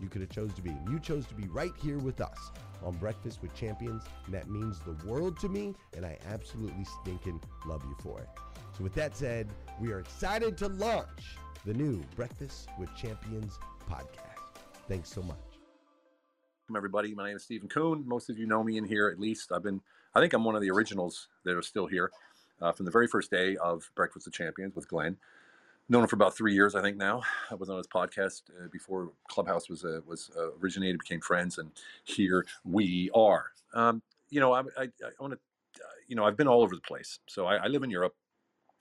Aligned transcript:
you 0.00 0.08
could 0.08 0.20
have 0.20 0.30
chose 0.30 0.52
to 0.54 0.62
be, 0.62 0.70
and 0.70 0.88
you 0.88 0.98
chose 0.98 1.26
to 1.26 1.34
be 1.34 1.48
right 1.48 1.72
here 1.82 1.98
with 1.98 2.20
us 2.20 2.50
on 2.82 2.94
Breakfast 2.96 3.40
with 3.42 3.54
Champions, 3.54 4.04
and 4.26 4.34
that 4.34 4.48
means 4.48 4.80
the 4.80 4.96
world 5.06 5.38
to 5.40 5.48
me, 5.48 5.74
and 5.96 6.04
I 6.04 6.18
absolutely 6.26 6.84
stinking 7.02 7.40
love 7.66 7.82
you 7.84 7.96
for 8.02 8.20
it. 8.20 8.28
So, 8.76 8.84
with 8.84 8.94
that 8.94 9.16
said, 9.16 9.48
we 9.80 9.92
are 9.92 10.00
excited 10.00 10.58
to 10.58 10.68
launch 10.68 11.36
the 11.64 11.74
new 11.74 12.02
Breakfast 12.16 12.68
with 12.78 12.94
Champions 12.96 13.58
podcast. 13.88 14.58
Thanks 14.88 15.08
so 15.08 15.22
much. 15.22 15.36
Welcome, 16.62 16.76
everybody. 16.76 17.14
My 17.14 17.28
name 17.28 17.36
is 17.36 17.44
Stephen 17.44 17.68
Kuhn. 17.68 18.06
Most 18.06 18.30
of 18.30 18.38
you 18.38 18.46
know 18.46 18.62
me 18.62 18.78
in 18.78 18.84
here 18.84 19.08
at 19.08 19.20
least. 19.20 19.52
I've 19.52 19.62
been, 19.62 19.80
I 20.14 20.20
think 20.20 20.32
I'm 20.32 20.44
one 20.44 20.54
of 20.54 20.62
the 20.62 20.70
originals 20.70 21.28
that 21.44 21.56
are 21.56 21.62
still 21.62 21.86
here 21.86 22.10
uh, 22.60 22.72
from 22.72 22.86
the 22.86 22.90
very 22.90 23.06
first 23.06 23.30
day 23.30 23.56
of 23.56 23.90
Breakfast 23.94 24.26
with 24.26 24.34
Champions 24.34 24.74
with 24.74 24.88
Glenn 24.88 25.16
known 25.88 26.02
him 26.02 26.08
for 26.08 26.16
about 26.16 26.36
three 26.36 26.54
years, 26.54 26.74
I 26.74 26.82
think. 26.82 26.96
Now 26.96 27.22
I 27.50 27.54
was 27.54 27.70
on 27.70 27.76
his 27.76 27.86
podcast 27.86 28.42
uh, 28.50 28.68
before 28.70 29.10
Clubhouse 29.28 29.68
was 29.68 29.84
uh, 29.84 30.00
was 30.06 30.30
uh, 30.36 30.52
originated, 30.62 30.98
became 30.98 31.20
friends, 31.20 31.58
and 31.58 31.70
here 32.04 32.44
we 32.64 33.10
are. 33.14 33.46
Um, 33.74 34.02
you 34.30 34.40
know, 34.40 34.52
I, 34.52 34.60
I, 34.78 34.84
I 34.84 35.10
want 35.20 35.34
to, 35.34 35.38
you 36.08 36.16
know, 36.16 36.24
I've 36.24 36.36
been 36.36 36.48
all 36.48 36.62
over 36.62 36.74
the 36.74 36.82
place. 36.82 37.18
So 37.26 37.46
I, 37.46 37.56
I 37.56 37.66
live 37.66 37.82
in 37.82 37.90
Europe. 37.90 38.14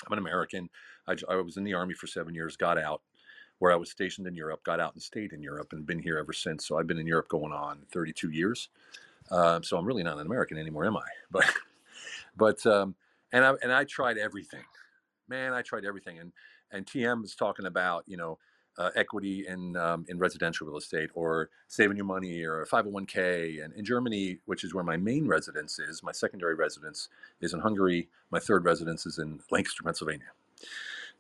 I'm 0.06 0.14
an 0.14 0.20
American. 0.20 0.70
I, 1.08 1.16
I, 1.30 1.36
was 1.36 1.58
in 1.58 1.64
the 1.64 1.74
army 1.74 1.94
for 1.94 2.08
seven 2.08 2.34
years, 2.34 2.56
got 2.56 2.78
out, 2.78 3.02
where 3.60 3.72
I 3.72 3.76
was 3.76 3.90
stationed 3.90 4.28
in 4.28 4.36
Europe, 4.36 4.64
got 4.64 4.80
out 4.80 4.94
and 4.94 5.02
stayed 5.02 5.34
in 5.34 5.42
Europe, 5.42 5.74
and 5.74 5.86
been 5.86 6.00
here 6.00 6.18
ever 6.18 6.34
since. 6.34 6.68
So 6.68 6.78
I've 6.78 6.88
been 6.88 6.98
in 6.98 7.08
Europe 7.08 7.28
going 7.28 7.54
on 7.54 7.80
32 7.92 8.32
years. 8.32 8.70
Um, 9.32 9.64
so 9.64 9.78
I'm 9.78 9.86
really 9.86 10.04
not 10.04 10.18
an 10.18 10.26
American 10.26 10.58
anymore, 10.58 10.86
am 10.86 10.98
I? 10.98 11.02
But, 11.32 11.46
but, 12.36 12.66
um, 12.66 12.96
and 13.32 13.44
I 13.44 13.54
and 13.64 13.74
I 13.74 13.84
tried 13.84 14.20
everything, 14.20 14.64
man. 15.28 15.54
I 15.54 15.64
tried 15.64 15.86
everything, 15.86 16.20
and 16.20 16.32
and 16.74 16.86
TM 16.86 17.24
is 17.24 17.36
talking 17.36 17.66
about, 17.66 18.04
you 18.08 18.18
know, 18.18 18.38
uh, 18.78 18.90
equity 18.96 19.46
in 19.48 19.78
um, 19.78 20.06
in 20.10 20.18
residential 20.18 20.68
real 20.68 20.78
estate 20.78 21.10
or 21.14 21.50
saving 21.68 21.96
your 21.96 22.06
money 22.06 22.44
or 22.44 22.62
a 22.62 22.68
501k. 22.68 23.64
And 23.64 23.74
in 23.76 23.86
Germany, 23.86 24.40
which 24.46 24.64
is 24.64 24.74
where 24.74 24.84
my 24.84 24.98
main 24.98 25.28
residence 25.28 25.80
is, 25.80 26.02
my 26.02 26.12
secondary 26.12 26.56
residence 26.56 27.10
is 27.40 27.54
in 27.54 27.60
Hungary. 27.60 28.10
My 28.32 28.40
third 28.40 28.66
residence 28.66 29.06
is 29.06 29.20
in 29.20 29.40
Lancaster, 29.52 29.84
Pennsylvania. 29.84 30.32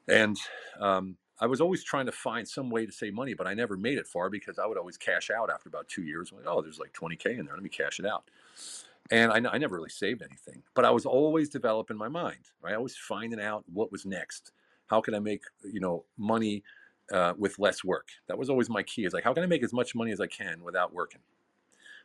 And 0.07 0.37
um, 0.79 1.17
I 1.39 1.45
was 1.45 1.61
always 1.61 1.83
trying 1.83 2.07
to 2.07 2.11
find 2.11 2.47
some 2.47 2.69
way 2.69 2.85
to 2.85 2.91
save 2.91 3.13
money, 3.13 3.33
but 3.33 3.47
I 3.47 3.53
never 3.53 3.77
made 3.77 3.97
it 3.97 4.07
far 4.07 4.29
because 4.29 4.57
I 4.57 4.65
would 4.65 4.77
always 4.77 4.97
cash 4.97 5.29
out 5.29 5.49
after 5.51 5.69
about 5.69 5.87
two 5.87 6.03
years. 6.03 6.31
I'm 6.31 6.39
like, 6.39 6.47
oh, 6.47 6.61
there's 6.61 6.79
like 6.79 6.93
20k 6.93 7.37
in 7.37 7.45
there. 7.45 7.53
Let 7.53 7.63
me 7.63 7.69
cash 7.69 7.99
it 7.99 8.05
out. 8.05 8.23
And 9.11 9.31
I, 9.31 9.53
I 9.53 9.57
never 9.57 9.75
really 9.75 9.89
saved 9.89 10.21
anything, 10.21 10.63
but 10.73 10.85
I 10.85 10.91
was 10.91 11.05
always 11.05 11.49
developing 11.49 11.97
my 11.97 12.07
mind. 12.07 12.49
Right, 12.61 12.73
I 12.73 12.77
was 12.77 12.95
finding 12.95 13.41
out 13.41 13.65
what 13.71 13.91
was 13.91 14.05
next 14.05 14.53
how 14.93 15.01
can 15.01 15.15
I 15.15 15.19
make 15.19 15.43
you 15.63 15.79
know 15.79 16.05
money 16.17 16.63
uh, 17.11 17.33
with 17.37 17.59
less 17.59 17.83
work. 17.83 18.09
That 18.27 18.37
was 18.37 18.49
always 18.49 18.69
my 18.69 18.83
key. 18.83 19.05
Is 19.05 19.13
like, 19.13 19.23
how 19.23 19.33
can 19.33 19.43
I 19.43 19.47
make 19.47 19.63
as 19.63 19.73
much 19.73 19.95
money 19.95 20.11
as 20.11 20.21
I 20.21 20.27
can 20.27 20.63
without 20.63 20.93
working? 20.93 21.21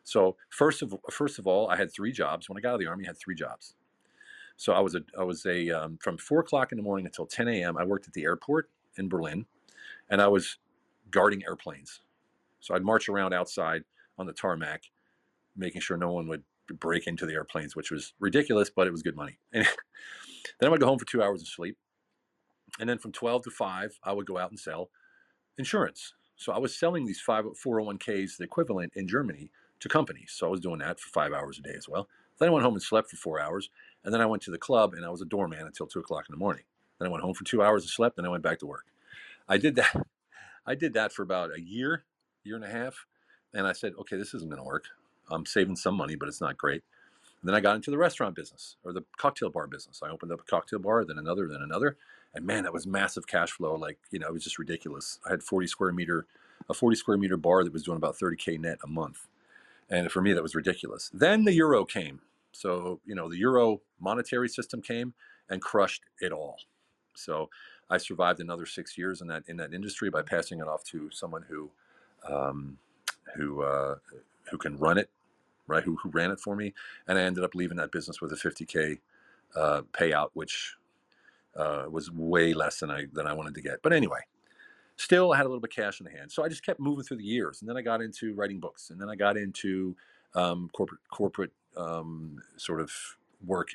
So 0.04 0.36
first 0.50 0.80
of 0.82 0.94
first 1.10 1.38
of 1.38 1.46
all, 1.46 1.68
I 1.68 1.76
had 1.76 1.92
three 1.92 2.12
jobs. 2.12 2.48
When 2.48 2.56
I 2.56 2.60
got 2.60 2.70
out 2.70 2.74
of 2.74 2.80
the 2.80 2.86
army, 2.86 3.04
I 3.04 3.10
had 3.10 3.18
three 3.18 3.34
jobs. 3.34 3.74
So 4.56 4.72
I 4.72 4.80
was 4.80 4.94
a 4.94 5.02
I 5.18 5.22
was 5.22 5.44
a 5.44 5.70
um, 5.70 5.98
from 6.00 6.16
four 6.16 6.40
o'clock 6.40 6.72
in 6.72 6.78
the 6.78 6.82
morning 6.82 7.06
until 7.06 7.26
10 7.26 7.46
a.m. 7.48 7.76
I 7.76 7.84
worked 7.84 8.06
at 8.08 8.14
the 8.14 8.24
airport 8.24 8.70
in 8.96 9.08
Berlin, 9.08 9.46
and 10.08 10.22
I 10.22 10.28
was 10.28 10.56
guarding 11.10 11.42
airplanes. 11.44 12.00
So 12.60 12.74
I'd 12.74 12.82
march 12.82 13.08
around 13.08 13.34
outside 13.34 13.84
on 14.18 14.26
the 14.26 14.32
tarmac, 14.32 14.82
making 15.56 15.80
sure 15.80 15.96
no 15.96 16.10
one 16.10 16.26
would 16.28 16.42
break 16.80 17.06
into 17.06 17.24
the 17.24 17.34
airplanes, 17.34 17.76
which 17.76 17.90
was 17.90 18.14
ridiculous, 18.18 18.70
but 18.74 18.86
it 18.86 18.90
was 18.90 19.02
good 19.02 19.16
money. 19.16 19.38
And 19.52 19.64
then 20.60 20.68
I 20.68 20.70
would 20.70 20.80
go 20.80 20.86
home 20.86 20.98
for 20.98 21.06
two 21.06 21.22
hours 21.22 21.40
of 21.40 21.48
sleep. 21.48 21.76
And 22.78 22.88
then 22.88 22.98
from 22.98 23.12
12 23.12 23.44
to 23.44 23.50
5, 23.50 23.98
I 24.02 24.12
would 24.12 24.26
go 24.26 24.38
out 24.38 24.50
and 24.50 24.58
sell 24.58 24.90
insurance. 25.56 26.14
So 26.36 26.52
I 26.52 26.58
was 26.58 26.78
selling 26.78 27.04
these 27.04 27.20
five, 27.20 27.44
401ks, 27.44 28.36
the 28.36 28.44
equivalent 28.44 28.92
in 28.94 29.08
Germany, 29.08 29.50
to 29.80 29.88
companies. 29.88 30.32
So 30.34 30.46
I 30.46 30.50
was 30.50 30.60
doing 30.60 30.78
that 30.78 31.00
for 31.00 31.08
five 31.08 31.32
hours 31.32 31.58
a 31.58 31.62
day 31.62 31.74
as 31.76 31.88
well. 31.88 32.08
Then 32.38 32.48
I 32.48 32.52
went 32.52 32.64
home 32.64 32.74
and 32.74 32.82
slept 32.82 33.10
for 33.10 33.16
four 33.16 33.40
hours. 33.40 33.70
And 34.04 34.14
then 34.14 34.20
I 34.20 34.26
went 34.26 34.42
to 34.44 34.50
the 34.50 34.58
club 34.58 34.94
and 34.94 35.04
I 35.04 35.10
was 35.10 35.20
a 35.20 35.26
doorman 35.26 35.66
until 35.66 35.86
two 35.86 35.98
o'clock 35.98 36.26
in 36.28 36.32
the 36.32 36.38
morning. 36.38 36.62
Then 36.98 37.08
I 37.08 37.10
went 37.10 37.24
home 37.24 37.34
for 37.34 37.44
two 37.44 37.62
hours 37.62 37.82
and 37.82 37.90
slept. 37.90 38.18
and 38.18 38.26
I 38.26 38.30
went 38.30 38.42
back 38.42 38.60
to 38.60 38.66
work. 38.66 38.86
I 39.48 39.58
did 39.58 39.74
that. 39.76 39.94
I 40.66 40.74
did 40.74 40.92
that 40.94 41.12
for 41.12 41.22
about 41.22 41.56
a 41.56 41.60
year, 41.60 42.04
year 42.44 42.54
and 42.54 42.64
a 42.64 42.68
half. 42.68 43.06
And 43.54 43.66
I 43.66 43.72
said, 43.72 43.94
okay, 44.00 44.16
this 44.16 44.34
isn't 44.34 44.50
going 44.50 44.60
to 44.60 44.66
work. 44.66 44.84
I'm 45.30 45.46
saving 45.46 45.76
some 45.76 45.96
money, 45.96 46.14
but 46.14 46.28
it's 46.28 46.40
not 46.40 46.58
great. 46.58 46.82
And 47.40 47.48
then 47.48 47.54
I 47.54 47.60
got 47.60 47.76
into 47.76 47.90
the 47.90 47.98
restaurant 47.98 48.34
business 48.34 48.76
or 48.84 48.92
the 48.92 49.04
cocktail 49.16 49.50
bar 49.50 49.66
business. 49.66 50.02
I 50.04 50.10
opened 50.10 50.32
up 50.32 50.40
a 50.40 50.44
cocktail 50.44 50.78
bar, 50.78 51.04
then 51.04 51.18
another, 51.18 51.48
then 51.48 51.62
another. 51.62 51.96
And 52.38 52.46
man, 52.46 52.62
that 52.62 52.72
was 52.72 52.86
massive 52.86 53.26
cash 53.26 53.50
flow. 53.50 53.74
Like, 53.74 53.98
you 54.12 54.20
know, 54.20 54.28
it 54.28 54.32
was 54.32 54.44
just 54.44 54.60
ridiculous. 54.60 55.18
I 55.26 55.30
had 55.30 55.42
40 55.42 55.66
square 55.66 55.90
meter, 55.90 56.24
a 56.70 56.74
40 56.74 56.94
square 56.94 57.16
meter 57.16 57.36
bar 57.36 57.64
that 57.64 57.72
was 57.72 57.82
doing 57.82 57.96
about 57.96 58.16
30K 58.16 58.60
net 58.60 58.78
a 58.84 58.86
month. 58.86 59.26
And 59.90 60.08
for 60.12 60.22
me, 60.22 60.32
that 60.34 60.42
was 60.42 60.54
ridiculous. 60.54 61.10
Then 61.12 61.44
the 61.44 61.52
euro 61.52 61.84
came. 61.84 62.20
So, 62.52 63.00
you 63.04 63.16
know, 63.16 63.28
the 63.28 63.38
euro 63.38 63.80
monetary 63.98 64.48
system 64.48 64.80
came 64.80 65.14
and 65.50 65.60
crushed 65.60 66.02
it 66.20 66.30
all. 66.30 66.58
So 67.16 67.50
I 67.90 67.98
survived 67.98 68.38
another 68.38 68.66
six 68.66 68.96
years 68.96 69.20
in 69.20 69.26
that 69.26 69.42
in 69.48 69.56
that 69.56 69.74
industry 69.74 70.08
by 70.08 70.22
passing 70.22 70.60
it 70.60 70.68
off 70.68 70.84
to 70.84 71.10
someone 71.10 71.44
who 71.48 71.70
um, 72.28 72.78
who 73.34 73.62
uh, 73.62 73.96
who 74.48 74.58
can 74.58 74.78
run 74.78 74.96
it, 74.96 75.10
right? 75.66 75.82
Who 75.82 75.96
who 75.96 76.10
ran 76.10 76.30
it 76.30 76.38
for 76.38 76.54
me, 76.54 76.72
and 77.08 77.18
I 77.18 77.22
ended 77.22 77.42
up 77.42 77.56
leaving 77.56 77.78
that 77.78 77.90
business 77.90 78.20
with 78.20 78.32
a 78.32 78.36
50k 78.36 79.00
uh, 79.56 79.82
payout, 79.92 80.28
which 80.34 80.76
uh, 81.58 81.84
was 81.90 82.10
way 82.10 82.54
less 82.54 82.80
than 82.80 82.90
I 82.90 83.06
than 83.12 83.26
I 83.26 83.32
wanted 83.32 83.54
to 83.56 83.60
get. 83.60 83.82
But 83.82 83.92
anyway, 83.92 84.20
still 84.96 85.32
I 85.32 85.36
had 85.36 85.44
a 85.44 85.48
little 85.48 85.60
bit 85.60 85.72
of 85.72 85.76
cash 85.76 86.00
in 86.00 86.04
the 86.04 86.12
hand, 86.12 86.30
so 86.30 86.44
I 86.44 86.48
just 86.48 86.64
kept 86.64 86.80
moving 86.80 87.04
through 87.04 87.18
the 87.18 87.24
years, 87.24 87.60
and 87.60 87.68
then 87.68 87.76
I 87.76 87.82
got 87.82 88.00
into 88.00 88.34
writing 88.34 88.60
books, 88.60 88.90
and 88.90 89.00
then 89.00 89.10
I 89.10 89.16
got 89.16 89.36
into 89.36 89.96
um, 90.34 90.70
corporate 90.72 91.00
corporate 91.10 91.52
um, 91.76 92.40
sort 92.56 92.80
of 92.80 92.92
work 93.44 93.68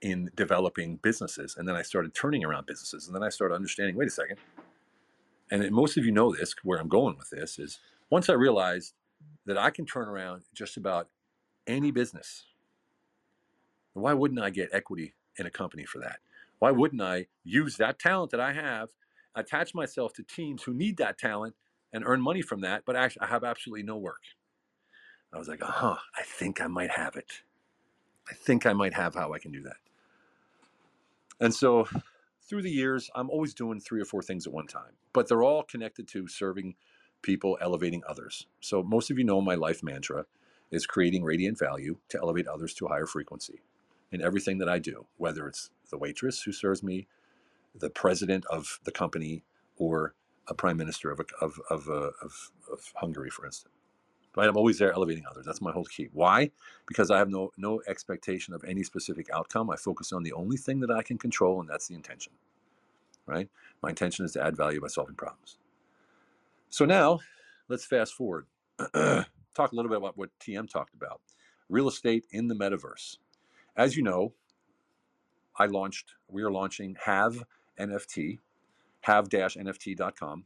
in 0.00 0.30
developing 0.34 0.96
businesses, 0.96 1.56
and 1.56 1.68
then 1.68 1.76
I 1.76 1.82
started 1.82 2.14
turning 2.14 2.44
around 2.44 2.66
businesses, 2.66 3.06
and 3.06 3.14
then 3.14 3.22
I 3.22 3.28
started 3.28 3.54
understanding. 3.54 3.96
Wait 3.96 4.08
a 4.08 4.10
second, 4.10 4.38
and 5.50 5.70
most 5.70 5.96
of 5.96 6.04
you 6.04 6.12
know 6.12 6.34
this. 6.34 6.54
Where 6.62 6.78
I'm 6.78 6.88
going 6.88 7.16
with 7.18 7.30
this 7.30 7.58
is 7.58 7.78
once 8.10 8.30
I 8.30 8.34
realized 8.34 8.94
that 9.44 9.58
I 9.58 9.70
can 9.70 9.84
turn 9.86 10.08
around 10.08 10.42
just 10.54 10.76
about 10.76 11.08
any 11.66 11.90
business. 11.90 12.44
Why 13.94 14.12
wouldn't 14.12 14.40
I 14.40 14.50
get 14.50 14.68
equity 14.72 15.14
in 15.38 15.46
a 15.46 15.50
company 15.50 15.84
for 15.84 16.00
that? 16.00 16.18
Why 16.58 16.70
wouldn't 16.70 17.02
I 17.02 17.26
use 17.44 17.76
that 17.76 17.98
talent 17.98 18.30
that 18.30 18.40
I 18.40 18.52
have, 18.52 18.90
attach 19.34 19.74
myself 19.74 20.12
to 20.14 20.22
teams 20.22 20.62
who 20.62 20.74
need 20.74 20.96
that 20.98 21.18
talent, 21.18 21.54
and 21.92 22.04
earn 22.04 22.20
money 22.20 22.42
from 22.42 22.60
that, 22.62 22.82
but 22.84 22.96
actually 22.96 23.22
I 23.22 23.28
have 23.28 23.44
absolutely 23.44 23.82
no 23.82 23.96
work? 23.96 24.22
I 25.32 25.38
was 25.38 25.48
like, 25.48 25.62
uh 25.62 25.66
huh, 25.70 25.96
I 26.16 26.22
think 26.22 26.60
I 26.60 26.66
might 26.66 26.90
have 26.90 27.16
it. 27.16 27.42
I 28.30 28.34
think 28.34 28.66
I 28.66 28.72
might 28.72 28.94
have 28.94 29.14
how 29.14 29.32
I 29.32 29.38
can 29.38 29.52
do 29.52 29.62
that. 29.62 29.76
And 31.40 31.54
so 31.54 31.86
through 32.42 32.62
the 32.62 32.70
years, 32.70 33.10
I'm 33.14 33.30
always 33.30 33.54
doing 33.54 33.80
three 33.80 34.00
or 34.00 34.04
four 34.04 34.22
things 34.22 34.46
at 34.46 34.52
one 34.52 34.66
time, 34.66 34.92
but 35.12 35.28
they're 35.28 35.42
all 35.42 35.62
connected 35.62 36.08
to 36.08 36.26
serving 36.28 36.74
people, 37.22 37.58
elevating 37.60 38.02
others. 38.08 38.46
So 38.60 38.82
most 38.82 39.10
of 39.10 39.18
you 39.18 39.24
know 39.24 39.40
my 39.40 39.54
life 39.54 39.82
mantra 39.82 40.26
is 40.70 40.86
creating 40.86 41.24
radiant 41.24 41.58
value 41.58 41.98
to 42.08 42.18
elevate 42.18 42.46
others 42.46 42.74
to 42.74 42.86
a 42.86 42.88
higher 42.88 43.06
frequency 43.06 43.60
in 44.12 44.22
everything 44.22 44.58
that 44.58 44.68
I 44.68 44.78
do, 44.78 45.06
whether 45.16 45.46
it's 45.46 45.70
the 45.90 45.98
waitress 45.98 46.42
who 46.42 46.52
serves 46.52 46.82
me, 46.82 47.06
the 47.74 47.90
president 47.90 48.44
of 48.46 48.80
the 48.84 48.92
company, 48.92 49.44
or 49.76 50.14
a 50.48 50.54
prime 50.54 50.76
minister 50.76 51.10
of, 51.10 51.20
a, 51.20 51.44
of, 51.44 51.60
of, 51.70 51.88
uh, 51.88 52.10
of, 52.22 52.50
of 52.72 52.92
Hungary, 52.96 53.30
for 53.30 53.44
instance. 53.46 53.74
Right? 54.36 54.48
I'm 54.48 54.56
always 54.56 54.78
there 54.78 54.92
elevating 54.92 55.24
others. 55.28 55.46
That's 55.46 55.62
my 55.62 55.72
whole 55.72 55.84
key. 55.84 56.08
Why? 56.12 56.50
Because 56.86 57.10
I 57.10 57.16
have 57.16 57.30
no 57.30 57.52
no 57.56 57.80
expectation 57.88 58.52
of 58.52 58.62
any 58.64 58.82
specific 58.82 59.28
outcome. 59.32 59.70
I 59.70 59.76
focus 59.76 60.12
on 60.12 60.24
the 60.24 60.34
only 60.34 60.58
thing 60.58 60.80
that 60.80 60.90
I 60.90 61.02
can 61.02 61.16
control, 61.16 61.58
and 61.60 61.68
that's 61.68 61.88
the 61.88 61.94
intention. 61.94 62.34
Right? 63.24 63.48
My 63.82 63.88
intention 63.88 64.26
is 64.26 64.32
to 64.32 64.44
add 64.44 64.54
value 64.54 64.80
by 64.80 64.88
solving 64.88 65.14
problems. 65.14 65.56
So 66.68 66.84
now, 66.84 67.20
let's 67.68 67.86
fast 67.86 68.12
forward. 68.12 68.46
Talk 68.94 69.72
a 69.72 69.74
little 69.74 69.88
bit 69.88 69.96
about 69.96 70.18
what 70.18 70.28
TM 70.38 70.68
talked 70.68 70.92
about. 70.92 71.22
Real 71.70 71.88
estate 71.88 72.26
in 72.30 72.48
the 72.48 72.54
metaverse. 72.54 73.16
As 73.76 73.96
you 73.96 74.02
know, 74.02 74.32
I 75.58 75.66
launched, 75.66 76.14
we 76.28 76.42
are 76.42 76.50
launching 76.50 76.96
Have 77.04 77.44
NFT, 77.78 78.38
have-nft.com. 79.02 80.44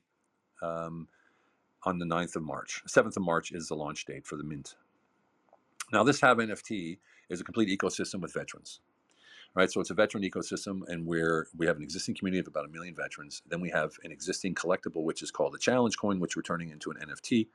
Um, 0.63 1.09
on 1.85 1.99
the 1.99 2.05
9th 2.05 2.37
of 2.37 2.43
March. 2.43 2.83
7th 2.87 3.17
of 3.17 3.23
March 3.23 3.53
is 3.53 3.69
the 3.69 3.75
launch 3.75 4.05
date 4.05 4.27
for 4.27 4.37
the 4.37 4.45
Mint. 4.45 4.77
Now, 5.93 6.03
this 6.03 6.21
Have 6.21 6.37
NFT 6.39 6.99
is 7.29 7.41
a 7.41 7.45
complete 7.45 7.69
ecosystem 7.69 8.21
with 8.21 8.35
veterans. 8.35 8.81
Right, 9.55 9.71
so 9.71 9.81
it's 9.81 9.91
a 9.91 9.95
veteran 9.95 10.23
ecosystem, 10.23 10.83
and 10.87 11.05
where 11.07 11.47
we 11.57 11.67
have 11.67 11.77
an 11.77 11.83
existing 11.83 12.15
community 12.15 12.39
of 12.39 12.47
about 12.47 12.67
a 12.67 12.69
million 12.69 12.95
veterans. 12.95 13.43
Then 13.49 13.61
we 13.61 13.71
have 13.71 13.93
an 14.05 14.13
existing 14.13 14.55
collectible, 14.55 15.03
which 15.03 15.23
is 15.23 15.33
called 15.33 15.55
the 15.55 15.59
Challenge 15.59 15.97
Coin, 15.99 16.21
which 16.21 16.37
we're 16.37 16.43
turning 16.43 16.71
into 16.71 16.93
an 16.93 16.99
NFT, 16.99 17.49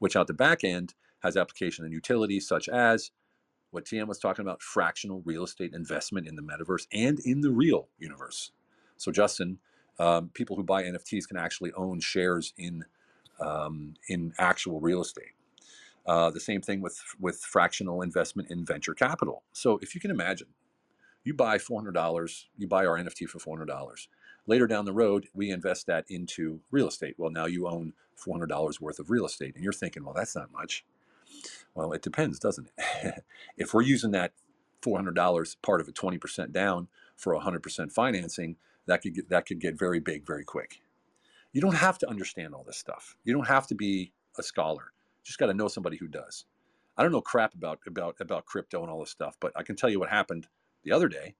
which 0.00 0.16
out 0.16 0.26
the 0.26 0.34
back 0.34 0.64
end 0.64 0.94
has 1.22 1.36
application 1.36 1.84
and 1.84 1.94
utility 1.94 2.40
such 2.40 2.68
as 2.68 3.12
what 3.70 3.84
TM 3.84 4.06
was 4.06 4.18
talking 4.18 4.44
about 4.44 4.62
fractional 4.62 5.22
real 5.24 5.44
estate 5.44 5.74
investment 5.74 6.26
in 6.26 6.36
the 6.36 6.42
metaverse 6.42 6.86
and 6.92 7.18
in 7.20 7.40
the 7.40 7.50
real 7.50 7.88
universe. 7.98 8.52
So, 8.96 9.12
Justin, 9.12 9.58
um, 9.98 10.30
people 10.34 10.56
who 10.56 10.62
buy 10.62 10.82
NFTs 10.84 11.28
can 11.28 11.36
actually 11.36 11.72
own 11.72 12.00
shares 12.00 12.52
in 12.56 12.84
um, 13.40 13.94
in 14.08 14.32
actual 14.38 14.80
real 14.80 15.02
estate. 15.02 15.32
Uh, 16.06 16.30
the 16.30 16.40
same 16.40 16.60
thing 16.60 16.80
with 16.80 17.02
with 17.20 17.40
fractional 17.40 18.02
investment 18.02 18.50
in 18.50 18.64
venture 18.64 18.94
capital. 18.94 19.42
So 19.52 19.78
if 19.82 19.94
you 19.94 20.00
can 20.00 20.10
imagine, 20.10 20.48
you 21.24 21.34
buy 21.34 21.58
four 21.58 21.80
hundred 21.80 21.94
dollars, 21.94 22.48
you 22.56 22.68
buy 22.68 22.86
our 22.86 22.96
NFT 22.96 23.28
for 23.28 23.38
four 23.38 23.56
hundred 23.56 23.66
dollars. 23.68 24.08
Later 24.46 24.68
down 24.68 24.84
the 24.84 24.92
road, 24.92 25.26
we 25.34 25.50
invest 25.50 25.86
that 25.88 26.04
into 26.08 26.60
real 26.70 26.88
estate. 26.88 27.16
Well, 27.18 27.30
now 27.30 27.46
you 27.46 27.66
own 27.68 27.94
four 28.14 28.34
hundred 28.34 28.48
dollars 28.48 28.80
worth 28.80 29.00
of 29.00 29.10
real 29.10 29.26
estate, 29.26 29.54
and 29.56 29.64
you're 29.64 29.72
thinking, 29.72 30.04
well, 30.04 30.14
that's 30.14 30.36
not 30.36 30.52
much. 30.52 30.84
Well, 31.76 31.92
it 31.92 32.02
depends, 32.02 32.38
doesn't 32.38 32.70
it? 32.78 33.24
if 33.56 33.74
we're 33.74 33.82
using 33.82 34.10
that 34.12 34.32
four 34.82 34.98
hundred 34.98 35.14
dollars 35.14 35.56
part 35.62 35.80
of 35.80 35.86
a 35.88 35.92
twenty 35.92 36.18
percent 36.18 36.52
down 36.52 36.88
for 37.16 37.38
hundred 37.38 37.62
percent 37.62 37.92
financing, 37.92 38.56
that 38.86 39.02
could 39.02 39.14
get, 39.14 39.28
that 39.28 39.46
could 39.46 39.60
get 39.60 39.78
very 39.78 40.00
big 40.00 40.26
very 40.26 40.44
quick. 40.44 40.80
You 41.52 41.60
don't 41.60 41.76
have 41.76 41.98
to 41.98 42.08
understand 42.08 42.54
all 42.54 42.64
this 42.64 42.78
stuff. 42.78 43.16
You 43.24 43.34
don't 43.34 43.46
have 43.48 43.66
to 43.68 43.74
be 43.74 44.12
a 44.38 44.42
scholar. 44.42 44.92
You 44.92 45.24
just 45.24 45.38
got 45.38 45.46
to 45.46 45.54
know 45.54 45.68
somebody 45.68 45.98
who 45.98 46.08
does. 46.08 46.46
I 46.96 47.02
don't 47.02 47.12
know 47.12 47.20
crap 47.20 47.54
about 47.54 47.80
about 47.86 48.16
about 48.20 48.46
crypto 48.46 48.80
and 48.82 48.90
all 48.90 49.00
this 49.00 49.10
stuff, 49.10 49.36
but 49.38 49.52
I 49.54 49.62
can 49.62 49.76
tell 49.76 49.90
you 49.90 50.00
what 50.00 50.08
happened 50.08 50.48
the 50.82 50.92
other 50.92 51.08
day. 51.08 51.34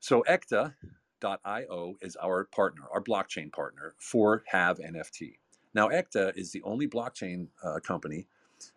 So 0.00 0.24
Ecta.io 0.28 1.94
is 2.02 2.16
our 2.16 2.44
partner, 2.44 2.82
our 2.92 3.02
blockchain 3.02 3.50
partner 3.50 3.94
for 3.98 4.42
Have 4.48 4.78
NFT. 4.78 5.36
Now 5.74 5.88
Ecta 5.88 6.36
is 6.36 6.52
the 6.52 6.62
only 6.64 6.86
blockchain 6.86 7.46
uh, 7.64 7.78
company, 7.80 8.26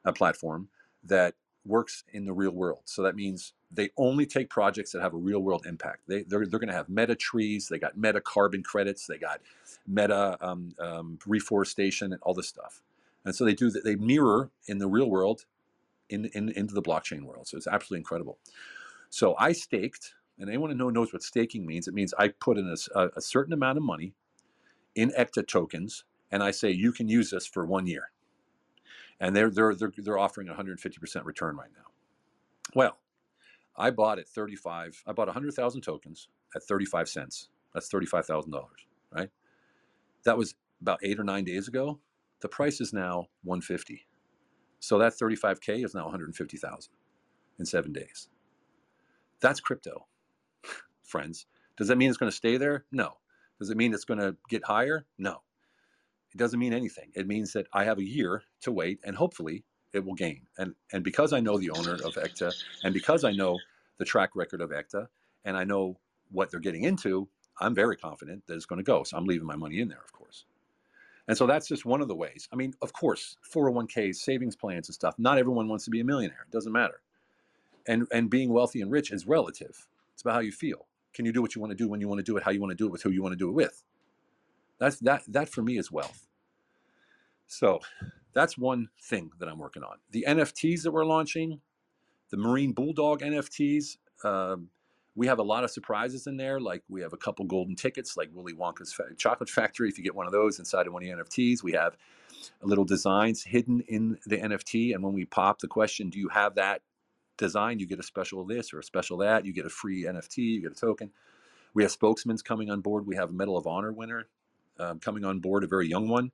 a 0.04 0.14
platform 0.14 0.70
that 1.04 1.36
works 1.66 2.04
in 2.14 2.26
the 2.26 2.34
real 2.34 2.52
world. 2.52 2.82
So 2.86 3.02
that 3.04 3.16
means 3.16 3.54
they 3.72 3.90
only 3.98 4.26
take 4.26 4.50
projects 4.50 4.92
that 4.92 5.02
have 5.02 5.14
a 5.14 5.18
real 5.18 5.40
world 5.40 5.66
impact. 5.66 6.02
They, 6.08 6.24
they're, 6.24 6.46
they're 6.46 6.60
going 6.60 6.70
to 6.70 6.76
have 6.76 6.90
meta 6.90 7.16
trees, 7.16 7.68
they 7.68 7.80
got 7.80 7.98
meta 7.98 8.22
carbon 8.22 8.64
credits, 8.64 9.08
they 9.08 9.18
got 9.18 9.42
meta 9.88 10.38
um, 10.42 10.76
um, 10.80 11.20
reforestation, 11.26 12.14
and 12.14 12.22
all 12.22 12.34
this 12.34 12.48
stuff. 12.48 12.82
And 13.26 13.36
so 13.36 13.44
they 13.44 13.56
do 13.56 13.72
that, 13.72 13.84
they 13.84 13.96
mirror 13.96 14.52
in 14.68 14.78
the 14.78 14.88
real 14.88 15.10
world 15.10 15.46
in, 16.10 16.26
in, 16.34 16.50
into 16.50 16.74
the 16.74 16.82
blockchain 16.82 17.24
world. 17.24 17.48
So 17.48 17.58
it's 17.58 17.68
absolutely 17.68 18.00
incredible. 18.02 18.38
So 19.10 19.36
I 19.40 19.52
staked, 19.52 20.14
and 20.38 20.50
anyone 20.50 20.78
who 20.78 20.92
knows 20.92 21.12
what 21.12 21.24
staking 21.24 21.66
means, 21.66 21.88
it 21.88 21.94
means 21.94 22.14
I 22.18 22.28
put 22.28 22.58
in 22.58 22.74
a, 22.94 23.10
a 23.16 23.22
certain 23.22 23.54
amount 23.54 23.78
of 23.78 23.84
money 23.84 24.14
in 24.94 25.12
ECTA 25.18 25.44
tokens, 25.44 26.04
and 26.32 26.44
I 26.44 26.52
say 26.52 26.70
you 26.70 26.92
can 26.92 27.08
use 27.08 27.32
this 27.32 27.48
for 27.48 27.66
one 27.66 27.88
year. 27.88 28.10
And 29.20 29.36
they're, 29.36 29.50
they're, 29.50 29.76
they're, 29.76 29.92
they're 29.98 30.18
offering 30.18 30.48
150% 30.48 31.26
return 31.26 31.56
right 31.56 31.70
now. 31.76 31.92
Well, 32.74 32.98
I 33.78 33.92
bought 33.92 34.20
at 34.20 34.28
35, 34.28 35.04
I 35.08 35.14
bought 35.14 35.28
100,000 35.28 35.82
tokens 35.82 36.28
at 36.56 36.64
35 36.64 37.10
cents. 37.10 37.50
That's 37.74 37.90
$35,000, 37.90 38.64
right? 39.12 39.30
That 40.24 40.38
was 40.38 40.56
about 40.82 41.00
eight 41.04 41.20
or 41.20 41.24
nine 41.24 41.44
days 41.44 41.68
ago, 41.68 42.00
the 42.42 42.48
price 42.48 42.82
is 42.82 42.94
now 42.94 43.28
150. 43.44 44.06
So 44.80 44.98
that 45.00 45.14
35K 45.14 45.84
is 45.84 45.96
now 45.96 46.04
150,000 46.04 46.92
in 47.60 47.66
seven 47.66 47.92
days. 47.92 48.30
That's 49.40 49.60
crypto, 49.60 50.06
friends. 51.04 51.48
Does 51.78 51.88
that 51.88 51.98
mean 51.98 52.10
it's 52.10 52.18
going 52.18 52.32
to 52.32 52.36
stay 52.36 52.58
there? 52.58 52.86
No. 52.92 53.18
Does 53.60 53.70
it 53.70 53.78
mean 53.78 53.94
it's 53.94 54.06
going 54.06 54.20
to 54.20 54.36
get 54.50 54.64
higher? 54.66 55.06
No. 55.18 55.42
It 56.36 56.40
doesn't 56.40 56.60
mean 56.60 56.74
anything. 56.74 57.12
It 57.16 57.28
means 57.28 57.54
that 57.54 57.68
I 57.72 57.86
have 57.86 57.98
a 57.98 58.04
year 58.04 58.44
to 58.64 58.72
wait 58.74 59.00
and 59.06 59.16
hopefully 59.16 59.64
it 59.94 60.04
will 60.04 60.16
gain. 60.16 60.42
And 60.58 60.76
and 60.92 61.02
because 61.02 61.32
I 61.32 61.40
know 61.40 61.58
the 61.58 61.70
owner 61.70 61.94
of 61.94 62.18
ECTA 62.18 62.52
and 62.84 62.94
because 62.94 63.24
I 63.24 63.32
know 63.32 63.58
the 64.00 64.06
track 64.06 64.32
record 64.36 64.60
of 64.60 64.74
ECTA 64.74 65.08
and 65.46 65.56
I 65.56 65.64
know 65.64 65.98
what 66.32 66.52
they're 66.52 66.60
getting 66.60 66.84
into, 66.84 67.30
I'm 67.62 67.74
very 67.74 67.96
confident 67.96 68.46
that 68.48 68.56
it's 68.56 68.66
going 68.66 68.80
to 68.80 68.84
go. 68.84 69.04
So 69.04 69.16
I'm 69.16 69.24
leaving 69.24 69.48
my 69.48 69.56
money 69.56 69.80
in 69.80 69.88
there, 69.88 70.04
of 70.04 70.12
course. 70.12 70.44
And 71.30 71.38
so 71.38 71.48
that's 71.48 71.70
just 71.70 71.86
one 71.86 72.02
of 72.02 72.10
the 72.10 72.16
ways. 72.16 72.50
I 72.52 72.58
mean, 72.58 72.74
of 72.82 72.92
course, 72.92 73.38
401ks, 73.54 74.18
savings 74.18 74.58
plans 74.58 74.90
and 74.90 74.94
stuff. 74.94 75.16
Not 75.18 75.38
everyone 75.38 75.70
wants 75.70 75.86
to 75.86 75.90
be 75.90 76.02
a 76.02 76.04
millionaire. 76.04 76.46
It 76.46 76.52
doesn't 76.52 76.74
matter. 76.74 77.00
And 77.88 78.08
and 78.12 78.30
being 78.30 78.52
wealthy 78.52 78.82
and 78.82 78.92
rich 78.92 79.10
is 79.14 79.26
relative. 79.26 79.88
It's 80.14 80.22
about 80.22 80.34
how 80.34 80.42
you 80.42 80.52
feel. 80.52 80.86
Can 81.14 81.26
you 81.26 81.32
do 81.32 81.42
what 81.42 81.56
you 81.56 81.62
want 81.62 81.72
to 81.72 81.78
do 81.78 81.88
when 81.88 82.02
you 82.02 82.10
want 82.10 82.20
to 82.20 82.24
do 82.24 82.36
it, 82.36 82.44
how 82.44 82.52
you 82.52 82.60
want 82.60 82.72
to 82.72 82.76
do 82.76 82.88
it 82.88 82.92
with 82.92 83.04
who 83.04 83.12
you 83.12 83.24
want 83.24 83.32
to 83.32 83.38
do 83.38 83.48
it 83.48 83.54
with? 83.54 83.82
That's 84.80 85.00
that 85.00 85.24
that 85.28 85.50
for 85.50 85.62
me 85.62 85.78
is 85.78 85.92
wealth. 85.92 86.28
So 87.48 87.80
that's 88.34 88.58
one 88.58 88.90
thing 89.02 89.32
that 89.40 89.48
I'm 89.48 89.60
working 89.60 89.84
on. 89.84 89.98
The 90.12 90.26
NFTs 90.28 90.84
that 90.84 90.92
we're 90.92 91.06
launching, 91.06 91.62
the 92.32 92.38
Marine 92.38 92.74
Bulldog 92.74 93.22
NFTs, 93.22 93.98
um, 94.24 94.70
we 95.16 95.28
have 95.28 95.40
a 95.40 95.44
lot 95.44 95.64
of 95.64 95.72
surprises 95.72 96.28
in 96.28 96.36
there. 96.36 96.60
Like 96.60 96.84
we 96.90 97.02
have 97.02 97.14
a 97.14 97.18
couple 97.18 97.46
golden 97.46 97.76
tickets, 97.76 98.18
like 98.18 98.30
Willy 98.34 98.54
Wonka's 98.54 98.92
fa- 98.92 99.16
Chocolate 99.18 99.50
Factory. 99.50 99.88
If 99.88 99.98
you 99.98 100.04
get 100.04 100.16
one 100.16 100.26
of 100.26 100.34
those 100.34 100.60
inside 100.60 100.88
of 100.88 100.94
one 100.94 101.04
of 101.04 101.18
the 101.18 101.24
NFTs, 101.24 101.64
we 101.64 101.72
have 101.72 101.96
little 102.62 102.84
designs 102.84 103.44
hidden 103.44 103.82
in 103.88 104.18
the 104.26 104.38
NFT. 104.38 104.94
And 104.94 105.04
when 105.04 105.14
we 105.14 105.26
pop 105.26 105.60
the 105.60 105.68
question, 105.68 106.10
do 106.10 106.20
you 106.20 106.28
have 106.30 106.56
that 106.56 106.82
design? 107.38 107.80
You 107.80 107.88
get 107.88 108.00
a 108.00 108.04
special 108.04 108.44
this 108.46 108.74
or 108.74 108.80
a 108.80 108.84
special 108.84 109.18
that. 109.20 109.46
You 109.46 109.54
get 109.54 109.66
a 109.66 109.70
free 109.70 110.04
NFT. 110.04 110.38
You 110.38 110.62
get 110.62 110.74
a 110.74 110.76
token. 110.76 111.12
We 111.74 111.84
have 111.84 111.92
spokesmen 111.92 112.38
coming 112.40 112.70
on 112.70 112.82
board. 112.82 113.08
We 113.08 113.16
have 113.16 113.30
a 113.30 113.34
Medal 113.34 113.58
of 113.58 113.68
Honor 113.68 113.94
winner 113.94 114.28
um, 114.80 115.00
coming 115.00 115.26
on 115.26 115.40
board, 115.40 115.64
a 115.64 115.68
very 115.68 115.88
young 115.88 116.08
one 116.08 116.32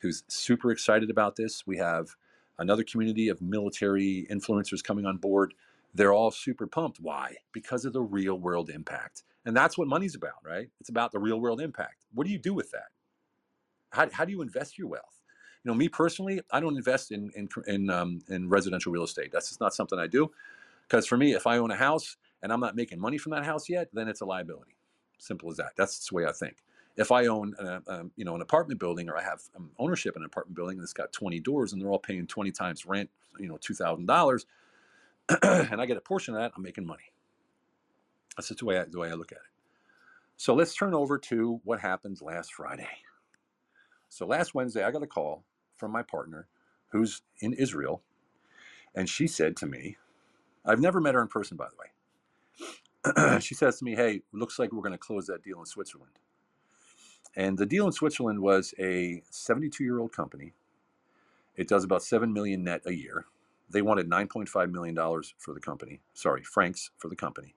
who's 0.00 0.24
super 0.28 0.70
excited 0.70 1.10
about 1.10 1.36
this. 1.36 1.66
We 1.66 1.76
have 1.78 2.08
another 2.58 2.84
community 2.84 3.28
of 3.28 3.40
military 3.40 4.26
influencers 4.30 4.82
coming 4.82 5.06
on 5.06 5.16
board. 5.16 5.54
They're 5.94 6.12
all 6.12 6.30
super 6.30 6.66
pumped. 6.66 6.98
Why? 7.00 7.36
Because 7.52 7.84
of 7.84 7.92
the 7.92 8.02
real 8.02 8.38
world 8.38 8.70
impact. 8.70 9.22
And 9.44 9.56
that's 9.56 9.78
what 9.78 9.88
money's 9.88 10.14
about, 10.14 10.44
right? 10.44 10.68
It's 10.80 10.90
about 10.90 11.12
the 11.12 11.18
real 11.18 11.40
world 11.40 11.60
impact. 11.60 12.06
What 12.12 12.26
do 12.26 12.32
you 12.32 12.38
do 12.38 12.54
with 12.54 12.70
that? 12.72 12.88
How, 13.90 14.08
how 14.12 14.24
do 14.24 14.32
you 14.32 14.42
invest 14.42 14.78
your 14.78 14.88
wealth? 14.88 15.22
You 15.64 15.70
know, 15.70 15.74
me 15.74 15.88
personally, 15.88 16.40
I 16.52 16.60
don't 16.60 16.76
invest 16.76 17.10
in 17.10 17.30
in 17.34 17.48
in, 17.66 17.90
um, 17.90 18.20
in 18.28 18.48
residential 18.48 18.92
real 18.92 19.02
estate. 19.04 19.30
That's 19.32 19.48
just 19.48 19.60
not 19.60 19.74
something 19.74 19.98
I 19.98 20.06
do. 20.06 20.30
Because 20.82 21.06
for 21.06 21.16
me, 21.16 21.32
if 21.32 21.46
I 21.46 21.58
own 21.58 21.70
a 21.70 21.76
house 21.76 22.16
and 22.42 22.52
I'm 22.52 22.60
not 22.60 22.76
making 22.76 23.00
money 23.00 23.18
from 23.18 23.32
that 23.32 23.44
house 23.44 23.68
yet, 23.68 23.88
then 23.92 24.08
it's 24.08 24.20
a 24.20 24.24
liability. 24.24 24.76
Simple 25.18 25.50
as 25.50 25.56
that. 25.56 25.72
That's 25.76 26.08
the 26.08 26.14
way 26.14 26.26
I 26.26 26.32
think 26.32 26.58
if 26.98 27.12
I 27.12 27.26
own 27.26 27.54
a, 27.60 27.82
um, 27.88 28.12
you 28.16 28.26
know 28.26 28.36
an 28.36 28.42
apartment 28.42 28.80
building 28.80 29.08
or 29.10 29.18
I 29.18 29.22
have 29.24 29.40
um, 29.56 29.70
ownership 29.78 30.16
in 30.16 30.22
an 30.22 30.26
apartment 30.26 30.56
building 30.56 30.78
that's 30.78 30.94
got 30.94 31.12
20 31.14 31.40
doors 31.40 31.72
and 31.72 31.82
they're 31.82 31.90
all 31.90 32.00
paying 32.00 32.28
20 32.28 32.52
times 32.52 32.86
rent, 32.86 33.10
you 33.40 33.48
know, 33.48 33.58
two 33.60 33.74
thousand 33.74 34.06
dollars, 34.06 34.46
and 35.42 35.80
I 35.80 35.86
get 35.86 35.96
a 35.96 36.02
portion 36.02 36.34
of 36.34 36.40
that, 36.42 36.52
I'm 36.56 36.62
making 36.62 36.86
money. 36.86 37.12
That's 38.36 38.48
just 38.48 38.60
the 38.60 38.66
way 38.66 38.78
I, 38.80 38.84
the 38.84 38.98
way 38.98 39.10
I 39.10 39.14
look 39.14 39.32
at 39.32 39.38
it. 39.38 39.42
So 40.36 40.54
let's 40.54 40.74
turn 40.74 40.94
over 40.94 41.18
to 41.18 41.60
what 41.64 41.80
happened 41.80 42.20
last 42.22 42.54
Friday. 42.54 42.88
So 44.08 44.26
last 44.26 44.54
Wednesday, 44.54 44.84
I 44.84 44.90
got 44.92 45.02
a 45.02 45.08
call 45.08 45.44
from 45.76 45.92
my 45.92 46.02
partner, 46.02 46.48
who's 46.92 47.22
in 47.40 47.54
Israel, 47.54 48.02
and 48.94 49.08
she 49.08 49.26
said 49.28 49.56
to 49.58 49.66
me, 49.66 49.96
I've 50.66 50.80
never 50.80 51.00
met 51.00 51.14
her 51.14 51.22
in 51.22 51.28
person, 51.28 51.56
by 51.56 51.66
the 51.68 51.76
way. 51.76 53.40
she 53.40 53.54
says 53.54 53.78
to 53.78 53.84
me, 53.84 53.94
"Hey, 53.94 54.22
looks 54.32 54.58
like 54.58 54.72
we're 54.72 54.82
going 54.82 54.92
to 54.92 54.98
close 54.98 55.26
that 55.28 55.42
deal 55.42 55.60
in 55.60 55.66
Switzerland." 55.66 56.18
And 57.38 57.58
the 57.58 57.66
deal 57.66 57.86
in 57.86 57.92
Switzerland 57.92 58.42
was 58.42 58.74
a 58.80 59.22
72 59.30 59.84
year 59.84 60.00
old 60.00 60.12
company. 60.12 60.54
It 61.56 61.68
does 61.68 61.84
about 61.84 62.04
7 62.04 62.32
million 62.32 62.64
net 62.64 62.82
a 62.86 62.94
year. 62.94 63.26
They 63.70 63.82
wanted 63.82 64.10
9.5 64.10 64.72
million 64.72 64.96
dollars 64.96 65.34
for 65.38 65.54
the 65.54 65.60
company. 65.60 66.00
Sorry, 66.14 66.42
francs 66.44 66.90
for 66.98 67.08
the 67.08 67.16
company. 67.16 67.54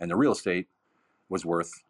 And 0.00 0.10
the 0.10 0.16
real 0.16 0.32
estate 0.32 0.68
was 1.28 1.46
worth 1.46 1.84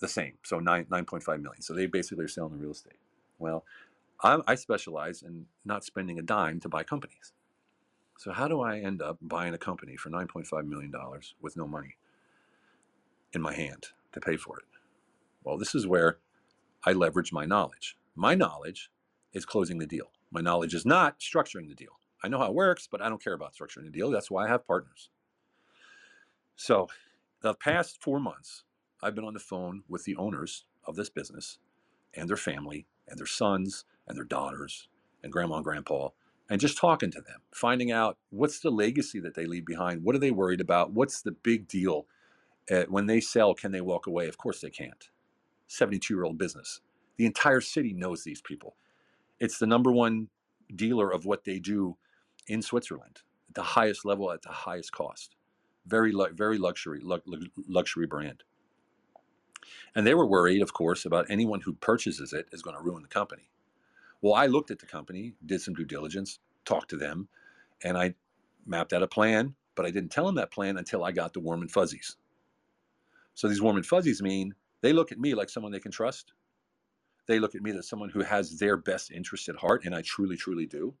the 0.00 0.08
same. 0.08 0.34
So 0.44 0.60
9 0.60 0.86
9.5 0.86 1.42
million. 1.42 1.62
So 1.62 1.74
they 1.74 1.86
basically 1.86 2.24
are 2.26 2.28
selling 2.28 2.54
the 2.54 2.58
real 2.58 2.72
estate. 2.72 2.98
Well, 3.38 3.64
I'm, 4.22 4.42
I 4.46 4.56
specialize 4.56 5.22
in 5.22 5.46
not 5.64 5.84
spending 5.84 6.18
a 6.18 6.22
dime 6.22 6.60
to 6.60 6.70
buy 6.70 6.84
companies. 6.84 7.32
So 8.18 8.32
how 8.32 8.48
do 8.48 8.60
I 8.62 8.78
end 8.80 9.02
up 9.02 9.18
buying 9.22 9.54
a 9.54 9.58
company 9.58 9.96
for 9.96 10.10
9.5 10.10 10.66
million 10.66 10.90
dollars 10.92 11.34
with 11.42 11.56
no 11.56 11.66
money 11.68 11.96
in 13.34 13.42
my 13.42 13.54
hand 13.54 13.88
to 14.12 14.20
pay 14.20 14.36
for 14.36 14.58
it? 14.60 14.73
Well, 15.44 15.58
this 15.58 15.74
is 15.74 15.86
where 15.86 16.18
I 16.84 16.92
leverage 16.92 17.32
my 17.32 17.44
knowledge. 17.44 17.96
My 18.14 18.34
knowledge 18.34 18.90
is 19.32 19.44
closing 19.44 19.78
the 19.78 19.86
deal. 19.86 20.10
My 20.30 20.40
knowledge 20.40 20.74
is 20.74 20.86
not 20.86 21.20
structuring 21.20 21.68
the 21.68 21.74
deal. 21.74 21.98
I 22.22 22.28
know 22.28 22.38
how 22.38 22.46
it 22.46 22.54
works, 22.54 22.88
but 22.90 23.02
I 23.02 23.08
don't 23.08 23.22
care 23.22 23.34
about 23.34 23.54
structuring 23.54 23.84
the 23.84 23.90
deal. 23.90 24.10
That's 24.10 24.30
why 24.30 24.46
I 24.46 24.48
have 24.48 24.66
partners. 24.66 25.10
So, 26.56 26.88
the 27.42 27.54
past 27.54 28.02
four 28.02 28.18
months, 28.18 28.64
I've 29.02 29.14
been 29.14 29.24
on 29.24 29.34
the 29.34 29.40
phone 29.40 29.82
with 29.88 30.04
the 30.04 30.16
owners 30.16 30.64
of 30.86 30.96
this 30.96 31.10
business 31.10 31.58
and 32.14 32.28
their 32.28 32.36
family 32.36 32.86
and 33.06 33.18
their 33.18 33.26
sons 33.26 33.84
and 34.08 34.16
their 34.16 34.24
daughters 34.24 34.88
and 35.22 35.32
grandma 35.32 35.56
and 35.56 35.64
grandpa 35.64 36.08
and 36.48 36.60
just 36.60 36.78
talking 36.78 37.10
to 37.10 37.20
them, 37.20 37.40
finding 37.52 37.90
out 37.90 38.18
what's 38.30 38.60
the 38.60 38.70
legacy 38.70 39.20
that 39.20 39.34
they 39.34 39.46
leave 39.46 39.66
behind. 39.66 40.04
What 40.04 40.14
are 40.14 40.20
they 40.20 40.30
worried 40.30 40.60
about? 40.60 40.92
What's 40.92 41.22
the 41.22 41.32
big 41.32 41.68
deal? 41.68 42.06
Uh, 42.70 42.84
when 42.88 43.06
they 43.06 43.20
sell, 43.20 43.54
can 43.54 43.72
they 43.72 43.80
walk 43.80 44.06
away? 44.06 44.28
Of 44.28 44.38
course 44.38 44.60
they 44.60 44.70
can't. 44.70 45.10
72 45.66 46.14
year 46.14 46.24
old 46.24 46.38
business. 46.38 46.80
The 47.16 47.26
entire 47.26 47.60
city 47.60 47.92
knows 47.92 48.24
these 48.24 48.40
people. 48.40 48.76
It's 49.40 49.58
the 49.58 49.66
number 49.66 49.92
one 49.92 50.28
dealer 50.74 51.10
of 51.10 51.24
what 51.24 51.44
they 51.44 51.58
do 51.58 51.96
in 52.46 52.62
Switzerland, 52.62 53.20
at 53.48 53.54
the 53.54 53.62
highest 53.62 54.04
level, 54.04 54.32
at 54.32 54.42
the 54.42 54.50
highest 54.50 54.92
cost. 54.92 55.36
Very, 55.86 56.12
very 56.32 56.58
luxury, 56.58 57.00
luxury 57.68 58.06
brand. 58.06 58.42
And 59.94 60.06
they 60.06 60.14
were 60.14 60.26
worried, 60.26 60.62
of 60.62 60.72
course, 60.72 61.04
about 61.04 61.26
anyone 61.28 61.60
who 61.60 61.74
purchases 61.74 62.32
it 62.32 62.46
is 62.52 62.62
going 62.62 62.76
to 62.76 62.82
ruin 62.82 63.02
the 63.02 63.08
company. 63.08 63.48
Well, 64.20 64.34
I 64.34 64.46
looked 64.46 64.70
at 64.70 64.78
the 64.78 64.86
company, 64.86 65.34
did 65.44 65.60
some 65.60 65.74
due 65.74 65.84
diligence, 65.84 66.38
talked 66.64 66.90
to 66.90 66.96
them, 66.96 67.28
and 67.82 67.96
I 67.96 68.14
mapped 68.66 68.92
out 68.92 69.02
a 69.02 69.06
plan, 69.06 69.54
but 69.74 69.84
I 69.84 69.90
didn't 69.90 70.10
tell 70.10 70.26
them 70.26 70.36
that 70.36 70.50
plan 70.50 70.78
until 70.78 71.04
I 71.04 71.12
got 71.12 71.34
the 71.34 71.40
warm 71.40 71.60
and 71.60 71.70
fuzzies. 71.70 72.16
So 73.34 73.48
these 73.48 73.60
warm 73.60 73.76
and 73.76 73.84
fuzzies 73.84 74.22
mean 74.22 74.54
they 74.84 74.92
look 74.92 75.12
at 75.12 75.18
me 75.18 75.34
like 75.34 75.48
someone 75.48 75.72
they 75.72 75.80
can 75.80 75.90
trust. 75.90 76.34
They 77.26 77.38
look 77.38 77.54
at 77.54 77.62
me 77.62 77.70
as 77.70 77.88
someone 77.88 78.10
who 78.10 78.22
has 78.22 78.58
their 78.58 78.76
best 78.76 79.10
interest 79.10 79.48
at 79.48 79.56
heart, 79.56 79.86
and 79.86 79.94
I 79.94 80.02
truly, 80.02 80.36
truly 80.36 80.66
do. 80.66 80.92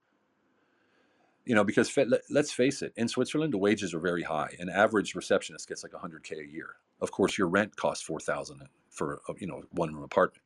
You 1.44 1.54
know, 1.54 1.64
because 1.64 1.94
let's 2.30 2.50
face 2.50 2.80
it, 2.80 2.94
in 2.96 3.08
Switzerland, 3.08 3.52
the 3.52 3.58
wages 3.58 3.92
are 3.92 4.00
very 4.00 4.22
high. 4.22 4.56
An 4.58 4.70
average 4.70 5.14
receptionist 5.14 5.68
gets 5.68 5.82
like 5.82 5.92
100k 5.92 6.48
a 6.48 6.50
year. 6.50 6.76
Of 7.02 7.10
course, 7.10 7.36
your 7.36 7.48
rent 7.48 7.76
costs 7.76 8.02
4,000 8.04 8.62
for 8.88 9.20
a, 9.28 9.34
you 9.38 9.46
know 9.46 9.64
one 9.72 9.92
room 9.92 10.04
apartment. 10.04 10.42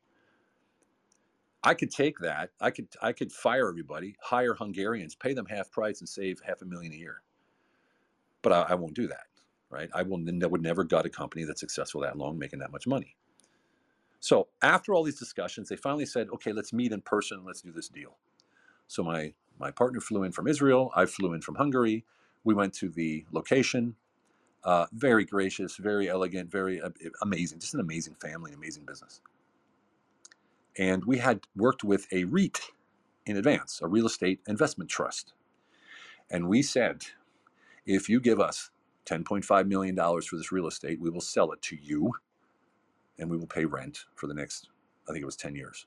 I 1.62 1.75
could 1.75 1.92
take 1.92 2.18
that. 2.18 2.50
I 2.61 2.73
could 2.73 2.88
I 3.00 3.12
could 3.12 3.30
fire 3.30 3.68
everybody, 3.68 4.16
hire 4.21 4.54
Hungarians, 4.54 5.14
pay 5.14 5.33
them 5.33 5.47
half 5.47 5.71
price, 5.71 6.00
and 6.00 6.09
save 6.09 6.40
half 6.45 6.61
a 6.61 6.64
million 6.64 6.92
a 6.92 6.97
year. 6.97 7.23
But 8.42 8.52
I, 8.52 8.62
I 8.71 8.75
won't 8.75 8.95
do 8.95 9.07
that, 9.07 9.26
right? 9.71 9.90
I 9.95 10.02
will 10.02 10.18
I 10.28 10.47
would 10.47 10.62
never 10.62 10.83
gut 10.83 11.07
a 11.07 11.09
company 11.09 11.45
that's 11.45 11.61
successful 11.61 12.00
that 12.00 12.18
long, 12.18 12.37
making 12.37 12.59
that 12.59 12.73
much 12.73 12.88
money. 12.88 13.14
So 14.21 14.49
after 14.63 14.95
all 14.95 15.05
these 15.05 15.19
discussions, 15.19 15.69
they 15.69 15.77
finally 15.77 16.07
said, 16.07 16.29
okay, 16.35 16.53
let's 16.53 16.73
meet 16.73 16.93
in 16.93 17.03
person. 17.03 17.45
Let's 17.45 17.63
do 17.63 17.73
this 17.73 17.89
deal. 17.89 18.17
So 18.89 19.03
my, 19.03 19.35
my 19.59 19.71
partner 19.71 20.01
flew 20.01 20.25
in 20.25 20.33
from 20.33 20.49
Israel. 20.49 20.93
I 20.97 21.07
flew 21.07 21.35
in 21.35 21.43
from 21.43 21.57
Hungary. 21.57 22.05
We 22.45 22.55
went 22.55 22.75
to 22.75 22.89
the 22.91 23.27
location. 23.33 23.97
Uh, 24.65 24.87
very 24.93 25.25
gracious, 25.25 25.77
very 25.77 26.09
elegant, 26.09 26.51
very 26.51 26.81
uh, 26.83 26.91
amazing. 27.23 27.61
Just 27.61 27.75
an 27.75 27.81
amazing 27.81 28.17
family, 28.17 28.53
amazing 28.53 28.85
business. 28.85 29.21
And 30.79 31.05
we 31.07 31.19
had 31.19 31.43
worked 31.57 31.85
with 31.85 32.07
a 32.13 32.25
REIT 32.25 32.61
in 33.27 33.37
advance, 33.37 33.81
a 33.83 33.89
real 33.89 34.07
estate 34.07 34.41
investment 34.49 34.91
trust. 34.91 35.35
And 36.31 36.49
we 36.49 36.63
said, 36.63 37.05
if 37.87 38.09
you 38.09 38.21
give 38.21 38.41
us 38.41 38.71
$10.5 39.07 39.69
million 39.69 39.97
for 39.97 40.37
this 40.37 40.53
real 40.53 40.67
estate, 40.69 41.01
we 41.01 41.11
will 41.11 41.21
sell 41.21 41.53
it 41.53 41.63
to 41.63 41.77
you 41.77 42.13
and 43.19 43.31
we 43.31 43.37
will 43.37 43.47
pay 43.47 43.65
rent 43.65 44.05
for 44.15 44.27
the 44.27 44.35
next, 44.35 44.69
I 45.09 45.13
think 45.13 45.23
it 45.23 45.27
was 45.27 45.37
10 45.37 45.55
years. 45.55 45.87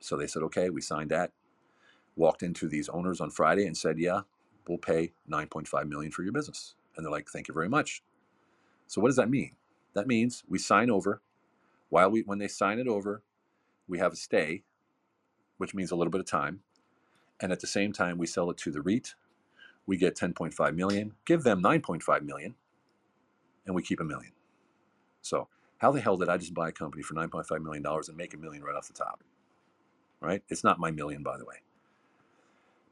So 0.00 0.16
they 0.16 0.26
said, 0.26 0.42
okay, 0.44 0.70
we 0.70 0.80
signed 0.80 1.10
that. 1.10 1.32
Walked 2.16 2.42
into 2.42 2.68
these 2.68 2.88
owners 2.88 3.20
on 3.20 3.30
Friday 3.30 3.66
and 3.66 3.76
said, 3.76 3.98
yeah, 3.98 4.22
we'll 4.68 4.78
pay 4.78 5.12
9.5 5.30 5.88
million 5.88 6.12
for 6.12 6.22
your 6.22 6.32
business. 6.32 6.74
And 6.96 7.04
they're 7.04 7.12
like, 7.12 7.28
thank 7.28 7.48
you 7.48 7.54
very 7.54 7.68
much. 7.68 8.02
So 8.86 9.00
what 9.00 9.08
does 9.08 9.16
that 9.16 9.30
mean? 9.30 9.52
That 9.94 10.06
means 10.06 10.44
we 10.48 10.58
sign 10.58 10.90
over. 10.90 11.22
While 11.88 12.10
we, 12.10 12.22
when 12.22 12.38
they 12.38 12.48
sign 12.48 12.78
it 12.78 12.88
over, 12.88 13.22
we 13.88 13.98
have 13.98 14.12
a 14.12 14.16
stay, 14.16 14.62
which 15.58 15.74
means 15.74 15.90
a 15.90 15.96
little 15.96 16.10
bit 16.10 16.20
of 16.20 16.26
time. 16.26 16.60
And 17.40 17.52
at 17.52 17.60
the 17.60 17.66
same 17.66 17.92
time, 17.92 18.18
we 18.18 18.26
sell 18.26 18.50
it 18.50 18.56
to 18.58 18.70
the 18.70 18.80
REIT. 18.80 19.14
We 19.86 19.96
get 19.96 20.16
10.5 20.16 20.74
million, 20.74 21.12
give 21.26 21.42
them 21.42 21.62
9.5 21.62 22.22
million, 22.22 22.54
and 23.66 23.74
we 23.74 23.82
keep 23.82 24.00
a 24.00 24.04
million. 24.04 24.32
So, 25.22 25.48
how 25.82 25.92
the 25.92 26.00
hell 26.00 26.16
did 26.16 26.30
I 26.30 26.38
just 26.38 26.54
buy 26.54 26.70
a 26.70 26.72
company 26.72 27.02
for 27.02 27.14
9.5 27.14 27.62
million 27.62 27.82
dollars 27.82 28.08
and 28.08 28.16
make 28.16 28.32
a 28.32 28.38
million 28.38 28.62
right 28.64 28.74
off 28.74 28.88
the 28.88 28.94
top? 28.94 29.22
Right? 30.20 30.42
It's 30.48 30.64
not 30.64 30.78
my 30.80 30.90
million, 30.90 31.22
by 31.22 31.36
the 31.36 31.44
way 31.44 31.56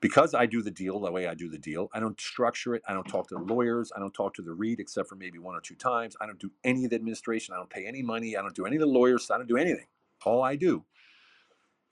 because 0.01 0.35
I 0.35 0.47
do 0.47 0.63
the 0.63 0.71
deal 0.71 0.99
the 0.99 1.13
way 1.13 1.27
I 1.27 1.35
do 1.35 1.49
the 1.49 1.59
deal, 1.59 1.91
I 1.93 2.01
don't 2.01 2.19
structure 2.21 2.75
it. 2.75 2.83
I 2.89 2.95
don't 2.95 3.07
talk 3.07 3.29
to 3.29 3.35
the 3.35 3.43
lawyers. 3.43 3.93
I 3.95 4.01
don't 4.01 4.15
talk 4.15 4.35
to 4.35 4.43
the 4.43 4.53
REIT 4.53 4.81
except 4.81 5.09
for 5.09 5.15
maybe 5.15 5.39
one 5.39 5.55
or 5.55 5.61
two 5.61 5.75
times. 5.75 6.17
I 6.21 6.27
don't 6.27 6.39
do 6.39 6.51
any 6.65 6.85
of 6.85 6.91
the 6.91 6.97
administration. 6.97 7.55
I 7.55 7.59
don't 7.59 7.71
pay 7.71 7.87
any 7.87 8.03
money. 8.03 8.37
I 8.37 8.43
don't 8.43 8.55
do 8.55 8.67
any 8.67 8.77
of 8.77 8.81
the 8.81 8.87
lawyers. 8.87 9.31
I 9.31 9.37
don't 9.37 9.49
do 9.49 9.59
anything. 9.59 9.87
All 10.25 10.43
I 10.43 10.57
do 10.57 10.85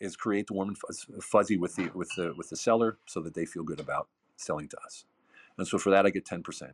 is 0.01 0.17
create 0.17 0.47
the 0.47 0.55
warm 0.55 0.69
and 0.69 1.23
fuzzy 1.23 1.57
with 1.57 1.77
the 1.77 1.91
with 1.95 2.11
the 2.17 2.33
with 2.37 2.51
the 2.51 2.57
seller 2.57 2.99
so 3.07 3.21
that 3.21 3.35
they 3.35 3.45
feel 3.45 3.63
good 3.63 3.81
about 3.81 4.09
selling 4.37 4.69
to 4.69 4.79
us. 4.85 5.05
And 5.59 5.67
so 5.67 5.77
for 5.77 5.91
that 5.91 6.07
I 6.07 6.11
get 6.11 6.25
10%. 6.25 6.73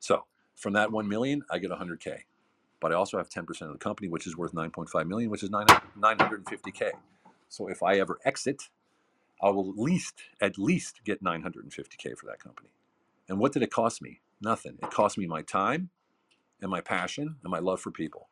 So 0.00 0.24
from 0.54 0.72
that 0.72 0.90
1 0.90 1.06
million, 1.06 1.42
I 1.50 1.58
get 1.58 1.70
100k. 1.70 2.20
But 2.86 2.92
I 2.92 2.98
also 2.98 3.16
have 3.16 3.28
10% 3.28 3.62
of 3.62 3.72
the 3.72 3.78
company 3.78 4.08
which 4.08 4.28
is 4.28 4.36
worth 4.36 4.52
9.5 4.52 5.08
million, 5.08 5.28
which 5.28 5.42
is 5.42 5.50
950k. 5.50 6.92
So 7.48 7.66
if 7.66 7.82
I 7.82 7.98
ever 7.98 8.20
exit 8.24 8.68
I 9.42 9.50
will 9.50 9.70
at 9.70 9.76
least 9.76 10.14
at 10.40 10.56
least 10.56 11.00
get 11.04 11.20
950k 11.20 12.16
for 12.16 12.26
that 12.26 12.38
company. 12.38 12.68
And 13.28 13.40
what 13.40 13.52
did 13.52 13.64
it 13.64 13.72
cost 13.72 14.00
me? 14.00 14.20
Nothing. 14.40 14.78
It 14.80 14.92
cost 14.92 15.18
me 15.18 15.26
my 15.26 15.42
time 15.42 15.90
and 16.62 16.70
my 16.70 16.80
passion 16.80 17.34
and 17.42 17.50
my 17.50 17.58
love 17.58 17.80
for 17.80 17.90
people. 17.90 18.28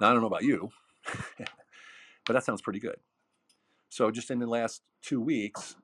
Now 0.00 0.08
I 0.08 0.12
don't 0.12 0.22
know 0.22 0.26
about 0.26 0.44
you, 0.44 0.70
but 2.24 2.32
that 2.32 2.44
sounds 2.44 2.62
pretty 2.62 2.80
good. 2.80 2.96
So 3.90 4.10
just 4.10 4.30
in 4.30 4.38
the 4.38 4.46
last 4.46 4.80
two 5.02 5.20
weeks, 5.20 5.76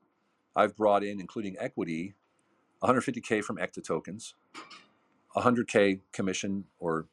I've 0.55 0.75
brought 0.75 1.03
in, 1.03 1.19
including 1.19 1.57
equity, 1.59 2.15
150k 2.81 3.43
from 3.43 3.57
ECTA 3.59 3.83
tokens, 3.83 4.33
100k 5.35 5.99
commission 6.11 6.65
or 6.79 7.05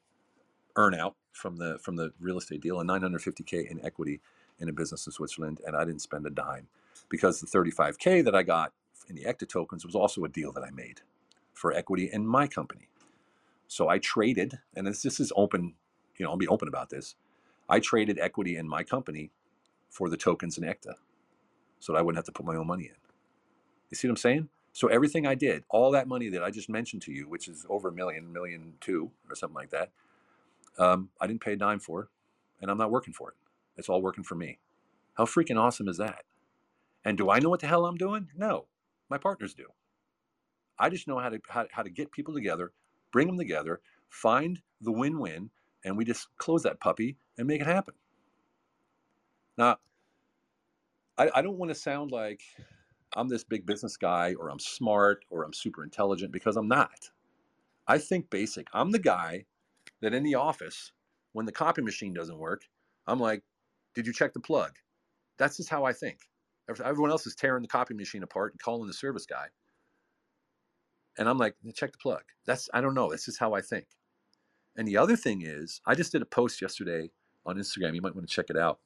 earnout 0.75 1.13
from 1.31 1.57
the 1.57 1.79
from 1.79 1.95
the 1.95 2.13
real 2.19 2.37
estate 2.37 2.61
deal, 2.61 2.79
and 2.79 2.89
950k 2.89 3.69
in 3.69 3.83
equity 3.85 4.21
in 4.59 4.69
a 4.69 4.73
business 4.73 5.05
in 5.05 5.11
Switzerland, 5.11 5.61
and 5.65 5.75
I 5.75 5.85
didn't 5.85 6.01
spend 6.01 6.25
a 6.25 6.29
dime 6.29 6.67
because 7.09 7.39
the 7.39 7.47
35K 7.47 8.23
that 8.23 8.35
I 8.35 8.43
got 8.43 8.71
in 9.07 9.15
the 9.15 9.25
ECTA 9.25 9.47
tokens 9.47 9.85
was 9.85 9.95
also 9.95 10.23
a 10.23 10.29
deal 10.29 10.51
that 10.53 10.63
I 10.63 10.69
made 10.69 11.01
for 11.53 11.73
equity 11.73 12.09
in 12.11 12.25
my 12.25 12.47
company. 12.47 12.87
So 13.67 13.89
I 13.89 13.97
traded, 13.97 14.59
and 14.75 14.87
this, 14.87 15.01
this 15.01 15.19
is 15.19 15.33
open, 15.35 15.73
you 16.17 16.25
know, 16.25 16.31
I'll 16.31 16.37
be 16.37 16.47
open 16.47 16.67
about 16.67 16.89
this. 16.89 17.15
I 17.67 17.79
traded 17.79 18.19
equity 18.19 18.55
in 18.55 18.67
my 18.67 18.83
company 18.83 19.31
for 19.89 20.09
the 20.09 20.17
tokens 20.17 20.57
in 20.57 20.63
ECTA 20.63 20.95
so 21.79 21.93
that 21.93 21.99
I 21.99 22.01
wouldn't 22.01 22.17
have 22.17 22.25
to 22.25 22.31
put 22.31 22.45
my 22.45 22.55
own 22.55 22.67
money 22.67 22.85
in. 22.85 22.95
You 23.89 23.95
see 23.95 24.07
what 24.07 24.13
I'm 24.13 24.17
saying? 24.17 24.49
So 24.71 24.87
everything 24.87 25.27
I 25.27 25.35
did, 25.35 25.63
all 25.69 25.91
that 25.91 26.07
money 26.07 26.29
that 26.29 26.43
I 26.43 26.49
just 26.49 26.69
mentioned 26.69 27.03
to 27.03 27.11
you, 27.11 27.27
which 27.27 27.47
is 27.47 27.65
over 27.69 27.89
a 27.89 27.91
million, 27.91 28.33
million 28.33 28.73
two 28.81 29.11
or 29.29 29.35
something 29.35 29.55
like 29.55 29.69
that, 29.69 29.91
um, 30.77 31.09
I 31.19 31.27
didn't 31.27 31.41
pay 31.41 31.53
a 31.53 31.57
dime 31.57 31.79
for, 31.79 32.01
it, 32.01 32.07
and 32.61 32.71
I'm 32.71 32.77
not 32.77 32.91
working 32.91 33.13
for 33.13 33.29
it. 33.29 33.35
It's 33.77 33.89
all 33.89 34.01
working 34.01 34.23
for 34.23 34.35
me. 34.35 34.59
How 35.15 35.25
freaking 35.25 35.59
awesome 35.59 35.87
is 35.87 35.97
that? 35.97 36.23
And 37.05 37.17
do 37.17 37.29
I 37.29 37.39
know 37.39 37.49
what 37.49 37.59
the 37.59 37.67
hell 37.67 37.85
I'm 37.85 37.97
doing? 37.97 38.29
No, 38.35 38.65
my 39.09 39.17
partners 39.17 39.53
do. 39.53 39.65
I 40.79 40.89
just 40.89 41.07
know 41.07 41.19
how 41.19 41.29
to 41.29 41.39
how, 41.49 41.67
how 41.71 41.83
to 41.83 41.89
get 41.89 42.11
people 42.11 42.33
together, 42.33 42.71
bring 43.11 43.27
them 43.27 43.37
together, 43.37 43.81
find 44.09 44.61
the 44.81 44.91
win-win, 44.91 45.49
and 45.83 45.97
we 45.97 46.05
just 46.05 46.27
close 46.37 46.63
that 46.63 46.79
puppy 46.79 47.17
and 47.37 47.47
make 47.47 47.61
it 47.61 47.67
happen. 47.67 47.93
Now, 49.57 49.77
I, 51.17 51.29
I 51.35 51.41
don't 51.41 51.57
want 51.57 51.69
to 51.69 51.75
sound 51.75 52.11
like 52.11 52.41
I'm 53.15 53.27
this 53.27 53.43
big 53.43 53.65
business 53.65 53.97
guy 53.97 54.33
or 54.39 54.49
I'm 54.49 54.59
smart 54.59 55.25
or 55.29 55.43
I'm 55.43 55.53
super 55.53 55.83
intelligent 55.83 56.31
because 56.31 56.57
I'm 56.57 56.67
not. 56.67 57.11
I 57.87 57.97
think 57.97 58.29
basic. 58.29 58.67
I'm 58.73 58.91
the 58.91 58.99
guy 58.99 59.45
that 60.03 60.13
in 60.13 60.23
the 60.23 60.35
office, 60.35 60.91
when 61.31 61.45
the 61.45 61.51
copy 61.51 61.81
machine 61.81 62.13
doesn't 62.13 62.37
work, 62.37 62.61
I'm 63.07 63.19
like, 63.19 63.41
did 63.95 64.05
you 64.05 64.13
check 64.13 64.33
the 64.33 64.39
plug? 64.39 64.71
That's 65.37 65.57
just 65.57 65.69
how 65.69 65.83
I 65.83 65.93
think. 65.93 66.19
Everyone 66.69 67.09
else 67.09 67.25
is 67.25 67.35
tearing 67.35 67.63
the 67.63 67.67
copy 67.67 67.93
machine 67.93 68.23
apart 68.23 68.53
and 68.53 68.59
calling 68.61 68.87
the 68.87 68.93
service 68.93 69.25
guy. 69.25 69.47
And 71.17 71.27
I'm 71.27 71.37
like, 71.37 71.55
check 71.75 71.91
the 71.91 71.97
plug. 71.97 72.21
That's, 72.45 72.69
I 72.73 72.81
don't 72.81 72.93
know. 72.93 73.09
That's 73.09 73.25
just 73.25 73.39
how 73.39 73.53
I 73.53 73.61
think. 73.61 73.85
And 74.77 74.87
the 74.87 74.97
other 74.97 75.15
thing 75.15 75.41
is, 75.43 75.81
I 75.85 75.95
just 75.95 76.11
did 76.11 76.21
a 76.21 76.25
post 76.25 76.61
yesterday 76.61 77.09
on 77.45 77.57
Instagram. 77.57 77.95
You 77.95 78.01
might 78.01 78.15
want 78.15 78.27
to 78.27 78.33
check 78.33 78.49
it 78.49 78.57
out. 78.57 78.79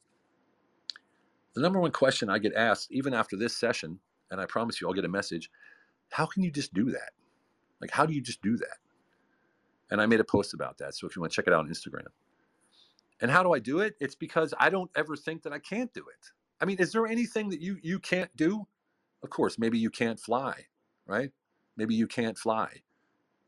The 1.54 1.62
number 1.62 1.80
one 1.80 1.92
question 1.92 2.28
I 2.28 2.38
get 2.38 2.54
asked, 2.54 2.88
even 2.90 3.14
after 3.14 3.36
this 3.36 3.56
session, 3.56 4.00
and 4.30 4.40
I 4.40 4.46
promise 4.46 4.80
you 4.80 4.88
I'll 4.88 4.94
get 4.94 5.04
a 5.04 5.08
message 5.08 5.50
how 6.10 6.26
can 6.26 6.42
you 6.42 6.50
just 6.50 6.72
do 6.72 6.90
that? 6.90 7.10
Like, 7.80 7.90
how 7.90 8.06
do 8.06 8.14
you 8.14 8.22
just 8.22 8.40
do 8.42 8.56
that? 8.56 8.78
And 9.90 10.00
I 10.00 10.06
made 10.06 10.20
a 10.20 10.24
post 10.24 10.54
about 10.54 10.78
that. 10.78 10.94
So 10.94 11.06
if 11.06 11.16
you 11.16 11.20
want 11.20 11.32
to 11.32 11.36
check 11.36 11.46
it 11.46 11.52
out 11.52 11.60
on 11.60 11.68
Instagram. 11.68 12.06
And 13.20 13.30
how 13.30 13.42
do 13.42 13.52
I 13.52 13.58
do 13.58 13.80
it? 13.80 13.96
It's 14.00 14.14
because 14.14 14.54
I 14.58 14.70
don't 14.70 14.90
ever 14.94 15.16
think 15.16 15.42
that 15.42 15.52
I 15.52 15.58
can't 15.58 15.92
do 15.92 16.00
it. 16.00 16.30
I 16.60 16.64
mean, 16.64 16.78
is 16.78 16.92
there 16.92 17.06
anything 17.06 17.50
that 17.50 17.60
you 17.60 17.78
you 17.82 17.98
can't 17.98 18.34
do? 18.36 18.66
Of 19.22 19.30
course, 19.30 19.58
maybe 19.58 19.78
you 19.78 19.90
can't 19.90 20.20
fly, 20.20 20.66
right? 21.06 21.30
Maybe 21.76 21.94
you 21.94 22.06
can't 22.06 22.38
fly. 22.38 22.82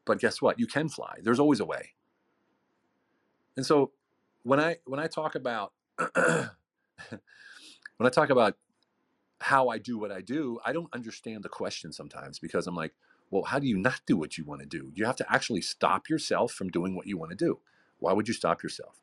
But 0.04 0.18
guess 0.18 0.40
what? 0.40 0.58
You 0.58 0.66
can 0.66 0.88
fly. 0.88 1.18
There's 1.22 1.38
always 1.38 1.60
a 1.60 1.64
way. 1.64 1.94
And 3.56 3.66
so 3.66 3.92
when 4.42 4.58
I 4.60 4.78
when 4.84 5.00
I 5.00 5.06
talk 5.06 5.34
about 5.34 5.72
when 6.14 6.50
I 8.00 8.08
talk 8.08 8.30
about 8.30 8.56
how 9.40 9.68
I 9.68 9.78
do 9.78 9.98
what 9.98 10.12
I 10.12 10.20
do, 10.20 10.58
I 10.64 10.72
don't 10.72 10.92
understand 10.92 11.42
the 11.42 11.48
question 11.48 11.92
sometimes 11.92 12.38
because 12.38 12.66
I'm 12.66 12.74
like, 12.74 12.92
well, 13.30 13.44
how 13.44 13.58
do 13.58 13.66
you 13.66 13.78
not 13.78 14.00
do 14.06 14.16
what 14.16 14.38
you 14.38 14.44
want 14.44 14.60
to 14.60 14.66
do? 14.66 14.92
You 14.94 15.04
have 15.06 15.16
to 15.16 15.32
actually 15.32 15.62
stop 15.62 16.08
yourself 16.08 16.52
from 16.52 16.68
doing 16.68 16.96
what 16.96 17.06
you 17.06 17.16
want 17.16 17.30
to 17.30 17.36
do. 17.36 17.60
Why 17.98 18.12
would 18.12 18.28
you 18.28 18.34
stop 18.34 18.62
yourself? 18.62 19.00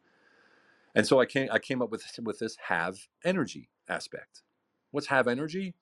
And 0.96 1.08
so 1.08 1.20
I 1.20 1.26
came 1.26 1.50
I 1.52 1.60
came 1.60 1.82
up 1.82 1.92
with 1.92 2.04
with 2.24 2.40
this 2.40 2.58
have 2.68 3.08
energy 3.24 3.70
aspect. 3.88 4.42
What's 4.92 5.08
have 5.08 5.28
energy? 5.28 5.76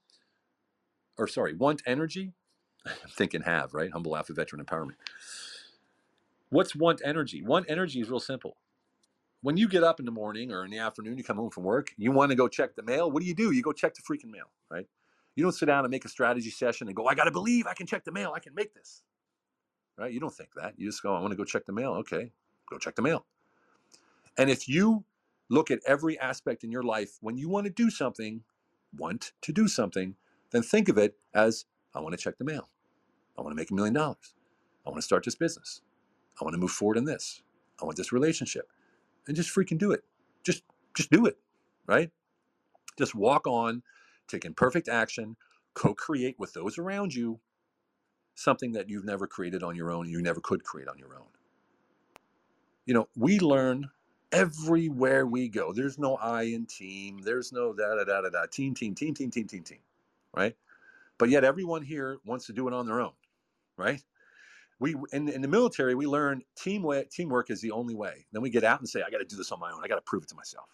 Or 1.17 1.27
sorry, 1.27 1.53
want 1.53 1.81
energy? 1.85 2.33
I'm 2.85 2.93
thinking 3.09 3.41
have, 3.43 3.73
right? 3.73 3.91
Humble 3.91 4.15
Alpha 4.15 4.33
Veteran 4.33 4.63
Empowerment. 4.63 4.95
What's 6.49 6.75
want 6.75 7.01
energy? 7.03 7.41
Want 7.41 7.65
energy 7.69 8.01
is 8.01 8.09
real 8.09 8.19
simple. 8.19 8.57
When 9.41 9.57
you 9.57 9.67
get 9.67 9.83
up 9.83 9.99
in 9.99 10.05
the 10.05 10.11
morning 10.11 10.51
or 10.51 10.65
in 10.65 10.71
the 10.71 10.79
afternoon, 10.79 11.17
you 11.17 11.23
come 11.23 11.37
home 11.37 11.51
from 11.51 11.63
work, 11.63 11.93
you 11.97 12.11
want 12.11 12.31
to 12.31 12.35
go 12.35 12.47
check 12.47 12.75
the 12.75 12.83
mail. 12.83 13.11
What 13.11 13.21
do 13.21 13.27
you 13.27 13.35
do? 13.35 13.51
You 13.51 13.61
go 13.61 13.71
check 13.73 13.93
the 13.93 14.01
freaking 14.01 14.31
mail, 14.31 14.51
right? 14.69 14.87
You 15.35 15.43
don't 15.43 15.51
sit 15.53 15.65
down 15.65 15.83
and 15.85 15.91
make 15.91 16.05
a 16.05 16.09
strategy 16.09 16.49
session 16.49 16.87
and 16.87 16.95
go, 16.95 17.07
I 17.07 17.15
got 17.15 17.25
to 17.25 17.31
believe 17.31 17.67
I 17.67 17.73
can 17.73 17.87
check 17.87 18.05
the 18.05 18.11
mail. 18.11 18.33
I 18.35 18.39
can 18.39 18.55
make 18.55 18.73
this, 18.73 19.03
right? 19.97 20.11
You 20.11 20.19
don't 20.19 20.33
think 20.33 20.49
that. 20.55 20.73
You 20.77 20.87
just 20.87 21.03
go, 21.03 21.15
I 21.15 21.19
want 21.19 21.31
to 21.31 21.37
go 21.37 21.43
check 21.43 21.65
the 21.65 21.73
mail. 21.73 21.91
Okay, 21.93 22.31
go 22.69 22.77
check 22.77 22.95
the 22.95 23.01
mail. 23.01 23.25
And 24.37 24.49
if 24.49 24.67
you 24.67 25.05
look 25.49 25.71
at 25.71 25.79
every 25.87 26.19
aspect 26.19 26.63
in 26.63 26.71
your 26.71 26.83
life, 26.83 27.17
when 27.21 27.37
you 27.37 27.49
want 27.49 27.65
to 27.65 27.71
do 27.71 27.89
something, 27.89 28.43
want 28.95 29.33
to 29.41 29.53
do 29.53 29.67
something, 29.67 30.15
then 30.51 30.63
think 30.63 30.89
of 30.89 30.97
it 30.97 31.17
as 31.33 31.65
I 31.93 31.99
want 31.99 32.17
to 32.17 32.23
check 32.23 32.37
the 32.37 32.45
mail. 32.45 32.69
I 33.37 33.41
want 33.41 33.51
to 33.51 33.55
make 33.55 33.71
a 33.71 33.73
million 33.73 33.93
dollars. 33.93 34.33
I 34.85 34.89
want 34.89 34.99
to 34.99 35.05
start 35.05 35.25
this 35.25 35.35
business. 35.35 35.81
I 36.39 36.43
want 36.43 36.53
to 36.53 36.59
move 36.59 36.71
forward 36.71 36.97
in 36.97 37.05
this. 37.05 37.41
I 37.81 37.85
want 37.85 37.97
this 37.97 38.11
relationship. 38.11 38.69
And 39.27 39.35
just 39.35 39.53
freaking 39.53 39.77
do 39.77 39.91
it. 39.91 40.03
Just 40.43 40.63
just 40.95 41.11
do 41.11 41.25
it, 41.25 41.37
right? 41.87 42.11
Just 42.97 43.15
walk 43.15 43.47
on, 43.47 43.83
take 44.27 44.45
imperfect 44.45 44.87
action, 44.87 45.35
co-create 45.73 46.35
with 46.39 46.53
those 46.53 46.77
around 46.77 47.13
you 47.13 47.39
something 48.35 48.73
that 48.73 48.89
you've 48.89 49.05
never 49.05 49.27
created 49.27 49.63
on 49.63 49.75
your 49.75 49.91
own, 49.91 50.09
you 50.09 50.21
never 50.21 50.41
could 50.41 50.63
create 50.63 50.87
on 50.87 50.97
your 50.97 51.15
own. 51.15 51.27
You 52.85 52.93
know, 52.93 53.07
we 53.15 53.39
learn 53.39 53.89
everywhere 54.31 55.25
we 55.25 55.47
go. 55.47 55.73
There's 55.73 55.97
no 55.97 56.15
I 56.17 56.43
in 56.43 56.65
team. 56.65 57.21
There's 57.23 57.51
no 57.51 57.73
da 57.73 57.95
da 57.95 58.03
da 58.03 58.21
da 58.21 58.29
da. 58.29 58.45
Team, 58.51 58.75
team, 58.75 58.93
team, 58.93 59.13
team, 59.13 59.31
team, 59.31 59.47
team, 59.47 59.63
team. 59.63 59.79
Right? 60.35 60.55
But 61.17 61.29
yet 61.29 61.43
everyone 61.43 61.81
here 61.81 62.19
wants 62.25 62.45
to 62.47 62.53
do 62.53 62.67
it 62.67 62.73
on 62.73 62.85
their 62.85 63.01
own. 63.01 63.13
Right? 63.77 64.01
We 64.79 64.95
in, 65.13 65.29
in 65.29 65.41
the 65.41 65.47
military 65.47 65.95
we 65.95 66.05
learn 66.05 66.43
teamwork. 66.55 67.09
Teamwork 67.09 67.49
is 67.49 67.61
the 67.61 67.71
only 67.71 67.95
way. 67.95 68.25
Then 68.33 68.41
we 68.41 68.49
get 68.49 68.63
out 68.63 68.79
and 68.79 68.89
say, 68.89 69.01
I 69.01 69.09
got 69.09 69.19
to 69.19 69.25
do 69.25 69.37
this 69.37 69.51
on 69.51 69.59
my 69.59 69.71
own. 69.71 69.81
I 69.83 69.87
got 69.87 69.95
to 69.95 70.01
prove 70.01 70.23
it 70.23 70.29
to 70.29 70.35
myself. 70.35 70.69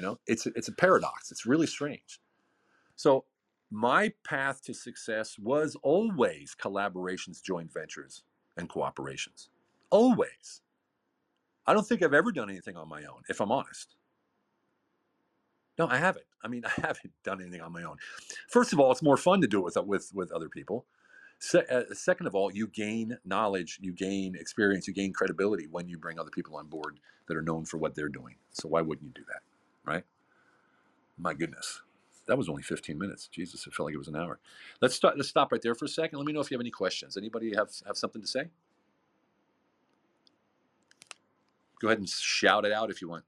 You 0.00 0.06
know, 0.06 0.18
it's 0.26 0.46
it's 0.46 0.68
a 0.68 0.72
paradox. 0.72 1.30
It's 1.30 1.44
really 1.44 1.66
strange. 1.66 2.20
So 2.96 3.26
my 3.70 4.14
path 4.24 4.62
to 4.62 4.72
success 4.72 5.38
was 5.38 5.76
always 5.82 6.56
collaborations, 6.58 7.42
joint 7.42 7.70
ventures, 7.70 8.22
and 8.56 8.66
cooperations. 8.66 9.48
Always. 9.90 10.62
I 11.66 11.74
don't 11.74 11.86
think 11.86 12.02
I've 12.02 12.14
ever 12.14 12.32
done 12.32 12.48
anything 12.48 12.78
on 12.78 12.88
my 12.88 13.04
own, 13.04 13.24
if 13.28 13.42
I'm 13.42 13.52
honest. 13.52 13.96
No, 15.78 15.86
I 15.86 15.98
haven't. 15.98 16.24
I 16.42 16.48
mean, 16.48 16.64
I 16.78 16.80
haven't 16.80 17.12
done 17.22 17.42
anything 17.42 17.60
on 17.60 17.70
my 17.70 17.82
own. 17.82 17.98
First 18.48 18.72
of 18.72 18.80
all, 18.80 18.90
it's 18.90 19.02
more 19.02 19.18
fun 19.18 19.42
to 19.42 19.46
do 19.46 19.58
it 19.58 19.64
with 19.64 19.76
with 19.86 20.12
with 20.14 20.32
other 20.32 20.48
people. 20.48 20.86
Se- 21.40 21.66
uh, 21.70 21.82
second 21.92 22.26
of 22.26 22.34
all, 22.34 22.50
you 22.50 22.68
gain 22.68 23.18
knowledge, 23.26 23.78
you 23.82 23.92
gain 23.92 24.34
experience, 24.34 24.88
you 24.88 24.94
gain 24.94 25.12
credibility 25.12 25.66
when 25.70 25.90
you 25.90 25.98
bring 25.98 26.18
other 26.18 26.30
people 26.30 26.56
on 26.56 26.68
board 26.68 27.00
that 27.28 27.36
are 27.36 27.42
known 27.42 27.66
for 27.66 27.76
what 27.76 27.94
they're 27.94 28.08
doing. 28.08 28.36
So 28.52 28.66
why 28.66 28.80
wouldn't 28.80 29.06
you 29.06 29.12
do 29.12 29.26
that? 29.28 29.42
Right? 29.86 30.04
My 31.18 31.34
goodness. 31.34 31.82
That 32.26 32.38
was 32.38 32.48
only 32.48 32.62
15 32.62 32.98
minutes. 32.98 33.28
Jesus, 33.28 33.66
it 33.66 33.74
felt 33.74 33.86
like 33.88 33.94
it 33.94 33.98
was 33.98 34.08
an 34.08 34.16
hour. 34.16 34.38
Let's 34.82 34.94
start 34.94 35.16
let's 35.16 35.28
stop 35.28 35.52
right 35.52 35.62
there 35.62 35.74
for 35.74 35.86
a 35.86 35.88
second. 35.88 36.18
Let 36.18 36.26
me 36.26 36.32
know 36.32 36.40
if 36.40 36.50
you 36.50 36.56
have 36.56 36.62
any 36.62 36.70
questions. 36.70 37.16
Anybody 37.16 37.54
have 37.56 37.70
have 37.86 37.96
something 37.96 38.22
to 38.22 38.28
say? 38.28 38.44
Go 41.80 41.88
ahead 41.88 41.98
and 41.98 42.08
shout 42.08 42.64
it 42.64 42.72
out 42.72 42.90
if 42.90 43.02
you 43.02 43.08
want. 43.08 43.24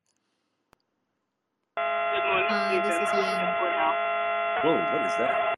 Good 2.01 2.25
morning, 2.27 2.47
Hi, 2.51 2.81
this 2.83 2.95
Stephen. 2.95 3.03
is 3.09 3.15
Yin. 3.15 3.57
Whoa, 4.65 4.99
what 4.99 5.07
is 5.07 5.17
that? 5.19 5.55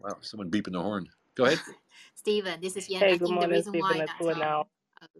Wow, 0.00 0.18
someone 0.20 0.50
beeping 0.50 0.72
the 0.72 0.82
horn. 0.82 1.08
Go 1.36 1.46
ahead. 1.46 1.60
Steven, 2.14 2.60
this 2.60 2.76
is 2.76 2.88
Yen. 2.90 3.02
Hey, 3.02 3.14
I 3.14 3.18
good 3.18 3.28
think 3.28 3.40
the 3.40 3.46
morning, 3.46 3.56
reason 3.56 3.72
Stephen. 3.72 3.80
why 3.80 4.00
It's 4.02 4.12
that 4.18 4.26
Linnell. 4.26 4.60
um, 4.60 4.64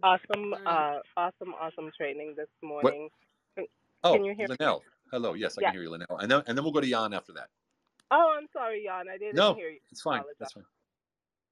Awesome, 0.03 0.53
uh, 0.65 0.99
awesome, 1.17 1.53
awesome 1.59 1.91
training 1.97 2.35
this 2.37 2.47
morning. 2.63 3.09
Oh, 4.05 4.13
Can 4.13 4.25
you 4.25 4.35
hear 4.35 4.47
me? 4.47 4.55
Linnell. 4.59 4.83
Hello. 5.11 5.33
Yes, 5.33 5.57
I 5.57 5.61
Yeah. 5.61 5.67
can 5.69 5.73
hear 5.75 5.83
you, 5.83 5.89
Linnell. 5.89 6.17
And 6.19 6.29
then, 6.31 6.43
and 6.45 6.57
then 6.57 6.63
we'll 6.63 6.71
go 6.71 6.79
to 6.81 6.87
Jan 6.87 7.11
after 7.13 7.33
that. 7.33 7.49
Oh, 8.11 8.35
I'm 8.37 8.47
sorry, 8.53 8.83
Jan. 8.83 9.09
I 9.09 9.17
didn't 9.17 9.35
No, 9.35 9.55
hear 9.55 9.69
you. 9.69 9.79
It's 9.91 10.01
fine. 10.01 10.23
That's 10.39 10.53
fine. 10.53 10.65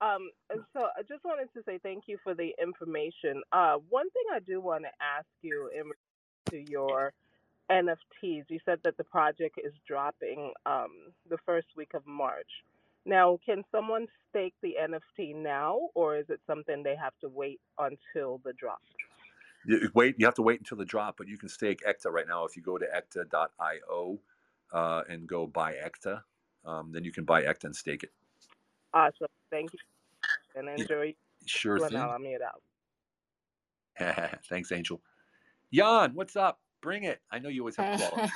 Um, 0.01 0.29
so 0.73 0.89
I 0.97 1.01
just 1.01 1.23
wanted 1.23 1.51
to 1.53 1.63
say 1.63 1.79
thank 1.79 2.03
you 2.07 2.17
for 2.23 2.35
the 2.35 2.53
information. 2.61 3.41
Uh, 3.51 3.77
one 3.89 4.09
thing 4.11 4.23
I 4.33 4.39
do 4.39 4.61
want 4.61 4.83
to 4.83 4.89
ask 5.01 5.25
you 5.41 5.69
in 5.73 5.91
to 6.51 6.69
your 6.69 7.13
NFTs, 7.71 8.43
you 8.49 8.59
said 8.65 8.79
that 8.83 8.97
the 8.97 9.03
project 9.05 9.59
is 9.63 9.73
dropping 9.87 10.51
um, 10.65 11.13
the 11.29 11.37
first 11.45 11.67
week 11.75 11.93
of 11.95 12.05
March. 12.05 12.49
Now, 13.05 13.39
can 13.45 13.63
someone 13.71 14.07
stake 14.29 14.53
the 14.61 14.75
NFT 14.81 15.35
now, 15.35 15.89
or 15.95 16.17
is 16.17 16.25
it 16.29 16.41
something 16.45 16.83
they 16.83 16.95
have 16.95 17.13
to 17.21 17.29
wait 17.29 17.59
until 17.79 18.41
the 18.43 18.53
drop? 18.53 18.81
You, 19.65 19.89
wait, 19.93 20.15
you 20.17 20.25
have 20.25 20.35
to 20.35 20.41
wait 20.41 20.59
until 20.59 20.77
the 20.77 20.85
drop, 20.85 21.17
but 21.17 21.27
you 21.27 21.37
can 21.37 21.49
stake 21.49 21.81
ECTA 21.87 22.11
right 22.11 22.27
now. 22.27 22.45
If 22.45 22.55
you 22.55 22.61
go 22.61 22.77
to 22.77 22.85
ecta.io 22.85 24.19
uh, 24.73 25.01
and 25.09 25.27
go 25.27 25.47
buy 25.47 25.73
ECTA, 25.73 26.21
um, 26.65 26.91
then 26.91 27.03
you 27.03 27.11
can 27.11 27.23
buy 27.23 27.43
ECTA 27.43 27.65
and 27.65 27.75
stake 27.75 28.03
it. 28.03 28.11
Awesome. 28.93 29.27
Thank 29.49 29.73
you. 29.73 29.79
And 30.55 30.69
enjoy. 30.79 31.15
Sure 31.45 31.79
thing. 31.79 31.97
now 31.97 32.11
I'm 32.11 32.25
it 32.25 32.41
out. 32.41 32.61
Thanks, 34.49 34.71
Angel. 34.71 35.01
Jan, 35.71 36.11
what's 36.13 36.35
up? 36.35 36.59
Bring 36.81 37.03
it. 37.03 37.21
I 37.31 37.39
know 37.39 37.49
you 37.49 37.61
always 37.61 37.75
have 37.77 37.99
quality. 38.11 38.31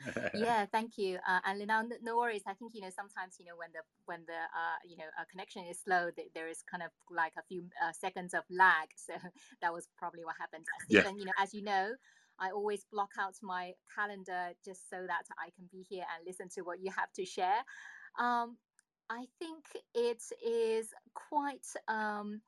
yeah, 0.34 0.66
thank 0.66 0.96
you. 0.96 1.18
Uh, 1.28 1.40
and 1.44 1.58
Lina, 1.58 1.84
no, 2.02 2.16
worries. 2.16 2.42
I 2.46 2.54
think 2.54 2.72
you 2.74 2.80
know 2.80 2.90
sometimes 2.90 3.36
you 3.38 3.46
know 3.46 3.56
when 3.56 3.70
the 3.72 3.80
when 4.06 4.20
the 4.26 4.40
uh, 4.54 4.78
you 4.86 4.96
know 4.96 5.04
uh, 5.18 5.24
connection 5.30 5.64
is 5.64 5.80
slow, 5.80 6.10
th- 6.10 6.28
there 6.34 6.48
is 6.48 6.62
kind 6.70 6.82
of 6.82 6.90
like 7.10 7.32
a 7.38 7.42
few 7.48 7.64
uh, 7.82 7.92
seconds 7.92 8.34
of 8.34 8.44
lag. 8.50 8.88
So 8.96 9.14
that 9.62 9.72
was 9.72 9.88
probably 9.96 10.24
what 10.24 10.36
happened. 10.38 10.64
Yeah. 10.88 11.00
Stephen, 11.02 11.18
you 11.18 11.24
know, 11.26 11.32
as 11.38 11.52
you 11.52 11.62
know, 11.62 11.92
I 12.38 12.50
always 12.50 12.84
block 12.92 13.10
out 13.18 13.34
my 13.42 13.72
calendar 13.94 14.52
just 14.64 14.88
so 14.88 14.96
that 15.06 15.24
I 15.38 15.50
can 15.56 15.68
be 15.72 15.84
here 15.88 16.04
and 16.14 16.26
listen 16.26 16.48
to 16.54 16.62
what 16.62 16.80
you 16.80 16.90
have 16.96 17.12
to 17.14 17.24
share. 17.24 17.64
Um, 18.18 18.56
I 19.10 19.26
think 19.38 19.64
it 19.94 20.22
is 20.46 20.94
quite. 21.14 21.66
Um, 21.88 22.40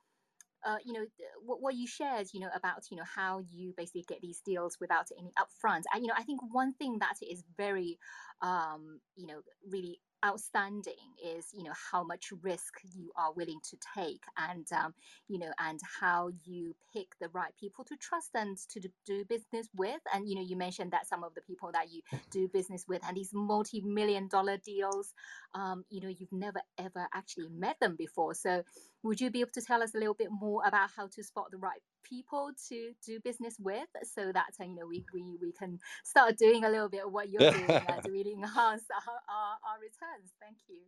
uh, 0.64 0.76
you 0.84 0.92
know 0.92 1.04
what, 1.44 1.60
what 1.60 1.74
you 1.74 1.86
shared 1.86 2.26
you 2.32 2.40
know 2.40 2.50
about 2.54 2.82
you 2.90 2.96
know 2.96 3.04
how 3.16 3.40
you 3.50 3.74
basically 3.76 4.04
get 4.08 4.20
these 4.20 4.40
deals 4.40 4.78
without 4.80 5.06
any 5.18 5.32
upfront. 5.38 5.82
And 5.92 6.02
you 6.02 6.08
know 6.08 6.14
i 6.16 6.22
think 6.22 6.40
one 6.52 6.72
thing 6.74 6.98
that 7.00 7.14
is 7.28 7.44
very 7.56 7.98
um, 8.42 9.00
you 9.16 9.26
know 9.26 9.40
really 9.70 10.00
outstanding 10.24 10.94
is 11.24 11.46
you 11.52 11.64
know 11.64 11.72
how 11.90 12.04
much 12.04 12.32
risk 12.42 12.74
you 12.94 13.10
are 13.16 13.32
willing 13.32 13.58
to 13.68 13.76
take 13.96 14.22
and 14.36 14.66
um, 14.72 14.94
you 15.28 15.38
know 15.38 15.50
and 15.58 15.80
how 16.00 16.30
you 16.44 16.74
pick 16.94 17.08
the 17.20 17.28
right 17.30 17.52
people 17.58 17.84
to 17.84 17.96
trust 17.96 18.30
and 18.34 18.56
to 18.68 18.80
do 19.04 19.24
business 19.24 19.68
with. 19.76 20.00
And 20.14 20.28
you 20.28 20.36
know 20.36 20.42
you 20.42 20.56
mentioned 20.56 20.92
that 20.92 21.08
some 21.08 21.24
of 21.24 21.34
the 21.34 21.40
people 21.40 21.70
that 21.72 21.92
you 21.92 22.02
do 22.30 22.48
business 22.48 22.84
with 22.88 23.02
and 23.06 23.16
these 23.16 23.30
multi-million 23.32 24.28
dollar 24.28 24.58
deals 24.58 25.12
um, 25.54 25.84
you 25.90 26.00
know 26.00 26.08
you've 26.08 26.32
never 26.32 26.60
ever 26.78 27.06
actually 27.14 27.48
met 27.50 27.76
them 27.80 27.96
before 27.96 28.34
so 28.34 28.62
would 29.02 29.20
you 29.20 29.30
be 29.30 29.40
able 29.40 29.50
to 29.52 29.62
tell 29.62 29.82
us 29.82 29.94
a 29.94 29.98
little 29.98 30.14
bit 30.14 30.30
more 30.30 30.62
about 30.66 30.90
how 30.96 31.06
to 31.06 31.22
spot 31.22 31.46
the 31.50 31.58
right 31.58 31.80
people 32.02 32.50
to 32.68 32.92
do 33.04 33.20
business 33.20 33.56
with 33.60 33.88
so 34.02 34.32
that 34.32 34.50
uh, 34.60 34.64
you 34.64 34.74
know 34.74 34.86
we, 34.86 35.04
we 35.14 35.36
we 35.40 35.52
can 35.52 35.78
start 36.04 36.36
doing 36.36 36.64
a 36.64 36.70
little 36.70 36.88
bit 36.88 37.04
of 37.04 37.12
what 37.12 37.30
you're 37.30 37.50
doing 37.50 37.70
and 37.70 38.06
really 38.08 38.32
enhance 38.32 38.84
our, 38.90 39.14
our, 39.28 39.56
our 39.68 39.80
returns 39.80 40.32
thank 40.40 40.56
you 40.68 40.80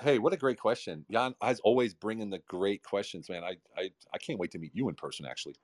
Hey, 0.00 0.20
what 0.20 0.32
a 0.32 0.36
great 0.36 0.60
question. 0.60 1.04
Jan 1.10 1.34
is 1.44 1.58
always 1.60 1.92
bringing 1.92 2.30
the 2.30 2.38
great 2.46 2.84
questions, 2.84 3.28
man. 3.28 3.42
I, 3.42 3.56
I, 3.76 3.90
I 4.14 4.18
can't 4.18 4.38
wait 4.38 4.52
to 4.52 4.58
meet 4.60 4.70
you 4.72 4.88
in 4.88 4.94
person, 4.94 5.26
actually. 5.26 5.56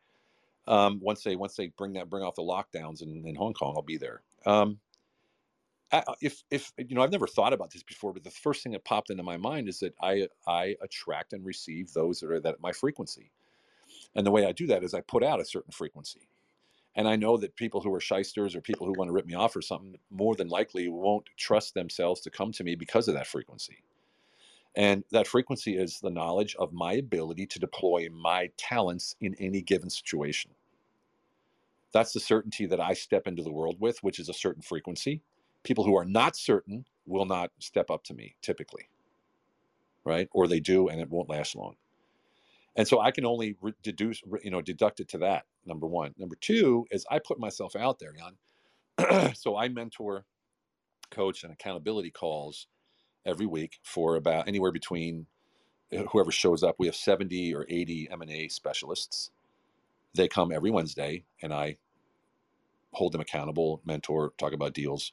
Um, 0.67 0.99
once 1.01 1.23
they 1.23 1.37
once 1.37 1.55
they 1.55 1.69
bring 1.69 1.93
that 1.93 2.11
bring 2.11 2.25
off 2.25 2.35
the 2.35 2.43
lockdowns 2.43 3.03
in, 3.03 3.25
in 3.27 3.35
Hong 3.37 3.53
Kong, 3.53 3.75
I'll 3.77 3.83
be 3.83 3.99
there. 3.99 4.23
Um, 4.47 4.79
Uh, 5.95 6.15
if 6.23 6.45
if 6.51 6.73
you 6.79 6.97
know, 6.97 7.03
I've 7.03 7.13
never 7.13 7.29
thought 7.29 7.55
about 7.55 7.73
this 7.73 7.85
before, 7.85 8.15
but 8.15 8.25
the 8.25 8.31
first 8.31 8.63
thing 8.65 8.73
that 8.73 8.85
popped 8.85 9.11
into 9.11 9.25
my 9.25 9.39
mind 9.39 9.69
is 9.69 9.81
that 9.81 9.95
I 10.03 10.29
I 10.49 10.77
attract 10.83 11.35
and 11.35 11.45
receive 11.47 11.93
those 11.95 12.21
that 12.21 12.31
are 12.33 12.41
that 12.41 12.61
my 12.63 12.73
frequency, 12.73 13.33
and 14.15 14.27
the 14.27 14.33
way 14.33 14.47
I 14.47 14.53
do 14.53 14.67
that 14.69 14.85
is 14.85 14.95
I 14.95 15.03
put 15.03 15.25
out 15.25 15.41
a 15.41 15.47
certain 15.47 15.73
frequency, 15.73 16.29
and 16.97 17.09
I 17.09 17.17
know 17.17 17.37
that 17.39 17.57
people 17.57 17.81
who 17.83 17.95
are 17.95 18.01
shysters 18.01 18.57
or 18.57 18.63
people 18.63 18.87
who 18.87 18.95
want 18.99 19.09
to 19.09 19.13
rip 19.15 19.27
me 19.27 19.35
off 19.35 19.57
or 19.57 19.63
something 19.63 19.97
more 20.11 20.37
than 20.37 20.49
likely 20.49 20.89
won't 20.89 21.29
trust 21.39 21.75
themselves 21.75 22.23
to 22.23 22.31
come 22.31 22.53
to 22.53 22.65
me 22.65 22.77
because 22.77 23.09
of 23.09 23.15
that 23.15 23.29
frequency. 23.29 23.79
And 24.77 25.05
that 25.13 25.29
frequency 25.29 25.77
is 25.77 26.01
the 26.01 26.11
knowledge 26.11 26.57
of 26.59 26.73
my 26.73 26.95
ability 26.95 27.47
to 27.49 27.61
deploy 27.61 28.09
my 28.13 28.51
talents 28.59 29.17
in 29.21 29.37
any 29.37 29.63
given 29.63 29.91
situation. 29.91 30.53
That's 31.93 32.13
the 32.13 32.21
certainty 32.21 32.67
that 32.67 32.81
I 32.81 32.95
step 32.95 33.27
into 33.27 33.43
the 33.43 33.53
world 33.53 33.77
with, 33.81 34.03
which 34.03 34.21
is 34.21 34.29
a 34.29 34.35
certain 34.35 34.63
frequency. 34.63 35.23
People 35.65 35.85
who 35.85 35.97
are 35.97 36.07
not 36.07 36.37
certain 36.37 36.87
will 37.07 37.27
not 37.27 37.53
step 37.59 37.91
up 37.91 38.05
to 38.05 38.15
me 38.15 38.37
typically, 38.43 38.89
right? 40.05 40.29
Or 40.33 40.49
they 40.49 40.61
do, 40.61 40.89
and 40.89 41.01
it 41.01 41.11
won't 41.11 41.31
last 41.31 41.57
long. 41.57 41.77
And 42.77 42.89
so 42.89 43.01
I 43.01 43.11
can 43.11 43.27
only 43.27 43.57
re- 43.61 43.75
deduce, 43.83 44.23
re- 44.27 44.41
you 44.45 44.51
know, 44.51 44.63
deduct 44.63 45.01
it 45.01 45.09
to 45.11 45.19
that. 45.19 45.45
Number 45.67 45.87
one. 45.87 46.15
Number 46.19 46.37
two 46.41 46.87
is 46.91 47.07
I 47.11 47.19
put 47.19 47.39
myself 47.39 47.77
out 47.77 47.99
there, 47.99 48.13
Jan. 48.13 49.35
so 49.37 49.57
I 49.57 49.69
mentor, 49.69 50.27
coach, 51.11 51.45
and 51.45 51.53
accountability 51.53 52.11
calls 52.11 52.67
every 53.27 53.47
week 53.47 53.79
for 53.83 54.17
about 54.17 54.49
anywhere 54.49 54.73
between 54.73 55.27
uh, 55.97 56.03
whoever 56.13 56.33
shows 56.33 56.63
up. 56.63 56.77
We 56.79 56.87
have 56.87 56.97
70 56.97 57.55
or 57.55 57.67
80 57.69 58.09
M&A 58.13 58.49
specialists. 58.49 59.31
They 60.15 60.29
come 60.29 60.53
every 60.53 60.71
Wednesday, 60.71 61.25
and 61.43 61.53
I 61.53 61.77
hold 62.93 63.13
them 63.13 63.21
accountable, 63.21 63.83
mentor, 63.85 64.33
talk 64.39 64.53
about 64.53 64.75
deals 64.75 65.13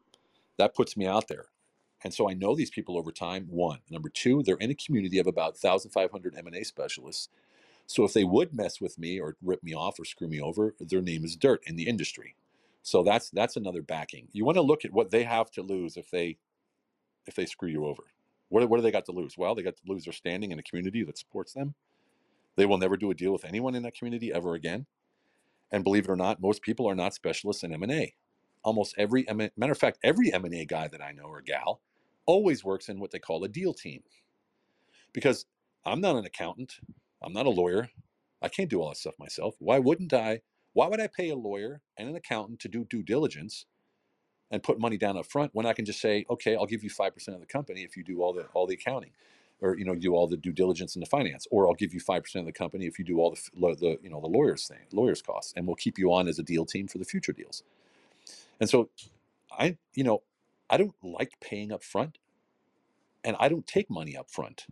That 0.61 0.75
puts 0.75 0.95
me 0.95 1.07
out 1.07 1.27
there. 1.27 1.45
And 2.03 2.13
so 2.13 2.29
I 2.29 2.35
know 2.35 2.55
these 2.55 2.69
people 2.69 2.95
over 2.95 3.11
time. 3.11 3.47
One. 3.49 3.79
Number 3.89 4.09
two, 4.09 4.43
they're 4.43 4.57
in 4.57 4.69
a 4.69 4.75
community 4.75 5.17
of 5.17 5.25
about 5.25 5.57
1,500 5.59 6.35
M&A 6.37 6.63
specialists. 6.63 7.29
So 7.87 8.03
if 8.03 8.13
they 8.13 8.23
would 8.23 8.53
mess 8.53 8.79
with 8.79 8.99
me 8.99 9.19
or 9.19 9.37
rip 9.41 9.63
me 9.63 9.73
off 9.73 9.99
or 9.99 10.05
screw 10.05 10.27
me 10.27 10.39
over, 10.39 10.75
their 10.79 11.01
name 11.01 11.25
is 11.25 11.35
dirt 11.35 11.63
in 11.65 11.77
the 11.77 11.87
industry. 11.87 12.35
So 12.83 13.01
that's 13.01 13.31
that's 13.31 13.55
another 13.55 13.81
backing. 13.81 14.27
You 14.33 14.45
want 14.45 14.57
to 14.57 14.61
look 14.61 14.85
at 14.85 14.93
what 14.93 15.09
they 15.09 15.23
have 15.23 15.49
to 15.53 15.63
lose 15.63 15.97
if 15.97 16.11
they 16.11 16.37
if 17.25 17.33
they 17.33 17.47
screw 17.47 17.69
you 17.69 17.87
over. 17.87 18.03
What, 18.49 18.69
what 18.69 18.77
do 18.77 18.83
they 18.83 18.91
got 18.91 19.05
to 19.05 19.13
lose? 19.13 19.39
Well, 19.39 19.55
they 19.55 19.63
got 19.63 19.77
to 19.77 19.91
lose 19.91 20.03
their 20.03 20.13
standing 20.13 20.51
in 20.51 20.59
a 20.59 20.63
community 20.63 21.03
that 21.05 21.17
supports 21.17 21.53
them. 21.53 21.73
They 22.55 22.67
will 22.67 22.77
never 22.77 22.97
do 22.97 23.09
a 23.09 23.15
deal 23.15 23.33
with 23.33 23.45
anyone 23.45 23.73
in 23.73 23.81
that 23.81 23.95
community 23.95 24.31
ever 24.31 24.53
again. 24.53 24.85
And 25.71 25.83
believe 25.83 26.05
it 26.05 26.11
or 26.11 26.15
not, 26.15 26.39
most 26.39 26.61
people 26.61 26.87
are 26.87 26.95
not 26.95 27.15
specialists 27.15 27.63
in 27.63 27.73
M&A 27.73 28.13
almost 28.63 28.95
every 28.97 29.25
matter 29.57 29.71
of 29.71 29.77
fact 29.77 29.99
every 30.03 30.31
m&a 30.33 30.65
guy 30.65 30.87
that 30.87 31.01
i 31.01 31.11
know 31.11 31.23
or 31.23 31.41
gal 31.41 31.81
always 32.25 32.63
works 32.63 32.89
in 32.89 32.99
what 32.99 33.11
they 33.11 33.19
call 33.19 33.43
a 33.43 33.47
deal 33.47 33.73
team. 33.73 34.03
Because 35.13 35.45
i'm 35.85 36.01
not 36.01 36.15
an 36.15 36.25
accountant 36.25 36.79
i'm 37.21 37.33
not 37.33 37.45
a 37.45 37.49
lawyer 37.49 37.89
i 38.41 38.47
can't 38.47 38.69
do 38.69 38.81
all 38.81 38.89
that 38.89 38.97
stuff 38.97 39.15
myself. 39.19 39.55
Why 39.59 39.79
wouldn't 39.79 40.13
i 40.13 40.41
why 40.73 40.87
would 40.87 41.01
i 41.01 41.07
pay 41.07 41.29
a 41.29 41.35
lawyer 41.35 41.81
and 41.97 42.09
an 42.09 42.15
accountant 42.15 42.59
to 42.61 42.67
do 42.67 42.85
due 42.85 43.03
diligence 43.03 43.65
and 44.51 44.61
put 44.61 44.79
money 44.79 44.97
down 44.97 45.17
up 45.17 45.25
front 45.25 45.51
when 45.53 45.65
i 45.65 45.73
can 45.73 45.85
just 45.85 46.01
say 46.01 46.25
okay 46.29 46.55
i'll 46.55 46.65
give 46.65 46.83
you 46.83 46.89
5% 46.89 47.27
of 47.29 47.39
the 47.39 47.45
company 47.45 47.83
if 47.83 47.97
you 47.97 48.03
do 48.03 48.21
all 48.21 48.33
the 48.33 48.43
all 48.53 48.67
the 48.67 48.75
accounting 48.75 49.11
or 49.61 49.77
you 49.77 49.85
know 49.85 49.95
do 49.95 50.13
all 50.13 50.27
the 50.27 50.37
due 50.37 50.51
diligence 50.51 50.95
and 50.95 51.01
the 51.01 51.09
finance 51.09 51.47
or 51.51 51.67
i'll 51.67 51.73
give 51.73 51.93
you 51.93 52.01
5% 52.01 52.35
of 52.35 52.45
the 52.45 52.51
company 52.51 52.85
if 52.85 52.99
you 52.99 53.05
do 53.05 53.19
all 53.19 53.31
the, 53.31 53.75
the 53.75 53.97
you 54.03 54.09
know 54.09 54.21
the 54.21 54.27
lawyers 54.27 54.67
thing 54.67 54.85
lawyers 54.91 55.21
costs 55.21 55.53
and 55.55 55.65
we'll 55.65 55.75
keep 55.75 55.97
you 55.97 56.11
on 56.13 56.27
as 56.27 56.37
a 56.39 56.43
deal 56.43 56.65
team 56.65 56.87
for 56.87 56.97
the 56.97 57.05
future 57.05 57.33
deals 57.33 57.63
and 58.61 58.69
so 58.69 58.89
I, 59.51 59.77
you 59.95 60.05
know, 60.05 60.21
I 60.69 60.77
don't 60.77 60.95
like 61.03 61.33
paying 61.41 61.73
up 61.73 61.83
front 61.83 62.19
and 63.25 63.35
I 63.39 63.49
don't 63.49 63.67
take 63.67 63.89
money 63.89 64.15
up 64.15 64.31
front. 64.31 64.65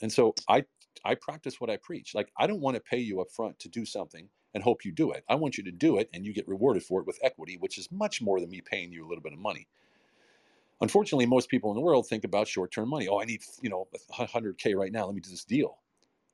And 0.00 0.12
so 0.12 0.34
I 0.48 0.64
I 1.04 1.14
practice 1.14 1.60
what 1.60 1.70
I 1.70 1.78
preach. 1.78 2.14
Like 2.14 2.30
I 2.36 2.46
don't 2.46 2.60
want 2.60 2.76
to 2.76 2.82
pay 2.82 2.98
you 2.98 3.20
up 3.20 3.32
front 3.32 3.58
to 3.60 3.68
do 3.68 3.84
something 3.84 4.28
and 4.54 4.62
hope 4.62 4.84
you 4.84 4.92
do 4.92 5.12
it. 5.12 5.24
I 5.28 5.34
want 5.34 5.58
you 5.58 5.64
to 5.64 5.72
do 5.72 5.98
it 5.98 6.08
and 6.12 6.24
you 6.24 6.32
get 6.32 6.46
rewarded 6.48 6.82
for 6.82 7.00
it 7.00 7.06
with 7.06 7.18
equity, 7.22 7.56
which 7.58 7.78
is 7.78 7.90
much 7.90 8.22
more 8.22 8.40
than 8.40 8.50
me 8.50 8.60
paying 8.60 8.92
you 8.92 9.04
a 9.04 9.08
little 9.08 9.22
bit 9.22 9.32
of 9.32 9.38
money. 9.38 9.66
Unfortunately, 10.80 11.26
most 11.26 11.48
people 11.48 11.70
in 11.70 11.76
the 11.76 11.82
world 11.82 12.06
think 12.06 12.24
about 12.24 12.46
short-term 12.46 12.88
money. 12.88 13.08
Oh, 13.08 13.20
I 13.20 13.24
need, 13.24 13.42
you 13.62 13.68
know, 13.68 13.88
100k 14.12 14.76
right 14.76 14.92
now. 14.92 15.06
Let 15.06 15.14
me 15.14 15.20
do 15.20 15.30
this 15.30 15.44
deal. 15.44 15.78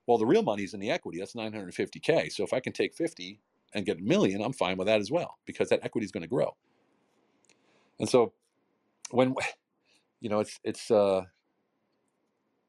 Well, 0.06 0.18
the 0.18 0.26
real 0.26 0.42
money 0.42 0.64
is 0.64 0.74
in 0.74 0.80
the 0.80 0.90
equity. 0.90 1.18
That's 1.18 1.34
950k. 1.34 2.30
So 2.30 2.44
if 2.44 2.52
I 2.52 2.60
can 2.60 2.74
take 2.74 2.94
50 2.94 3.40
and 3.74 3.86
get 3.86 3.98
a 3.98 4.02
million, 4.02 4.42
I'm 4.42 4.52
fine 4.52 4.76
with 4.76 4.86
that 4.86 5.00
as 5.00 5.10
well 5.10 5.38
because 5.46 5.68
that 5.68 5.80
equity 5.82 6.04
is 6.04 6.12
going 6.12 6.22
to 6.22 6.28
grow. 6.28 6.54
And 7.98 8.08
so 8.08 8.32
when 9.10 9.34
you 10.20 10.28
know, 10.30 10.40
it's 10.40 10.60
it's 10.64 10.90
uh 10.90 11.22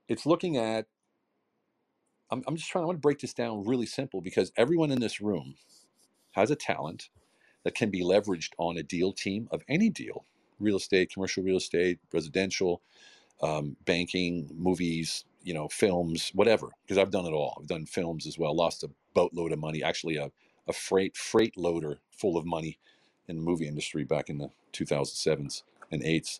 it's 0.08 0.26
looking 0.26 0.58
at 0.58 0.88
I'm, 2.32 2.44
I'm 2.48 2.56
just 2.56 2.70
trying 2.70 2.84
i 2.84 2.88
want 2.88 2.98
to 2.98 3.02
break 3.02 3.20
this 3.20 3.34
down 3.34 3.64
really 3.66 3.86
simple 3.86 4.22
because 4.22 4.52
everyone 4.58 4.92
in 4.92 5.00
this 5.00 5.22
room 5.22 5.56
has 6.34 6.52
a 6.52 6.56
talent 6.56 7.10
that 7.64 7.76
can 7.76 7.90
be 7.90 8.04
leveraged 8.04 8.52
on 8.58 8.78
a 8.78 8.84
deal 8.84 9.12
team 9.14 9.48
of 9.52 9.64
any 9.68 9.90
deal 9.90 10.26
real 10.60 10.78
estate 10.78 11.12
commercial 11.12 11.44
real 11.44 11.58
estate 11.58 12.00
residential 12.14 12.82
um, 13.42 13.76
banking 13.86 14.50
movies 14.56 15.26
you 15.44 15.54
know 15.54 15.68
films 15.68 16.32
whatever 16.34 16.70
because 16.84 16.98
i've 16.98 17.12
done 17.12 17.26
it 17.26 17.34
all 17.34 17.58
i've 17.60 17.68
done 17.68 17.86
films 17.86 18.26
as 18.26 18.38
well 18.38 18.56
lost 18.56 18.84
a 18.84 18.90
boatload 19.14 19.52
of 19.52 19.60
money 19.60 19.84
actually 19.84 20.18
a, 20.18 20.32
a 20.68 20.74
freight 20.74 21.16
freight 21.18 21.58
loader 21.58 22.00
full 22.12 22.38
of 22.38 22.46
money 22.46 22.80
in 23.28 23.38
the 23.38 23.42
movie 23.42 23.68
industry 23.68 24.04
back 24.04 24.30
in 24.30 24.38
the 24.38 24.50
2007s 24.74 25.64
and 25.92 26.04
8s 26.04 26.40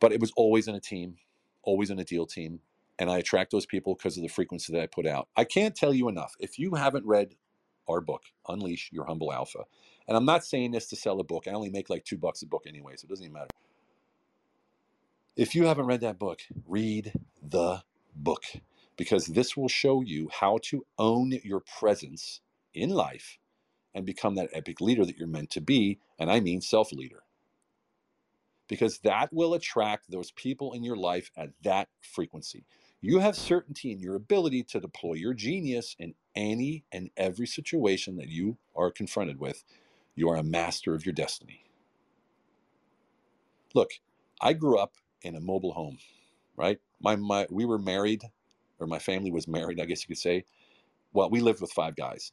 but 0.00 0.12
it 0.12 0.20
was 0.20 0.32
always 0.36 0.68
in 0.68 0.74
a 0.74 0.80
team 0.80 1.16
always 1.62 1.90
in 1.90 1.98
a 1.98 2.04
deal 2.04 2.26
team 2.26 2.60
and 2.98 3.10
I 3.10 3.18
attract 3.18 3.50
those 3.50 3.66
people 3.66 3.94
because 3.94 4.16
of 4.16 4.22
the 4.22 4.28
frequency 4.28 4.72
that 4.72 4.82
I 4.82 4.86
put 4.86 5.06
out. 5.06 5.28
I 5.36 5.44
can't 5.44 5.74
tell 5.74 5.92
you 5.92 6.08
enough. 6.08 6.34
If 6.38 6.58
you 6.58 6.74
haven't 6.74 7.06
read 7.06 7.34
our 7.88 8.00
book, 8.00 8.24
Unleash 8.48 8.90
Your 8.92 9.04
Humble 9.04 9.32
Alpha, 9.32 9.64
and 10.08 10.16
I'm 10.16 10.24
not 10.24 10.44
saying 10.44 10.70
this 10.70 10.88
to 10.88 10.96
sell 10.96 11.20
a 11.20 11.24
book, 11.24 11.46
I 11.46 11.52
only 11.52 11.70
make 11.70 11.90
like 11.90 12.04
two 12.04 12.16
bucks 12.16 12.42
a 12.42 12.46
book 12.46 12.64
anyway, 12.66 12.94
so 12.96 13.04
it 13.04 13.10
doesn't 13.10 13.24
even 13.24 13.34
matter. 13.34 13.48
If 15.36 15.54
you 15.54 15.66
haven't 15.66 15.86
read 15.86 16.00
that 16.00 16.18
book, 16.18 16.40
read 16.66 17.12
the 17.42 17.82
book 18.14 18.44
because 18.96 19.26
this 19.26 19.56
will 19.56 19.68
show 19.68 20.00
you 20.00 20.30
how 20.32 20.58
to 20.62 20.86
own 20.98 21.32
your 21.44 21.60
presence 21.78 22.40
in 22.76 22.90
life 22.90 23.38
and 23.94 24.06
become 24.06 24.34
that 24.36 24.50
epic 24.52 24.80
leader 24.80 25.04
that 25.06 25.16
you're 25.16 25.28
meant 25.28 25.50
to 25.50 25.60
be. 25.60 25.98
And 26.18 26.30
I 26.30 26.40
mean 26.40 26.60
self 26.60 26.92
leader 26.92 27.22
because 28.68 28.98
that 29.00 29.32
will 29.32 29.54
attract 29.54 30.10
those 30.10 30.30
people 30.32 30.72
in 30.72 30.82
your 30.82 30.96
life 30.96 31.30
at 31.36 31.50
that 31.62 31.88
frequency. 32.02 32.64
You 33.00 33.18
have 33.18 33.36
certainty 33.36 33.92
in 33.92 34.00
your 34.00 34.14
ability 34.16 34.64
to 34.64 34.80
deploy 34.80 35.14
your 35.14 35.34
genius 35.34 35.94
in 35.98 36.14
any 36.34 36.84
and 36.90 37.10
every 37.16 37.46
situation 37.46 38.16
that 38.16 38.28
you 38.28 38.56
are 38.74 38.90
confronted 38.90 39.38
with. 39.38 39.64
You 40.14 40.28
are 40.30 40.36
a 40.36 40.42
master 40.42 40.94
of 40.94 41.04
your 41.04 41.12
destiny. 41.12 41.64
Look, 43.74 43.90
I 44.40 44.54
grew 44.54 44.78
up 44.78 44.94
in 45.22 45.36
a 45.36 45.40
mobile 45.40 45.72
home, 45.72 45.98
right? 46.56 46.78
My, 47.00 47.16
my, 47.16 47.46
we 47.50 47.64
were 47.64 47.78
married, 47.78 48.22
or 48.80 48.86
my 48.86 48.98
family 48.98 49.30
was 49.30 49.46
married, 49.46 49.80
I 49.80 49.84
guess 49.84 50.02
you 50.02 50.08
could 50.08 50.18
say. 50.18 50.44
Well, 51.12 51.30
we 51.30 51.40
lived 51.40 51.60
with 51.60 51.72
five 51.72 51.96
guys 51.96 52.32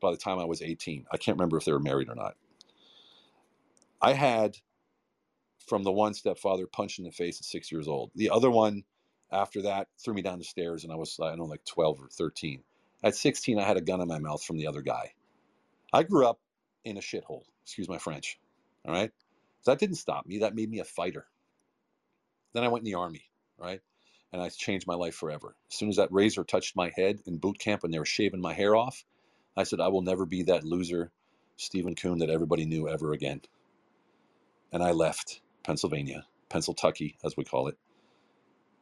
by 0.00 0.10
the 0.10 0.16
time 0.16 0.38
I 0.38 0.44
was 0.44 0.62
18. 0.62 1.06
I 1.12 1.16
can't 1.16 1.36
remember 1.36 1.56
if 1.56 1.64
they 1.64 1.72
were 1.72 1.80
married 1.80 2.08
or 2.08 2.14
not. 2.14 2.34
I 4.00 4.12
had 4.12 4.56
from 5.66 5.82
the 5.82 5.92
one 5.92 6.14
stepfather 6.14 6.66
punched 6.66 6.98
in 6.98 7.04
the 7.04 7.10
face 7.10 7.40
at 7.40 7.44
six 7.44 7.72
years 7.72 7.88
old. 7.88 8.10
The 8.14 8.30
other 8.30 8.50
one 8.50 8.84
after 9.30 9.62
that 9.62 9.88
threw 10.02 10.14
me 10.14 10.22
down 10.22 10.38
the 10.38 10.44
stairs 10.44 10.84
and 10.84 10.92
I 10.92 10.96
was, 10.96 11.18
I 11.20 11.30
don't 11.30 11.38
know, 11.38 11.44
like 11.44 11.64
12 11.64 12.02
or 12.02 12.08
13. 12.08 12.62
At 13.02 13.14
16, 13.14 13.58
I 13.58 13.62
had 13.62 13.76
a 13.76 13.82
gun 13.82 14.00
in 14.00 14.08
my 14.08 14.18
mouth 14.18 14.42
from 14.42 14.56
the 14.56 14.66
other 14.66 14.82
guy. 14.82 15.12
I 15.92 16.02
grew 16.02 16.26
up 16.26 16.40
in 16.84 16.96
a 16.96 17.00
shithole, 17.00 17.44
excuse 17.62 17.88
my 17.88 17.98
French. 17.98 18.38
All 18.86 18.92
right. 18.92 19.10
So 19.62 19.70
that 19.70 19.80
didn't 19.80 19.96
stop 19.96 20.26
me. 20.26 20.38
That 20.38 20.54
made 20.54 20.70
me 20.70 20.80
a 20.80 20.84
fighter. 20.84 21.26
Then 22.52 22.64
I 22.64 22.68
went 22.68 22.82
in 22.82 22.90
the 22.90 22.98
army, 22.98 23.24
right? 23.58 23.80
And 24.32 24.42
I 24.42 24.48
changed 24.48 24.86
my 24.86 24.94
life 24.94 25.14
forever. 25.14 25.54
As 25.70 25.78
soon 25.78 25.88
as 25.88 25.96
that 25.96 26.12
razor 26.12 26.44
touched 26.44 26.76
my 26.76 26.90
head 26.94 27.20
in 27.26 27.38
boot 27.38 27.58
camp 27.58 27.84
and 27.84 27.92
they 27.92 27.98
were 27.98 28.04
shaving 28.04 28.40
my 28.40 28.52
hair 28.52 28.76
off, 28.76 29.04
I 29.56 29.64
said, 29.64 29.80
I 29.80 29.88
will 29.88 30.02
never 30.02 30.26
be 30.26 30.42
that 30.44 30.64
loser 30.64 31.12
Stephen 31.56 31.94
Kuhn 31.94 32.18
that 32.18 32.30
everybody 32.30 32.64
knew 32.66 32.88
ever 32.88 33.12
again. 33.12 33.42
And 34.72 34.82
I 34.82 34.92
left 34.92 35.40
Pennsylvania, 35.64 36.26
Pennsylvania, 36.48 37.12
as 37.24 37.36
we 37.36 37.44
call 37.44 37.68
it 37.68 37.76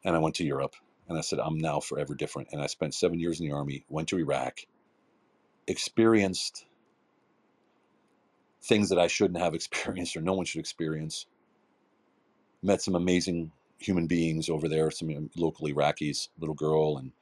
and 0.05 0.17
I 0.17 0.19
went 0.19 0.37
to 0.37 0.45
Europe 0.45 0.75
and 1.09 1.19
I 1.19 1.21
said, 1.21 1.39
I'm 1.39 1.59
now 1.59 1.81
forever 1.81 2.15
different. 2.15 2.49
And 2.53 2.63
I 2.63 2.67
spent 2.67 2.95
seven 2.95 3.19
years 3.19 3.41
in 3.41 3.47
the 3.47 3.55
army, 3.55 3.85
went 3.89 4.09
to 4.09 4.19
Iraq, 4.19 4.61
experienced 5.67 6.67
things 8.63 8.89
that 8.91 8.99
I 8.99 9.07
shouldn't 9.07 9.41
have 9.41 9.55
experienced 9.57 10.17
or 10.17 10.23
no 10.23 10.35
one 10.35 10.47
should 10.47 10.61
experience. 10.61 11.27
Met 12.63 12.83
some 12.83 12.95
amazing 12.95 13.53
human 13.79 14.07
beings 14.07 14.49
over 14.49 14.69
there, 14.69 14.91
some 14.91 15.31
local 15.37 15.67
Iraqis, 15.67 16.29
little 16.39 16.55
girl, 16.55 16.97
and 16.99 17.13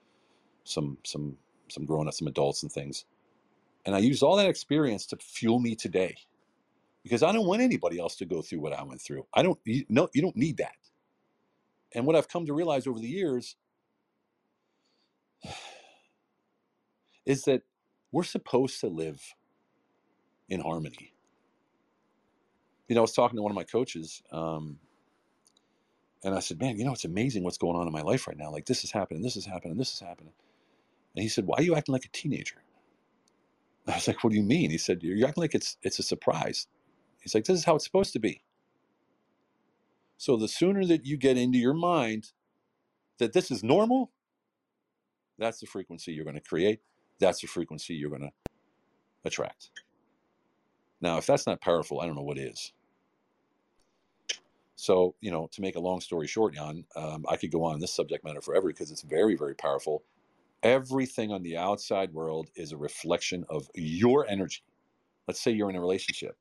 some 0.65 0.99
some 1.05 1.39
some 1.69 1.87
grown 1.87 2.09
up, 2.09 2.15
some 2.15 2.29
adults 2.29 2.63
and 2.63 2.71
things. 2.71 3.07
And 3.87 3.95
I 3.95 3.99
used 3.99 4.23
all 4.23 4.37
that 4.37 4.49
experience 4.49 5.07
to 5.07 5.17
fuel 5.19 5.61
me 5.61 5.75
today, 5.77 6.17
because 7.03 7.23
I 7.23 7.33
don't 7.33 7.47
want 7.47 7.63
anybody 7.63 7.99
else 7.99 8.17
to 8.17 8.27
go 8.27 8.43
through 8.43 8.61
what 8.61 8.73
I 8.73 8.83
went 8.85 9.01
through. 9.03 9.27
I 9.35 9.43
don't. 9.43 9.59
You, 9.65 9.85
no, 9.89 10.09
you 10.15 10.23
don't 10.23 10.37
need 10.37 10.59
that. 10.59 10.77
And 11.95 12.07
what 12.07 12.17
I've 12.17 12.29
come 12.29 12.47
to 12.47 12.55
realize 12.55 12.87
over 12.87 13.01
the 13.01 13.09
years 13.09 13.57
is 17.27 17.45
that 17.45 17.63
we're 18.13 18.25
supposed 18.25 18.81
to 18.81 18.89
live 18.89 19.23
in 20.49 20.61
harmony. 20.61 21.13
You 22.89 22.97
know, 22.97 23.03
I 23.03 23.03
was 23.03 23.13
talking 23.15 23.37
to 23.37 23.43
one 23.43 23.53
of 23.53 23.57
my 23.57 23.65
coaches, 23.65 24.23
um, 24.33 24.79
and 26.25 26.35
I 26.35 26.41
said, 26.41 26.61
Man, 26.61 26.79
you 26.79 26.85
know, 26.85 26.93
it's 26.93 27.05
amazing 27.07 27.45
what's 27.45 27.59
going 27.59 27.77
on 27.77 27.87
in 27.87 27.93
my 27.93 28.03
life 28.03 28.27
right 28.29 28.37
now. 28.39 28.51
Like, 28.53 28.67
this 28.67 28.85
is 28.85 28.93
happening, 28.93 29.23
this 29.23 29.37
is 29.37 29.47
happening, 29.47 29.77
this 29.79 29.93
is 29.95 30.01
happening. 30.01 30.33
And 31.17 31.23
he 31.23 31.29
said, 31.29 31.47
Why 31.47 31.57
are 31.59 31.63
you 31.63 31.77
acting 31.77 31.93
like 31.95 32.07
a 32.07 32.11
teenager? 32.11 32.57
I 33.91 33.97
was 33.97 34.09
like, 34.09 34.23
What 34.25 34.31
do 34.31 34.37
you 34.37 34.43
mean? 34.45 34.71
He 34.71 34.79
said, 34.79 35.03
You're 35.03 35.29
acting 35.29 35.43
like 35.43 35.55
it's 35.55 35.77
it's 35.83 35.99
a 35.99 36.03
surprise. 36.03 36.67
He's 37.21 37.35
like, 37.35 37.45
This 37.45 37.59
is 37.59 37.65
how 37.65 37.77
it's 37.77 37.85
supposed 37.85 38.13
to 38.15 38.19
be. 38.19 38.43
So 40.17 40.37
the 40.37 40.49
sooner 40.49 40.85
that 40.87 41.07
you 41.07 41.17
get 41.17 41.39
into 41.39 41.59
your 41.59 41.75
mind 41.75 42.33
that 43.19 43.33
this 43.33 43.51
is 43.51 43.63
normal, 43.65 44.11
that's 45.39 45.61
the 45.61 45.67
frequency 45.67 46.13
you're 46.13 46.25
going 46.25 46.35
to 46.35 46.43
create. 46.43 46.81
That's 47.19 47.41
the 47.41 47.47
frequency 47.47 47.95
you're 47.95 48.11
going 48.11 48.23
to 48.23 48.33
attract. 49.25 49.71
Now, 51.01 51.19
if 51.19 51.27
that's 51.27 51.47
not 51.47 51.61
powerful, 51.61 52.01
I 52.01 52.07
don't 52.07 52.17
know 52.17 52.23
what 52.23 52.39
is. 52.39 52.73
So, 54.77 55.15
you 55.21 55.31
know, 55.31 55.49
to 55.53 55.61
make 55.61 55.77
a 55.77 55.81
long 55.81 56.01
story 56.01 56.27
short, 56.27 56.55
Jan, 56.55 56.85
um, 56.97 57.25
I 57.29 57.37
could 57.37 57.51
go 57.53 57.65
on 57.65 57.81
this 57.81 57.95
subject 57.95 58.25
matter 58.25 58.41
forever 58.41 58.69
because 58.69 58.91
it's 58.91 59.03
very, 59.03 59.37
very 59.37 59.55
powerful. 59.55 60.03
Everything 60.63 61.33
on 61.33 61.43
the 61.43 61.57
outside 61.57 62.13
world 62.13 62.51
is 62.55 62.73
a 62.73 62.77
reflection 62.77 63.45
of 63.49 63.67
your 63.75 64.27
energy. 64.29 64.63
Let's 65.27 65.41
say 65.41 65.53
you're 65.53 65.71
in 65.71 65.77
a 65.77 65.81
relationship 65.81 66.37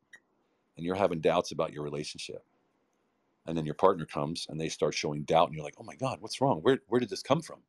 and 0.76 0.86
you're 0.86 0.96
having 0.96 1.22
doubts 1.22 1.52
about 1.52 1.72
your 1.72 1.84
relationship. 1.84 2.44
And 3.46 3.58
then 3.58 3.66
your 3.66 3.76
partner 3.76 4.06
comes 4.06 4.46
and 4.50 4.60
they 4.60 4.68
start 4.68 4.94
showing 4.94 5.24
doubt 5.24 5.48
and 5.48 5.56
you're 5.56 5.64
like 5.64 5.76
oh 5.80 5.84
my 5.84 5.96
god 5.96 6.18
what's 6.20 6.42
wrong? 6.42 6.60
Where, 6.62 6.80
where 6.88 7.00
did 7.00 7.10
this 7.10 7.24
come 7.24 7.42
from? 7.42 7.60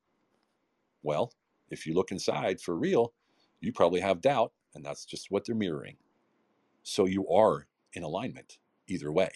Well 1.02 1.32
if 1.70 1.86
you 1.86 1.94
look 1.94 2.10
inside 2.10 2.60
for 2.60 2.76
real 2.76 3.12
you 3.60 3.72
probably 3.72 4.00
have 4.00 4.20
doubt 4.20 4.52
and 4.74 4.84
that's 4.84 5.04
just 5.04 5.30
what 5.30 5.46
they're 5.46 5.54
mirroring. 5.54 5.96
So 6.82 7.06
you 7.06 7.28
are 7.28 7.68
in 7.92 8.02
alignment 8.02 8.58
either 8.88 9.12
way. 9.12 9.30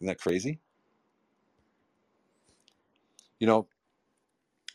Isn't 0.00 0.08
that 0.08 0.20
crazy? 0.20 0.58
You 3.38 3.46
know 3.46 3.68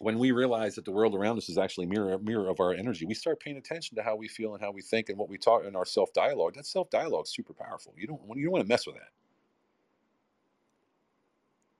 when 0.01 0.17
we 0.17 0.31
realize 0.31 0.75
that 0.75 0.85
the 0.85 0.91
world 0.91 1.15
around 1.15 1.37
us 1.37 1.49
is 1.49 1.57
actually 1.57 1.85
mirror 1.85 2.17
mirror 2.19 2.49
of 2.49 2.59
our 2.59 2.73
energy 2.73 3.05
we 3.05 3.13
start 3.13 3.39
paying 3.39 3.57
attention 3.57 3.95
to 3.95 4.03
how 4.03 4.15
we 4.15 4.27
feel 4.27 4.53
and 4.53 4.63
how 4.63 4.71
we 4.71 4.81
think 4.81 5.09
and 5.09 5.17
what 5.17 5.29
we 5.29 5.37
talk 5.37 5.63
in 5.65 5.75
our 5.75 5.85
self 5.85 6.11
dialogue 6.13 6.53
that 6.55 6.65
self 6.65 6.89
dialogue 6.89 7.25
is 7.25 7.33
super 7.33 7.53
powerful. 7.53 7.93
You 7.97 8.07
don't 8.07 8.21
you 8.35 8.45
don't 8.45 8.53
want 8.53 8.63
to 8.63 8.67
mess 8.69 8.85
with 8.85 8.95
that. 8.95 9.09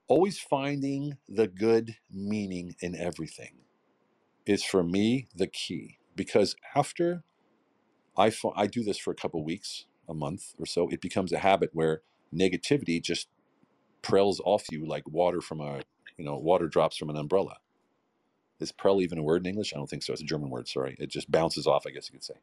Always 0.08 0.38
finding 0.38 1.16
the 1.28 1.48
good 1.48 1.96
meaning 2.10 2.74
in 2.80 2.94
everything 2.94 3.54
is 4.44 4.64
for 4.64 4.82
me 4.82 5.28
the 5.34 5.46
key 5.46 5.98
because 6.16 6.56
after 6.74 7.24
I, 8.16 8.32
I 8.56 8.66
do 8.66 8.82
this 8.82 8.98
for 8.98 9.10
a 9.12 9.14
couple 9.16 9.42
weeks 9.44 9.86
a 10.08 10.14
month 10.14 10.54
or 10.58 10.66
so 10.66 10.88
it 10.88 11.00
becomes 11.00 11.32
a 11.32 11.38
habit 11.38 11.70
where 11.72 12.02
negativity 12.34 13.00
just 13.02 13.28
prells 14.02 14.40
off 14.44 14.64
you 14.70 14.86
like 14.86 15.08
water 15.08 15.40
from 15.40 15.60
a 15.60 15.82
you 16.18 16.24
know 16.24 16.36
water 16.36 16.68
drops 16.68 16.96
from 16.96 17.08
an 17.10 17.16
umbrella 17.16 17.56
is 18.62 18.72
prell 18.72 19.02
even 19.02 19.18
a 19.18 19.22
word 19.22 19.42
in 19.42 19.50
english 19.50 19.74
i 19.74 19.76
don't 19.76 19.90
think 19.90 20.02
so 20.02 20.12
it's 20.12 20.22
a 20.22 20.26
german 20.26 20.50
word 20.50 20.68
sorry 20.68 20.96
it 20.98 21.10
just 21.10 21.30
bounces 21.30 21.66
off 21.66 21.86
i 21.86 21.90
guess 21.90 22.08
you 22.08 22.14
could 22.14 22.24
say 22.24 22.34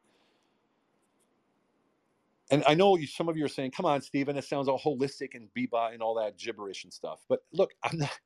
and 2.52 2.64
I 2.68 2.74
know 2.74 2.98
you, 2.98 3.08
some 3.08 3.30
of 3.30 3.38
you 3.38 3.46
are 3.46 3.50
saying, 3.50 3.72
"Come 3.72 3.86
on, 3.86 4.02
Stephen, 4.02 4.38
it 4.38 4.44
sounds 4.44 4.68
all 4.68 4.80
holistic 4.80 5.36
and 5.36 5.50
bebop 5.58 5.94
and 5.94 6.02
all 6.02 6.16
that 6.16 6.38
gibberish 6.38 6.84
and 6.84 6.94
stuff." 6.94 7.22
But 7.30 7.42
look, 7.54 7.74
I'm 7.84 7.98
not. 8.00 8.20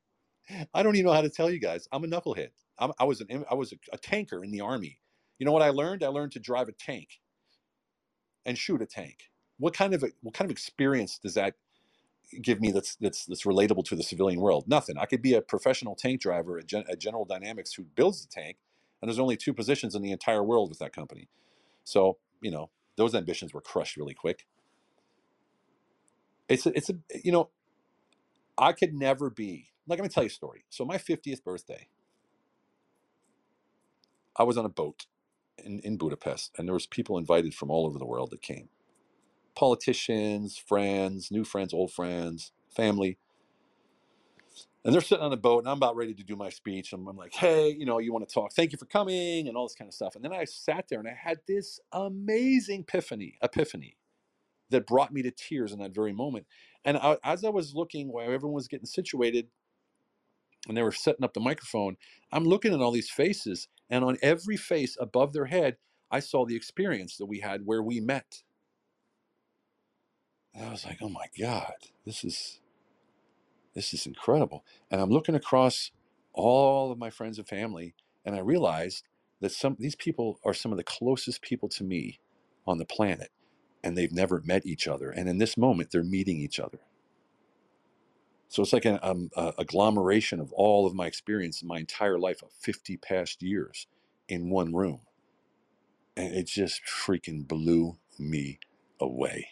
I 0.73 0.83
don't 0.83 0.95
even 0.95 1.05
know 1.07 1.13
how 1.13 1.21
to 1.21 1.29
tell 1.29 1.49
you 1.49 1.59
guys. 1.59 1.87
I'm 1.91 2.03
a 2.03 2.07
knucklehead. 2.07 2.49
I'm, 2.79 2.91
i 2.99 3.03
was 3.03 3.21
an 3.21 3.45
I 3.49 3.55
was 3.55 3.73
a, 3.73 3.77
a 3.93 3.97
tanker 3.97 4.43
in 4.43 4.51
the 4.51 4.61
army. 4.61 4.99
You 5.39 5.45
know 5.45 5.51
what 5.51 5.61
I 5.61 5.69
learned? 5.69 6.03
I 6.03 6.07
learned 6.07 6.33
to 6.33 6.39
drive 6.39 6.69
a 6.69 6.73
tank 6.73 7.19
and 8.45 8.57
shoot 8.57 8.81
a 8.81 8.85
tank. 8.85 9.29
What 9.57 9.73
kind 9.73 9.93
of 9.93 10.03
a, 10.03 10.09
what 10.21 10.33
kind 10.33 10.49
of 10.49 10.51
experience 10.51 11.19
does 11.19 11.33
that 11.35 11.55
give 12.41 12.61
me 12.61 12.71
that's 12.71 12.95
that's 12.97 13.25
that's 13.25 13.43
relatable 13.43 13.85
to 13.85 13.95
the 13.95 14.03
civilian 14.03 14.41
world? 14.41 14.65
Nothing. 14.67 14.97
I 14.97 15.05
could 15.05 15.21
be 15.21 15.33
a 15.33 15.41
professional 15.41 15.95
tank 15.95 16.21
driver 16.21 16.57
at, 16.59 16.67
Gen, 16.67 16.85
at 16.89 16.99
General 16.99 17.25
Dynamics 17.25 17.73
who 17.73 17.83
builds 17.83 18.25
the 18.25 18.29
tank, 18.31 18.57
and 19.01 19.09
there's 19.09 19.19
only 19.19 19.37
two 19.37 19.53
positions 19.53 19.95
in 19.95 20.01
the 20.01 20.11
entire 20.11 20.43
world 20.43 20.69
with 20.69 20.79
that 20.79 20.93
company. 20.95 21.29
So 21.83 22.17
you 22.41 22.51
know 22.51 22.69
those 22.97 23.15
ambitions 23.15 23.53
were 23.53 23.61
crushed 23.61 23.97
really 23.97 24.13
quick. 24.15 24.47
It's 26.49 26.65
a, 26.65 26.77
it's 26.77 26.89
a 26.89 26.95
you 27.23 27.31
know 27.31 27.49
I 28.57 28.73
could 28.73 28.93
never 28.93 29.29
be 29.29 29.69
like 29.87 29.99
let 29.99 30.03
me 30.03 30.09
tell 30.09 30.23
you 30.23 30.29
a 30.29 30.31
story. 30.31 30.65
So 30.69 30.85
my 30.85 30.97
50th 30.97 31.43
birthday, 31.43 31.87
I 34.37 34.43
was 34.43 34.57
on 34.57 34.65
a 34.65 34.69
boat 34.69 35.07
in, 35.63 35.79
in 35.81 35.97
Budapest, 35.97 36.51
and 36.57 36.67
there 36.67 36.73
was 36.73 36.87
people 36.87 37.17
invited 37.17 37.53
from 37.53 37.71
all 37.71 37.85
over 37.85 37.99
the 37.99 38.05
world 38.05 38.31
that 38.31 38.41
came. 38.41 38.69
Politicians, 39.55 40.57
friends, 40.57 41.29
new 41.31 41.43
friends, 41.43 41.73
old 41.73 41.91
friends, 41.91 42.51
family. 42.75 43.17
And 44.85 44.93
they're 44.93 45.01
sitting 45.01 45.23
on 45.23 45.31
the 45.31 45.37
boat, 45.37 45.59
and 45.59 45.69
I'm 45.69 45.77
about 45.77 45.95
ready 45.95 46.13
to 46.13 46.23
do 46.23 46.35
my 46.35 46.49
speech. 46.49 46.91
And 46.91 47.07
I'm 47.07 47.15
like, 47.15 47.33
hey, 47.33 47.69
you 47.69 47.85
know, 47.85 47.99
you 47.99 48.11
want 48.11 48.27
to 48.27 48.33
talk? 48.33 48.51
Thank 48.53 48.73
you 48.73 48.77
for 48.77 48.85
coming, 48.85 49.47
and 49.47 49.55
all 49.55 49.65
this 49.65 49.75
kind 49.75 49.87
of 49.87 49.93
stuff. 49.93 50.15
And 50.15 50.23
then 50.23 50.33
I 50.33 50.43
sat 50.43 50.85
there 50.89 50.99
and 50.99 51.07
I 51.07 51.13
had 51.13 51.39
this 51.47 51.79
amazing 51.91 52.81
epiphany, 52.81 53.37
epiphany 53.41 53.95
that 54.69 54.87
brought 54.87 55.13
me 55.13 55.21
to 55.21 55.31
tears 55.31 55.71
in 55.71 55.79
that 55.79 55.93
very 55.93 56.11
moment. 56.11 56.47
And 56.83 56.97
I, 56.97 57.17
as 57.23 57.45
I 57.45 57.49
was 57.49 57.73
looking 57.73 58.11
while 58.11 58.25
everyone 58.25 58.55
was 58.55 58.67
getting 58.67 58.85
situated, 58.85 59.47
and 60.67 60.75
they 60.75 60.81
were 60.83 60.91
setting 60.91 61.23
up 61.23 61.33
the 61.33 61.39
microphone, 61.39 61.95
I'm 62.31 62.45
looking 62.45 62.73
at 62.73 62.81
all 62.81 62.91
these 62.91 63.09
faces, 63.09 63.67
and 63.89 64.03
on 64.03 64.17
every 64.21 64.57
face 64.57 64.97
above 64.99 65.33
their 65.33 65.45
head, 65.45 65.77
I 66.11 66.19
saw 66.19 66.45
the 66.45 66.55
experience 66.55 67.17
that 67.17 67.25
we 67.25 67.39
had 67.39 67.61
where 67.65 67.83
we 67.83 67.99
met. 67.99 68.43
And 70.55 70.67
I 70.67 70.71
was 70.71 70.85
like, 70.85 70.99
oh 71.01 71.09
my 71.09 71.25
God, 71.39 71.73
this 72.05 72.23
is 72.23 72.59
this 73.73 73.93
is 73.93 74.05
incredible. 74.05 74.63
And 74.91 75.01
I'm 75.01 75.09
looking 75.09 75.35
across 75.35 75.91
all 76.33 76.91
of 76.91 76.97
my 76.97 77.09
friends 77.09 77.39
and 77.39 77.47
family, 77.47 77.95
and 78.25 78.35
I 78.35 78.39
realized 78.39 79.03
that 79.41 79.51
some 79.51 79.77
these 79.79 79.95
people 79.95 80.39
are 80.45 80.53
some 80.53 80.71
of 80.71 80.77
the 80.77 80.83
closest 80.83 81.41
people 81.41 81.69
to 81.69 81.83
me 81.83 82.19
on 82.67 82.77
the 82.77 82.85
planet, 82.85 83.31
and 83.83 83.97
they've 83.97 84.11
never 84.11 84.41
met 84.45 84.65
each 84.65 84.87
other. 84.87 85.09
And 85.09 85.27
in 85.27 85.39
this 85.39 85.57
moment, 85.57 85.91
they're 85.91 86.03
meeting 86.03 86.37
each 86.39 86.59
other. 86.59 86.79
So 88.49 88.61
it's 88.61 88.73
like 88.73 88.85
an 88.85 88.99
um, 89.01 89.31
agglomeration 89.57 90.39
of 90.39 90.53
all 90.53 90.85
of 90.85 90.93
my 90.93 91.07
experience 91.07 91.63
in 91.63 91.67
my 91.67 91.79
entire 91.79 92.19
life 92.19 92.43
of 92.43 92.51
50 92.51 92.97
past 92.97 93.41
years 93.41 93.87
in 94.29 94.51
one 94.51 94.75
room. 94.75 95.01
And 96.15 96.35
it 96.35 96.45
just 96.45 96.83
freaking 96.85 97.47
blew 97.47 97.97
me 98.19 98.59
away. 98.99 99.47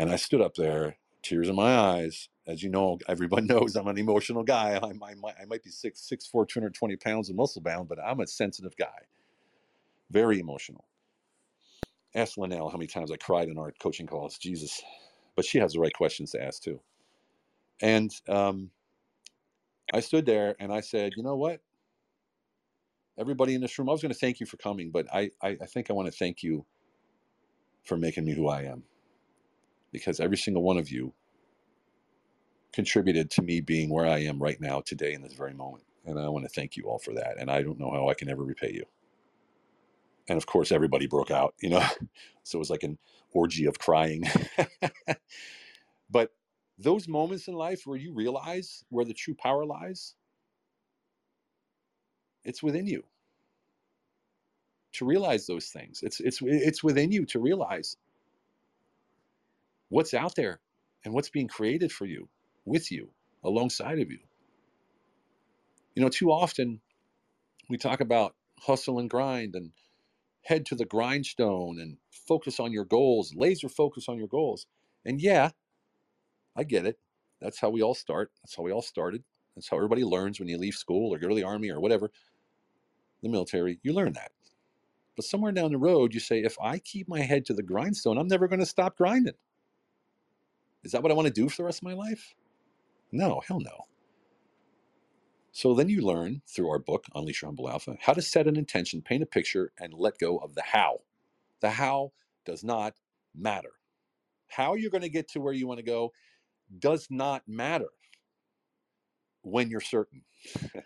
And 0.00 0.10
I 0.10 0.16
stood 0.16 0.40
up 0.40 0.54
there, 0.54 0.96
tears 1.22 1.50
in 1.50 1.56
my 1.56 1.76
eyes. 1.76 2.30
As 2.46 2.62
you 2.62 2.70
know, 2.70 2.98
everyone 3.08 3.46
knows 3.46 3.76
I'm 3.76 3.86
an 3.86 3.98
emotional 3.98 4.42
guy. 4.42 4.80
I, 4.82 4.86
I, 4.86 5.32
I 5.42 5.44
might 5.44 5.62
be 5.62 5.68
6'4, 5.68 6.48
220 6.48 6.96
pounds 6.96 7.28
and 7.28 7.36
muscle 7.36 7.60
bound, 7.60 7.86
but 7.86 7.98
I'm 8.02 8.20
a 8.20 8.26
sensitive 8.26 8.74
guy. 8.78 8.86
Very 10.10 10.40
emotional. 10.40 10.86
Ask 12.14 12.38
Linnell 12.38 12.70
how 12.70 12.78
many 12.78 12.86
times 12.86 13.12
I 13.12 13.16
cried 13.16 13.48
in 13.48 13.58
our 13.58 13.72
coaching 13.72 14.06
calls. 14.06 14.38
Jesus. 14.38 14.82
But 15.36 15.44
she 15.44 15.58
has 15.58 15.74
the 15.74 15.80
right 15.80 15.92
questions 15.92 16.30
to 16.30 16.42
ask 16.42 16.62
too. 16.62 16.80
And 17.82 18.10
um, 18.26 18.70
I 19.92 20.00
stood 20.00 20.24
there 20.24 20.56
and 20.58 20.72
I 20.72 20.80
said, 20.80 21.12
you 21.14 21.22
know 21.22 21.36
what? 21.36 21.60
Everybody 23.18 23.54
in 23.54 23.60
this 23.60 23.78
room, 23.78 23.90
I 23.90 23.92
was 23.92 24.00
going 24.00 24.14
to 24.14 24.18
thank 24.18 24.40
you 24.40 24.46
for 24.46 24.56
coming, 24.56 24.92
but 24.92 25.06
I, 25.12 25.30
I, 25.42 25.58
I 25.60 25.66
think 25.66 25.90
I 25.90 25.92
want 25.92 26.06
to 26.10 26.12
thank 26.18 26.42
you 26.42 26.64
for 27.84 27.98
making 27.98 28.24
me 28.24 28.34
who 28.34 28.48
I 28.48 28.62
am. 28.62 28.84
Because 29.92 30.20
every 30.20 30.36
single 30.36 30.62
one 30.62 30.78
of 30.78 30.90
you 30.90 31.14
contributed 32.72 33.30
to 33.32 33.42
me 33.42 33.60
being 33.60 33.90
where 33.90 34.06
I 34.06 34.20
am 34.20 34.40
right 34.40 34.60
now, 34.60 34.80
today, 34.80 35.12
in 35.14 35.22
this 35.22 35.34
very 35.34 35.54
moment. 35.54 35.84
And 36.04 36.18
I 36.18 36.28
want 36.28 36.44
to 36.44 36.48
thank 36.48 36.76
you 36.76 36.84
all 36.84 36.98
for 36.98 37.14
that. 37.14 37.36
And 37.38 37.50
I 37.50 37.62
don't 37.62 37.78
know 37.78 37.90
how 37.90 38.08
I 38.08 38.14
can 38.14 38.28
ever 38.28 38.44
repay 38.44 38.72
you. 38.72 38.84
And 40.28 40.36
of 40.36 40.46
course, 40.46 40.70
everybody 40.72 41.06
broke 41.06 41.30
out, 41.30 41.54
you 41.60 41.70
know. 41.70 41.84
so 42.44 42.58
it 42.58 42.60
was 42.60 42.70
like 42.70 42.84
an 42.84 42.98
orgy 43.32 43.66
of 43.66 43.78
crying. 43.78 44.24
but 46.10 46.30
those 46.78 47.08
moments 47.08 47.48
in 47.48 47.54
life 47.54 47.82
where 47.84 47.98
you 47.98 48.12
realize 48.14 48.84
where 48.90 49.04
the 49.04 49.14
true 49.14 49.34
power 49.34 49.66
lies, 49.66 50.14
it's 52.44 52.62
within 52.62 52.86
you 52.86 53.04
to 54.92 55.04
realize 55.04 55.46
those 55.46 55.68
things. 55.68 56.00
It's 56.02 56.20
it's 56.20 56.40
it's 56.42 56.82
within 56.82 57.12
you 57.12 57.24
to 57.26 57.38
realize 57.38 57.96
what's 59.90 60.14
out 60.14 60.34
there 60.36 60.60
and 61.04 61.12
what's 61.12 61.28
being 61.28 61.48
created 61.48 61.92
for 61.92 62.06
you, 62.06 62.28
with 62.64 62.90
you, 62.90 63.10
alongside 63.44 63.98
of 63.98 64.10
you. 64.10 64.20
You 65.94 66.02
know, 66.02 66.08
too 66.08 66.30
often 66.30 66.80
we 67.68 67.76
talk 67.76 68.00
about 68.00 68.34
hustle 68.60 68.98
and 68.98 69.10
grind 69.10 69.54
and 69.54 69.72
head 70.44 70.64
to 70.66 70.74
the 70.74 70.86
grindstone 70.86 71.78
and 71.78 71.98
focus 72.10 72.58
on 72.58 72.72
your 72.72 72.84
goals, 72.84 73.34
laser 73.34 73.68
focus 73.68 74.08
on 74.08 74.16
your 74.16 74.28
goals. 74.28 74.66
And 75.04 75.20
yeah, 75.20 75.50
I 76.56 76.64
get 76.64 76.86
it. 76.86 76.98
That's 77.40 77.60
how 77.60 77.70
we 77.70 77.82
all 77.82 77.94
start. 77.94 78.30
That's 78.42 78.56
how 78.56 78.62
we 78.62 78.72
all 78.72 78.82
started. 78.82 79.24
That's 79.54 79.68
how 79.68 79.76
everybody 79.76 80.04
learns 80.04 80.38
when 80.38 80.48
you 80.48 80.58
leave 80.58 80.74
school 80.74 81.12
or 81.12 81.18
go 81.18 81.28
to 81.28 81.34
the 81.34 81.42
army 81.42 81.70
or 81.70 81.80
whatever, 81.80 82.10
the 83.22 83.28
military. 83.28 83.80
You 83.82 83.92
learn 83.92 84.12
that. 84.12 84.30
But 85.16 85.24
somewhere 85.24 85.52
down 85.52 85.72
the 85.72 85.78
road, 85.78 86.14
you 86.14 86.20
say, 86.20 86.40
if 86.40 86.56
I 86.62 86.78
keep 86.78 87.08
my 87.08 87.20
head 87.20 87.44
to 87.46 87.54
the 87.54 87.62
grindstone, 87.62 88.16
I'm 88.16 88.28
never 88.28 88.48
going 88.48 88.60
to 88.60 88.66
stop 88.66 88.96
grinding. 88.96 89.34
Is 90.84 90.92
that 90.92 91.02
what 91.02 91.12
I 91.12 91.14
want 91.14 91.26
to 91.28 91.32
do 91.34 91.48
for 91.48 91.58
the 91.58 91.64
rest 91.64 91.80
of 91.80 91.84
my 91.84 91.94
life? 91.94 92.34
No, 93.12 93.40
hell 93.46 93.60
no. 93.60 93.86
So 95.52 95.74
then 95.74 95.88
you 95.88 96.00
learn 96.00 96.42
through 96.46 96.70
our 96.70 96.78
book, 96.78 97.04
Unleash 97.14 97.42
Your 97.42 97.48
Humble 97.48 97.68
Alpha, 97.68 97.96
how 98.00 98.12
to 98.12 98.22
set 98.22 98.46
an 98.46 98.56
intention, 98.56 99.02
paint 99.02 99.22
a 99.22 99.26
picture, 99.26 99.72
and 99.78 99.92
let 99.92 100.18
go 100.18 100.38
of 100.38 100.54
the 100.54 100.62
how. 100.62 100.98
The 101.60 101.70
how 101.70 102.12
does 102.44 102.64
not 102.64 102.94
matter. 103.34 103.72
How 104.48 104.74
you're 104.74 104.90
going 104.90 105.02
to 105.02 105.08
get 105.08 105.28
to 105.30 105.40
where 105.40 105.52
you 105.52 105.66
want 105.66 105.78
to 105.78 105.84
go 105.84 106.12
does 106.78 107.08
not 107.10 107.42
matter 107.48 107.88
when 109.42 109.70
you're 109.70 109.80
certain. 109.80 110.22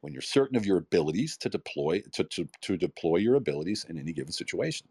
when 0.00 0.12
you're 0.12 0.22
certain 0.22 0.56
of 0.56 0.64
your 0.64 0.78
abilities 0.78 1.36
to 1.38 1.48
deploy 1.48 2.00
to, 2.12 2.24
to, 2.24 2.48
to 2.60 2.76
deploy 2.76 3.16
your 3.16 3.34
abilities 3.34 3.86
in 3.88 3.98
any 3.98 4.12
given 4.12 4.32
situation 4.32 4.86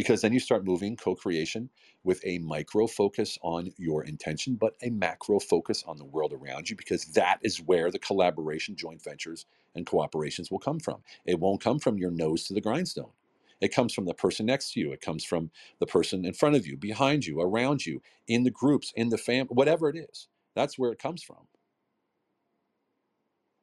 because 0.00 0.22
then 0.22 0.32
you 0.32 0.40
start 0.40 0.64
moving 0.64 0.96
co-creation 0.96 1.70
with 2.04 2.22
a 2.24 2.38
micro 2.38 2.86
focus 2.86 3.38
on 3.42 3.70
your 3.76 4.04
intention 4.04 4.54
but 4.54 4.74
a 4.82 4.90
macro 4.90 5.38
focus 5.38 5.84
on 5.86 5.98
the 5.98 6.04
world 6.04 6.32
around 6.32 6.70
you 6.70 6.76
because 6.76 7.04
that 7.06 7.38
is 7.42 7.58
where 7.62 7.90
the 7.90 7.98
collaboration 7.98 8.76
joint 8.76 9.02
ventures 9.04 9.46
and 9.74 9.86
cooperations 9.86 10.50
will 10.50 10.58
come 10.58 10.80
from 10.80 11.02
it 11.26 11.38
won't 11.38 11.62
come 11.62 11.78
from 11.78 11.98
your 11.98 12.10
nose 12.10 12.44
to 12.44 12.54
the 12.54 12.60
grindstone 12.62 13.12
it 13.60 13.74
comes 13.74 13.92
from 13.92 14.06
the 14.06 14.14
person 14.14 14.46
next 14.46 14.72
to 14.72 14.80
you. 14.80 14.92
It 14.92 15.02
comes 15.02 15.24
from 15.24 15.50
the 15.80 15.86
person 15.86 16.24
in 16.24 16.32
front 16.32 16.56
of 16.56 16.66
you, 16.66 16.78
behind 16.78 17.26
you, 17.26 17.40
around 17.40 17.84
you, 17.84 18.02
in 18.26 18.44
the 18.44 18.50
groups, 18.50 18.92
in 18.96 19.10
the 19.10 19.18
family, 19.18 19.50
whatever 19.50 19.90
it 19.90 19.96
is. 19.96 20.28
That's 20.54 20.78
where 20.78 20.92
it 20.92 20.98
comes 20.98 21.22
from. 21.22 21.46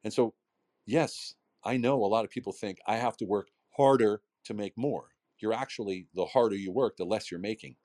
And 0.04 0.12
so, 0.12 0.34
yes, 0.86 1.34
I 1.64 1.76
know 1.76 2.04
a 2.04 2.06
lot 2.06 2.24
of 2.24 2.30
people 2.30 2.52
think 2.52 2.78
I 2.86 2.96
have 2.96 3.16
to 3.18 3.26
work 3.26 3.50
harder 3.76 4.22
to 4.44 4.54
make 4.54 4.76
more. 4.76 5.10
You're 5.40 5.52
actually, 5.54 6.06
the 6.14 6.26
harder 6.26 6.56
you 6.56 6.72
work, 6.72 6.96
the 6.96 7.04
less 7.04 7.30
you're 7.30 7.40
making. 7.40 7.76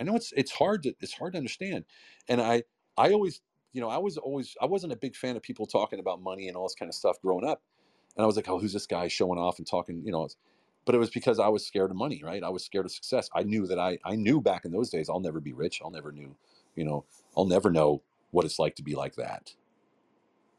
I 0.00 0.04
know 0.04 0.16
it's 0.16 0.32
it's 0.36 0.52
hard 0.52 0.84
to 0.84 0.94
it's 1.00 1.14
hard 1.14 1.32
to 1.32 1.38
understand, 1.38 1.84
and 2.28 2.40
I 2.40 2.62
I 2.96 3.12
always 3.12 3.40
you 3.72 3.80
know 3.80 3.88
I 3.88 3.98
was 3.98 4.16
always 4.16 4.56
I 4.62 4.66
wasn't 4.66 4.92
a 4.92 4.96
big 4.96 5.16
fan 5.16 5.36
of 5.36 5.42
people 5.42 5.66
talking 5.66 5.98
about 5.98 6.22
money 6.22 6.48
and 6.48 6.56
all 6.56 6.64
this 6.64 6.76
kind 6.76 6.88
of 6.88 6.94
stuff 6.94 7.20
growing 7.20 7.44
up 7.46 7.62
and 8.16 8.24
I 8.24 8.26
was 8.26 8.36
like, 8.36 8.48
oh, 8.48 8.60
who's 8.60 8.74
this 8.74 8.86
guy 8.86 9.08
showing 9.08 9.40
off 9.40 9.58
and 9.58 9.66
talking, 9.66 10.02
you 10.04 10.12
know? 10.12 10.28
But 10.86 10.94
it 10.96 10.98
was 10.98 11.10
because 11.10 11.40
I 11.40 11.48
was 11.48 11.66
scared 11.66 11.90
of 11.90 11.96
money, 11.96 12.22
right? 12.24 12.44
I 12.44 12.50
was 12.50 12.64
scared 12.64 12.86
of 12.86 12.92
success. 12.92 13.30
I 13.34 13.44
knew 13.44 13.66
that 13.68 13.80
I, 13.80 13.98
I 14.04 14.16
knew 14.16 14.40
back 14.40 14.64
in 14.66 14.72
those 14.72 14.90
days, 14.90 15.10
I'll 15.10 15.20
never 15.20 15.40
be 15.40 15.54
rich. 15.54 15.80
I'll 15.84 15.90
never 15.90 16.12
knew, 16.12 16.36
you 16.76 16.84
know, 16.84 17.06
I'll 17.36 17.46
never 17.46 17.70
know 17.70 18.02
what 18.32 18.46
it's 18.46 18.60
like 18.60 18.76
to 18.76 18.84
be 18.84 18.96
like 18.96 19.16
that. 19.16 19.54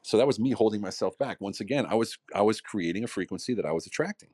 So 0.01 0.17
that 0.17 0.27
was 0.27 0.39
me 0.39 0.51
holding 0.51 0.81
myself 0.81 1.17
back. 1.17 1.41
Once 1.41 1.59
again, 1.59 1.85
I 1.87 1.95
was, 1.95 2.17
I 2.33 2.41
was 2.41 2.61
creating 2.61 3.03
a 3.03 3.07
frequency 3.07 3.53
that 3.53 3.65
I 3.65 3.71
was 3.71 3.85
attracting. 3.85 4.29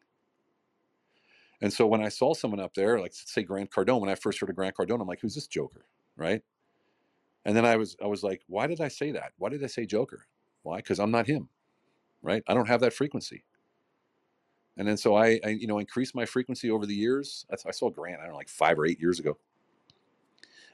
And 1.61 1.71
so 1.71 1.87
when 1.87 2.03
I 2.03 2.09
saw 2.09 2.33
someone 2.33 2.59
up 2.59 2.73
there, 2.75 2.99
like 2.99 3.13
say 3.13 3.43
Grant 3.43 3.71
Cardone, 3.71 4.01
when 4.01 4.09
I 4.09 4.15
first 4.15 4.39
heard 4.39 4.49
of 4.49 4.55
Grant 4.55 4.75
Cardone, 4.75 5.01
I'm 5.01 5.07
like, 5.07 5.21
who's 5.21 5.35
this 5.35 5.47
Joker? 5.47 5.85
Right. 6.15 6.41
And 7.45 7.55
then 7.55 7.65
I 7.65 7.75
was, 7.77 7.95
I 8.03 8.07
was 8.07 8.23
like, 8.23 8.41
why 8.47 8.67
did 8.67 8.81
I 8.81 8.87
say 8.87 9.11
that? 9.11 9.31
Why 9.37 9.49
did 9.49 9.63
I 9.63 9.67
say 9.67 9.85
Joker? 9.85 10.25
Why? 10.63 10.77
Because 10.77 10.99
I'm 10.99 11.11
not 11.11 11.27
him 11.27 11.49
right? 12.25 12.43
I 12.47 12.53
don't 12.53 12.67
have 12.67 12.81
that 12.81 12.93
frequency. 12.93 13.45
And 14.77 14.85
then 14.85 14.97
so 14.97 15.15
I, 15.15 15.39
I 15.45 15.49
you 15.49 15.67
know, 15.67 15.77
increased 15.77 16.15
my 16.15 16.25
frequency 16.25 16.69
over 16.69 16.85
the 16.85 16.95
years. 16.95 17.45
I, 17.49 17.69
I 17.69 17.71
saw 17.71 17.89
Grant, 17.89 18.19
I 18.19 18.23
don't 18.23 18.31
know, 18.31 18.37
like 18.37 18.49
five 18.49 18.77
or 18.77 18.85
eight 18.85 18.99
years 18.99 19.19
ago. 19.19 19.37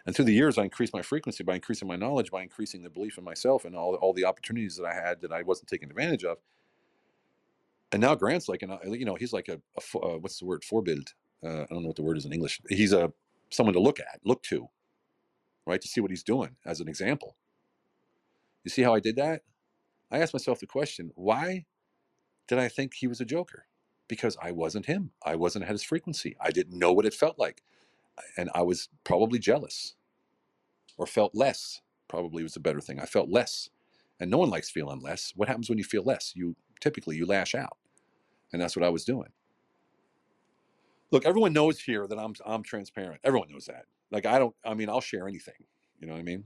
And 0.06 0.16
through 0.16 0.26
the 0.26 0.34
years, 0.34 0.58
I 0.58 0.64
increased 0.64 0.94
my 0.94 1.02
frequency 1.02 1.44
by 1.44 1.56
increasing 1.56 1.88
my 1.88 1.96
knowledge, 1.96 2.32
by 2.32 2.42
increasing 2.42 2.84
the 2.84 2.90
belief 2.90 3.18
in 3.18 3.24
myself 3.24 3.66
and 3.66 3.76
all, 3.76 3.96
all 3.96 4.14
the 4.14 4.26
opportunities 4.26 4.76
that 4.78 4.86
I 4.86 4.94
had 4.94 5.22
that 5.22 5.32
I 5.32 5.44
wasn't 5.44 5.70
taking 5.70 5.90
advantage 5.90 6.24
of. 6.24 6.38
And 7.92 8.02
now 8.02 8.16
Grant's 8.16 8.50
like, 8.50 8.64
an, 8.64 8.78
you 8.86 9.06
know, 9.06 9.16
he's 9.16 9.34
like 9.34 9.50
a, 9.50 9.60
a 9.78 10.00
uh, 10.00 10.18
what's 10.18 10.40
the 10.40 10.46
word, 10.46 10.64
Vorbild. 10.64 11.10
Uh, 11.44 11.64
I 11.64 11.66
don't 11.70 11.82
know 11.82 11.88
what 11.88 11.96
the 11.96 12.04
word 12.04 12.18
is 12.18 12.26
in 12.26 12.34
English. 12.34 12.62
He's 12.70 12.94
a 12.94 13.12
someone 13.50 13.74
to 13.74 13.82
look 13.82 14.00
at, 14.00 14.22
look 14.24 14.42
to, 14.44 14.68
right, 15.66 15.82
to 15.82 15.88
see 15.88 16.02
what 16.02 16.12
he's 16.12 16.24
doing 16.24 16.56
as 16.66 16.80
an 16.80 16.88
example. 16.88 17.36
You 18.64 18.72
see 18.72 18.82
how 18.82 18.94
I 18.94 19.00
did 19.00 19.18
that? 19.18 19.42
I 20.10 20.20
asked 20.20 20.34
myself 20.34 20.60
the 20.60 20.68
question, 20.68 21.12
why 21.16 21.66
did 22.48 22.60
I 22.60 22.68
think 22.70 22.94
he 22.94 23.08
was 23.08 23.22
a 23.22 23.26
joker? 23.26 23.66
Because 24.08 24.38
I 24.42 24.52
wasn't 24.52 24.86
him. 24.86 25.12
I 25.26 25.36
wasn't 25.36 25.66
at 25.66 25.72
his 25.72 25.84
frequency. 25.84 26.36
I 26.40 26.52
didn't 26.52 26.78
know 26.78 26.94
what 26.94 27.06
it 27.06 27.14
felt 27.14 27.40
like 27.40 27.62
and 28.38 28.50
I 28.54 28.62
was 28.62 28.90
probably 29.04 29.40
jealous 29.40 29.96
or 30.98 31.06
felt 31.06 31.34
less, 31.34 31.82
probably 32.08 32.44
was 32.44 32.56
a 32.56 32.62
better 32.62 32.82
thing. 32.82 33.00
I 33.00 33.06
felt 33.06 33.30
less. 33.30 33.70
And 34.20 34.30
no 34.30 34.38
one 34.38 34.50
likes 34.50 34.70
feeling 34.70 35.02
less. 35.02 35.34
What 35.36 35.48
happens 35.48 35.68
when 35.68 35.78
you 35.78 35.84
feel 35.84 36.04
less? 36.04 36.34
You 36.36 36.56
typically 36.80 37.16
you 37.16 37.26
lash 37.26 37.56
out. 37.56 37.78
And 38.54 38.62
that's 38.62 38.76
what 38.76 38.86
I 38.86 38.90
was 38.90 39.04
doing. 39.04 39.30
Look, 41.12 41.26
everyone 41.26 41.54
knows 41.54 41.80
here 41.80 42.08
that 42.08 42.20
I'm 42.20 42.36
I'm 42.46 42.64
transparent. 42.64 43.22
Everyone 43.24 43.50
knows 43.50 43.66
that. 43.66 43.86
Like 44.12 44.26
I 44.26 44.40
don't 44.40 44.56
I 44.64 44.74
mean 44.74 44.90
I'll 44.90 45.02
share 45.02 45.28
anything. 45.28 45.56
You 46.00 46.08
know 46.08 46.14
what 46.14 46.20
I 46.20 46.24
mean? 46.24 46.44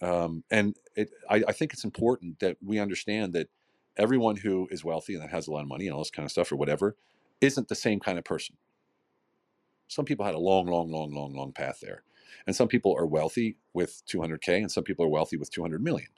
Um, 0.00 0.44
and 0.50 0.76
it, 0.96 1.10
I, 1.28 1.42
I 1.48 1.52
think 1.52 1.72
it's 1.72 1.84
important 1.84 2.38
that 2.40 2.56
we 2.64 2.78
understand 2.78 3.32
that 3.34 3.48
everyone 3.96 4.36
who 4.36 4.68
is 4.70 4.84
wealthy 4.84 5.14
and 5.14 5.22
that 5.22 5.30
has 5.30 5.48
a 5.48 5.50
lot 5.50 5.62
of 5.62 5.68
money 5.68 5.86
and 5.86 5.94
all 5.94 6.00
this 6.00 6.10
kind 6.10 6.24
of 6.24 6.30
stuff 6.30 6.52
or 6.52 6.56
whatever 6.56 6.96
isn't 7.40 7.68
the 7.68 7.74
same 7.74 7.98
kind 7.98 8.18
of 8.18 8.24
person 8.24 8.56
some 9.88 10.04
people 10.04 10.24
had 10.24 10.34
a 10.34 10.38
long, 10.38 10.66
long, 10.66 10.90
long, 10.90 11.12
long, 11.14 11.34
long 11.34 11.52
path 11.52 11.80
there. 11.80 12.02
And 12.46 12.54
some 12.54 12.68
people 12.68 12.94
are 12.96 13.06
wealthy 13.06 13.56
with 13.74 14.02
200K 14.06 14.58
and 14.58 14.70
some 14.70 14.84
people 14.84 15.04
are 15.04 15.08
wealthy 15.08 15.36
with 15.36 15.50
200 15.50 15.82
million. 15.82 16.08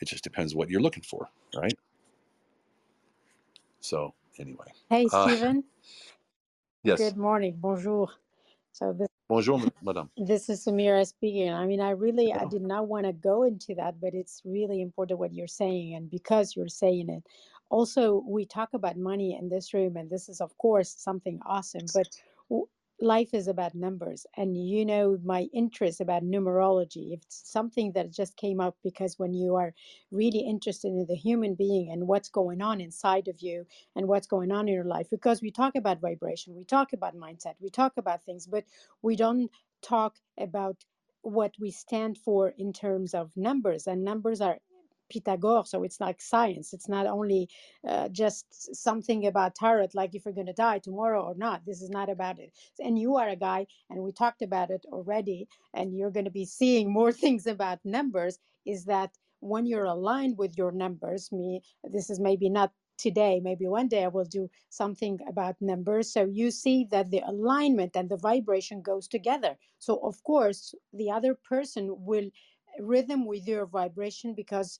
It 0.00 0.08
just 0.08 0.24
depends 0.24 0.54
what 0.54 0.70
you're 0.70 0.80
looking 0.80 1.02
for, 1.02 1.28
right? 1.56 1.74
So, 3.80 4.14
anyway. 4.38 4.66
Hey, 4.88 5.08
Stephen. 5.08 5.58
Uh, 5.58 5.90
yes. 6.84 6.98
Good 6.98 7.16
morning. 7.16 7.56
Bonjour. 7.58 8.08
So 8.72 8.92
this 8.92 9.08
Bonjour, 9.28 9.60
madame. 9.82 10.10
This 10.16 10.48
is 10.48 10.64
Samira 10.64 11.06
speaking. 11.06 11.52
I 11.52 11.64
mean, 11.64 11.80
I 11.80 11.90
really, 11.90 12.32
I 12.32 12.46
did 12.46 12.62
not 12.62 12.88
want 12.88 13.06
to 13.06 13.12
go 13.12 13.44
into 13.44 13.76
that, 13.76 14.00
but 14.00 14.12
it's 14.12 14.42
really 14.44 14.82
important 14.82 15.20
what 15.20 15.32
you're 15.32 15.46
saying. 15.46 15.94
And 15.94 16.10
because 16.10 16.56
you're 16.56 16.68
saying 16.68 17.08
it, 17.08 17.22
also, 17.70 18.24
we 18.26 18.44
talk 18.44 18.74
about 18.74 18.96
money 18.96 19.38
in 19.40 19.48
this 19.48 19.72
room, 19.72 19.96
and 19.96 20.10
this 20.10 20.28
is, 20.28 20.40
of 20.40 20.56
course, 20.58 20.90
something 20.90 21.38
awesome. 21.46 21.86
But 21.94 22.08
life 23.00 23.32
is 23.32 23.48
about 23.48 23.74
numbers 23.74 24.26
and 24.36 24.56
you 24.56 24.84
know 24.84 25.18
my 25.24 25.48
interest 25.54 26.00
about 26.00 26.22
numerology 26.22 27.12
it's 27.12 27.42
something 27.50 27.92
that 27.92 28.12
just 28.12 28.36
came 28.36 28.60
up 28.60 28.76
because 28.82 29.18
when 29.18 29.32
you 29.32 29.56
are 29.56 29.72
really 30.10 30.40
interested 30.40 30.88
in 30.88 31.06
the 31.08 31.16
human 31.16 31.54
being 31.54 31.90
and 31.90 32.06
what's 32.06 32.28
going 32.28 32.60
on 32.60 32.80
inside 32.80 33.28
of 33.28 33.40
you 33.40 33.66
and 33.96 34.06
what's 34.06 34.26
going 34.26 34.52
on 34.52 34.68
in 34.68 34.74
your 34.74 34.84
life 34.84 35.08
because 35.10 35.40
we 35.40 35.50
talk 35.50 35.74
about 35.76 36.00
vibration 36.00 36.54
we 36.54 36.64
talk 36.64 36.92
about 36.92 37.16
mindset 37.16 37.54
we 37.60 37.70
talk 37.70 37.92
about 37.96 38.22
things 38.24 38.46
but 38.46 38.64
we 39.02 39.16
don't 39.16 39.50
talk 39.82 40.16
about 40.38 40.84
what 41.22 41.54
we 41.60 41.70
stand 41.70 42.18
for 42.18 42.54
in 42.58 42.72
terms 42.72 43.14
of 43.14 43.36
numbers 43.36 43.86
and 43.86 44.04
numbers 44.04 44.40
are 44.40 44.58
Pythagoras, 45.10 45.70
so 45.70 45.82
it's 45.84 46.00
like 46.00 46.20
science. 46.20 46.72
It's 46.72 46.88
not 46.88 47.06
only 47.06 47.48
uh, 47.86 48.08
just 48.08 48.74
something 48.74 49.26
about 49.26 49.54
tarot, 49.56 49.88
like 49.94 50.14
if 50.14 50.24
you're 50.24 50.34
going 50.34 50.46
to 50.46 50.52
die 50.52 50.78
tomorrow 50.78 51.22
or 51.22 51.34
not. 51.36 51.66
This 51.66 51.82
is 51.82 51.90
not 51.90 52.08
about 52.10 52.38
it. 52.38 52.52
And 52.80 52.98
you 52.98 53.16
are 53.16 53.28
a 53.28 53.36
guy, 53.36 53.66
and 53.90 54.02
we 54.02 54.12
talked 54.12 54.42
about 54.42 54.70
it 54.70 54.84
already, 54.92 55.48
and 55.74 55.96
you're 55.96 56.10
going 56.12 56.26
to 56.26 56.30
be 56.30 56.46
seeing 56.46 56.92
more 56.92 57.12
things 57.24 57.46
about 57.46 57.80
numbers. 57.84 58.38
Is 58.66 58.86
that 58.86 59.10
when 59.40 59.66
you're 59.66 59.84
aligned 59.84 60.38
with 60.38 60.56
your 60.58 60.72
numbers? 60.72 61.32
Me, 61.32 61.62
this 61.84 62.10
is 62.10 62.20
maybe 62.20 62.48
not 62.48 62.72
today 62.98 63.40
maybe 63.42 63.66
one 63.66 63.88
day 63.88 64.04
i 64.04 64.08
will 64.08 64.26
do 64.26 64.50
something 64.68 65.18
about 65.26 65.56
numbers 65.60 66.12
so 66.12 66.26
you 66.26 66.50
see 66.50 66.86
that 66.90 67.10
the 67.10 67.22
alignment 67.26 67.96
and 67.96 68.10
the 68.10 68.16
vibration 68.18 68.82
goes 68.82 69.08
together 69.08 69.56
so 69.78 69.96
of 70.02 70.22
course 70.22 70.74
the 70.92 71.10
other 71.10 71.34
person 71.34 71.88
will 72.04 72.28
rhythm 72.78 73.26
with 73.26 73.46
your 73.48 73.66
vibration 73.66 74.34
because 74.34 74.78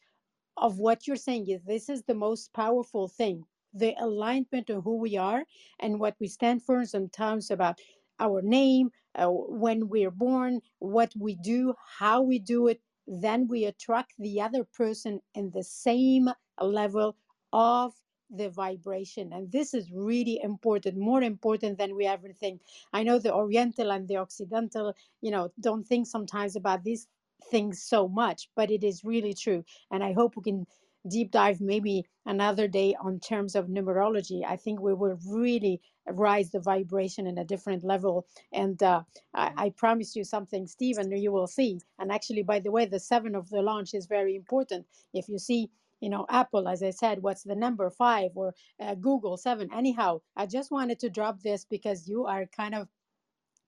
of 0.56 0.78
what 0.78 1.06
you're 1.06 1.16
saying 1.16 1.48
is 1.48 1.62
this 1.62 1.88
is 1.88 2.02
the 2.02 2.14
most 2.14 2.52
powerful 2.52 3.08
thing 3.08 3.44
the 3.74 3.94
alignment 4.00 4.70
of 4.70 4.82
who 4.84 4.96
we 4.96 5.16
are 5.16 5.44
and 5.78 6.00
what 6.00 6.16
we 6.20 6.26
stand 6.26 6.62
for 6.62 6.84
sometimes 6.84 7.50
about 7.50 7.78
our 8.18 8.42
name 8.42 8.90
uh, 9.14 9.26
when 9.28 9.88
we're 9.88 10.10
born 10.10 10.60
what 10.78 11.12
we 11.18 11.34
do 11.36 11.74
how 11.98 12.20
we 12.22 12.38
do 12.38 12.68
it. 12.68 12.80
Then 13.06 13.48
we 13.48 13.64
attract 13.64 14.12
the 14.18 14.40
other 14.40 14.64
person 14.64 15.20
in 15.34 15.50
the 15.50 15.64
same 15.64 16.28
level 16.60 17.16
of 17.52 17.94
the 18.30 18.48
vibration. 18.48 19.32
And 19.32 19.50
this 19.50 19.74
is 19.74 19.90
really 19.92 20.40
important 20.42 20.96
more 20.96 21.22
important 21.22 21.78
than 21.78 21.96
we 21.96 22.06
ever 22.06 22.32
think. 22.32 22.60
I 22.92 23.02
know 23.02 23.18
the 23.18 23.34
oriental 23.34 23.90
and 23.90 24.06
the 24.06 24.18
occidental 24.18 24.94
you 25.20 25.30
know 25.30 25.50
don't 25.60 25.86
think 25.86 26.06
sometimes 26.06 26.54
about 26.54 26.84
these 26.84 27.08
things 27.44 27.82
so 27.82 28.08
much, 28.08 28.48
but 28.56 28.70
it 28.70 28.84
is 28.84 29.04
really 29.04 29.34
true. 29.34 29.64
And 29.90 30.02
I 30.04 30.12
hope 30.12 30.36
we 30.36 30.42
can 30.42 30.66
deep 31.08 31.30
dive 31.30 31.60
maybe 31.60 32.04
another 32.26 32.68
day 32.68 32.94
on 33.00 33.20
terms 33.20 33.54
of 33.54 33.66
numerology. 33.68 34.44
I 34.46 34.56
think 34.56 34.80
we 34.80 34.94
will 34.94 35.18
really 35.26 35.80
rise 36.06 36.50
the 36.50 36.60
vibration 36.60 37.26
in 37.26 37.38
a 37.38 37.44
different 37.44 37.84
level. 37.84 38.26
And 38.52 38.82
uh, 38.82 39.02
I, 39.34 39.52
I 39.56 39.70
promise 39.70 40.14
you 40.16 40.24
something, 40.24 40.66
Stephen, 40.66 41.10
you 41.12 41.32
will 41.32 41.46
see. 41.46 41.80
And 41.98 42.12
actually, 42.12 42.42
by 42.42 42.60
the 42.60 42.70
way, 42.70 42.86
the 42.86 43.00
seven 43.00 43.34
of 43.34 43.48
the 43.50 43.62
launch 43.62 43.94
is 43.94 44.06
very 44.06 44.36
important. 44.36 44.86
If 45.14 45.28
you 45.28 45.38
see, 45.38 45.70
you 46.00 46.10
know, 46.10 46.26
Apple, 46.30 46.68
as 46.68 46.82
I 46.82 46.90
said, 46.90 47.22
what's 47.22 47.44
the 47.44 47.54
number 47.54 47.90
five 47.90 48.32
or 48.34 48.54
uh, 48.80 48.94
Google 48.94 49.36
seven? 49.36 49.70
Anyhow, 49.74 50.20
I 50.36 50.46
just 50.46 50.70
wanted 50.70 50.98
to 51.00 51.10
drop 51.10 51.40
this 51.42 51.64
because 51.64 52.08
you 52.08 52.26
are 52.26 52.46
kind 52.46 52.74
of 52.74 52.88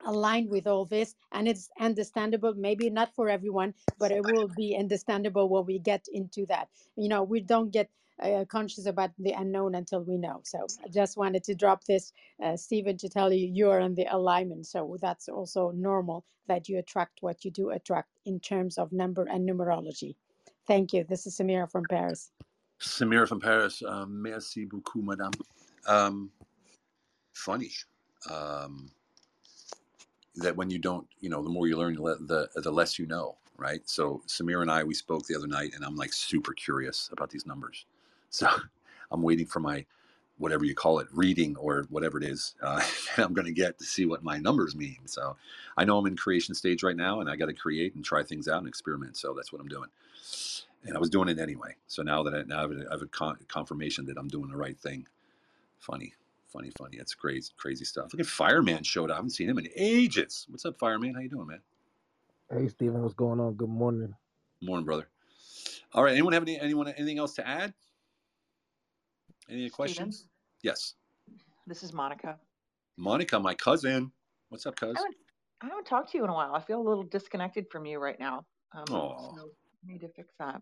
aligned 0.06 0.50
with 0.50 0.66
all 0.66 0.84
this 0.84 1.14
and 1.32 1.48
it's 1.48 1.70
understandable 1.80 2.54
maybe 2.54 2.90
not 2.90 3.14
for 3.14 3.28
everyone 3.28 3.74
but 3.98 4.10
it 4.10 4.24
will 4.24 4.48
be 4.56 4.76
understandable 4.78 5.48
when 5.48 5.64
we 5.66 5.78
get 5.78 6.06
into 6.12 6.46
that. 6.46 6.68
You 6.96 7.08
know 7.08 7.22
we 7.22 7.40
don't 7.40 7.70
get 7.70 7.88
uh, 8.22 8.44
conscious 8.44 8.86
about 8.86 9.10
the 9.18 9.32
unknown 9.32 9.74
until 9.74 10.02
we 10.02 10.16
know. 10.16 10.40
So 10.44 10.66
i 10.84 10.88
just 10.88 11.16
wanted 11.16 11.44
to 11.44 11.54
drop 11.54 11.84
this 11.84 12.12
uh, 12.42 12.56
stephen 12.56 12.96
to 12.98 13.08
tell 13.08 13.32
you 13.32 13.48
you're 13.52 13.80
in 13.80 13.94
the 13.94 14.06
alignment. 14.10 14.66
So 14.66 14.96
that's 15.00 15.28
also 15.28 15.70
normal 15.72 16.24
that 16.48 16.68
you 16.68 16.78
attract 16.78 17.18
what 17.20 17.44
you 17.44 17.50
do 17.50 17.70
attract 17.70 18.10
in 18.26 18.40
terms 18.40 18.78
of 18.78 18.92
number 18.92 19.24
and 19.24 19.48
numerology. 19.48 20.14
Thank 20.66 20.92
you. 20.92 21.04
This 21.04 21.26
is 21.26 21.36
samira 21.36 21.70
from 21.70 21.84
paris. 21.88 22.30
Samira 22.80 23.28
from 23.28 23.40
paris 23.40 23.82
uh, 23.86 24.06
merci 24.06 24.64
beaucoup 24.64 25.02
madame. 25.02 25.32
Um, 25.86 26.30
funny. 27.32 27.70
Um, 28.30 28.90
that 30.36 30.56
when 30.56 30.70
you 30.70 30.78
don't, 30.78 31.06
you 31.20 31.28
know, 31.28 31.42
the 31.42 31.50
more 31.50 31.66
you 31.66 31.76
learn, 31.76 31.94
the 31.96 32.48
the 32.56 32.72
less 32.72 32.98
you 32.98 33.06
know, 33.06 33.36
right? 33.58 33.82
So 33.86 34.22
Samir 34.26 34.62
and 34.62 34.70
I, 34.70 34.84
we 34.84 34.94
spoke 34.94 35.26
the 35.26 35.36
other 35.36 35.46
night, 35.48 35.72
and 35.74 35.84
I'm 35.84 35.96
like 35.96 36.12
super 36.12 36.52
curious 36.52 37.10
about 37.12 37.30
these 37.30 37.46
numbers. 37.46 37.86
So 38.34 38.48
I'm 39.10 39.22
waiting 39.22 39.46
for 39.46 39.60
my 39.60 39.86
whatever 40.38 40.64
you 40.64 40.74
call 40.74 40.98
it, 41.00 41.08
reading 41.12 41.56
or 41.56 41.84
whatever 41.90 42.18
it 42.18 42.24
is, 42.24 42.54
uh, 42.62 42.82
I'm 43.18 43.34
going 43.34 43.46
to 43.46 43.52
get 43.52 43.78
to 43.78 43.84
see 43.84 44.06
what 44.06 44.24
my 44.24 44.38
numbers 44.38 44.74
mean. 44.74 44.98
So 45.06 45.36
I 45.76 45.84
know 45.84 45.98
I'm 45.98 46.06
in 46.06 46.16
creation 46.16 46.54
stage 46.54 46.82
right 46.82 46.96
now, 46.96 47.20
and 47.20 47.30
I 47.30 47.36
got 47.36 47.46
to 47.46 47.54
create 47.54 47.94
and 47.94 48.04
try 48.04 48.22
things 48.22 48.48
out 48.48 48.58
and 48.58 48.68
experiment. 48.68 49.16
So 49.18 49.34
that's 49.34 49.52
what 49.52 49.60
I'm 49.60 49.68
doing. 49.68 49.90
And 50.84 50.96
I 50.96 51.00
was 51.00 51.10
doing 51.10 51.28
it 51.28 51.38
anyway. 51.38 51.76
So 51.88 52.02
now 52.02 52.22
that 52.24 52.34
I, 52.34 52.42
now 52.42 52.58
I 52.60 52.92
have 52.92 53.02
a 53.02 53.06
confirmation 53.48 54.06
that 54.06 54.18
I'm 54.18 54.28
doing 54.28 54.50
the 54.50 54.56
right 54.56 54.78
thing. 54.78 55.06
Funny 55.78 56.14
funny, 56.52 56.70
funny. 56.78 56.98
That's 56.98 57.14
crazy, 57.14 57.52
crazy 57.56 57.84
stuff. 57.84 58.12
Look 58.12 58.20
at 58.20 58.26
Fireman 58.26 58.82
showed 58.82 59.10
up. 59.10 59.14
I 59.14 59.16
haven't 59.16 59.30
seen 59.30 59.48
him 59.48 59.58
in 59.58 59.68
ages. 59.76 60.46
What's 60.48 60.64
up, 60.64 60.78
Fireman? 60.78 61.14
How 61.14 61.20
you 61.20 61.28
doing, 61.28 61.46
man? 61.46 61.60
Hey, 62.50 62.68
Stephen. 62.68 63.02
What's 63.02 63.14
going 63.14 63.40
on? 63.40 63.54
Good 63.54 63.70
morning. 63.70 64.14
Morning, 64.60 64.84
brother. 64.84 65.08
All 65.94 66.04
right. 66.04 66.12
Anyone 66.12 66.34
have 66.34 66.42
any 66.42 66.60
anyone 66.60 66.88
anything 66.88 67.18
else 67.18 67.34
to 67.34 67.48
add? 67.48 67.72
Any 69.50 69.70
questions? 69.70 70.18
Steven? 70.18 70.30
Yes. 70.62 70.94
This 71.66 71.82
is 71.82 71.92
Monica. 71.92 72.38
Monica, 72.96 73.40
my 73.40 73.54
cousin. 73.54 74.12
What's 74.50 74.66
up, 74.66 74.76
cuz? 74.76 74.94
I 74.96 75.00
haven't, 75.00 75.16
I 75.62 75.66
haven't 75.66 75.86
talked 75.86 76.12
to 76.12 76.18
you 76.18 76.24
in 76.24 76.30
a 76.30 76.34
while. 76.34 76.54
I 76.54 76.60
feel 76.60 76.80
a 76.80 76.86
little 76.86 77.04
disconnected 77.04 77.66
from 77.70 77.86
you 77.86 77.98
right 77.98 78.18
now. 78.20 78.44
Um, 78.74 78.84
so 78.86 79.50
need 79.86 80.00
to 80.00 80.08
fix 80.08 80.34
that. 80.38 80.60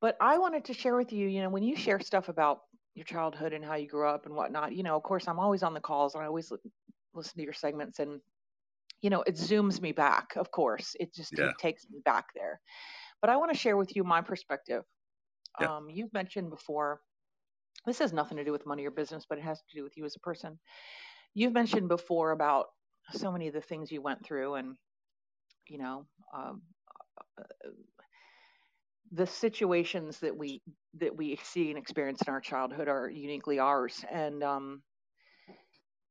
But 0.00 0.16
I 0.20 0.38
wanted 0.38 0.66
to 0.66 0.74
share 0.74 0.96
with 0.96 1.12
you, 1.12 1.26
you 1.26 1.40
know, 1.40 1.48
when 1.48 1.62
you 1.62 1.74
share 1.74 2.00
stuff 2.00 2.28
about 2.28 2.62
your 2.96 3.04
childhood 3.04 3.52
and 3.52 3.64
how 3.64 3.74
you 3.74 3.86
grew 3.86 4.08
up 4.08 4.26
and 4.26 4.34
whatnot. 4.34 4.74
You 4.74 4.82
know, 4.82 4.96
of 4.96 5.02
course, 5.02 5.28
I'm 5.28 5.38
always 5.38 5.62
on 5.62 5.74
the 5.74 5.80
calls 5.80 6.14
and 6.14 6.24
I 6.24 6.26
always 6.26 6.50
listen 7.14 7.36
to 7.36 7.42
your 7.42 7.52
segments 7.52 7.98
and, 7.98 8.20
you 9.02 9.10
know, 9.10 9.22
it 9.22 9.36
zooms 9.36 9.80
me 9.80 9.92
back, 9.92 10.34
of 10.36 10.50
course. 10.50 10.96
It 10.98 11.14
just 11.14 11.36
yeah. 11.36 11.52
takes 11.60 11.86
me 11.90 12.00
back 12.04 12.28
there. 12.34 12.58
But 13.20 13.30
I 13.30 13.36
want 13.36 13.52
to 13.52 13.58
share 13.58 13.76
with 13.76 13.94
you 13.94 14.02
my 14.02 14.22
perspective. 14.22 14.82
Yeah. 15.60 15.76
Um, 15.76 15.88
you've 15.90 16.12
mentioned 16.12 16.50
before 16.50 17.00
this 17.86 17.98
has 17.98 18.12
nothing 18.12 18.38
to 18.38 18.44
do 18.44 18.52
with 18.52 18.66
money 18.66 18.86
or 18.86 18.90
business, 18.90 19.26
but 19.28 19.38
it 19.38 19.44
has 19.44 19.58
to 19.58 19.76
do 19.76 19.84
with 19.84 19.96
you 19.96 20.04
as 20.04 20.16
a 20.16 20.20
person. 20.20 20.58
You've 21.34 21.52
mentioned 21.52 21.88
before 21.88 22.30
about 22.30 22.66
so 23.12 23.30
many 23.30 23.46
of 23.46 23.54
the 23.54 23.60
things 23.60 23.92
you 23.92 24.00
went 24.02 24.24
through, 24.24 24.54
and 24.54 24.74
you 25.68 25.78
know, 25.78 26.06
um, 26.34 26.62
uh, 27.38 27.42
the 29.12 29.26
situations 29.26 30.18
that 30.20 30.36
we 30.36 30.62
that 30.98 31.16
we 31.16 31.38
see 31.42 31.68
and 31.70 31.78
experience 31.78 32.22
in 32.26 32.32
our 32.32 32.40
childhood 32.40 32.88
are 32.88 33.08
uniquely 33.08 33.58
ours. 33.58 34.04
And 34.10 34.42
um, 34.42 34.82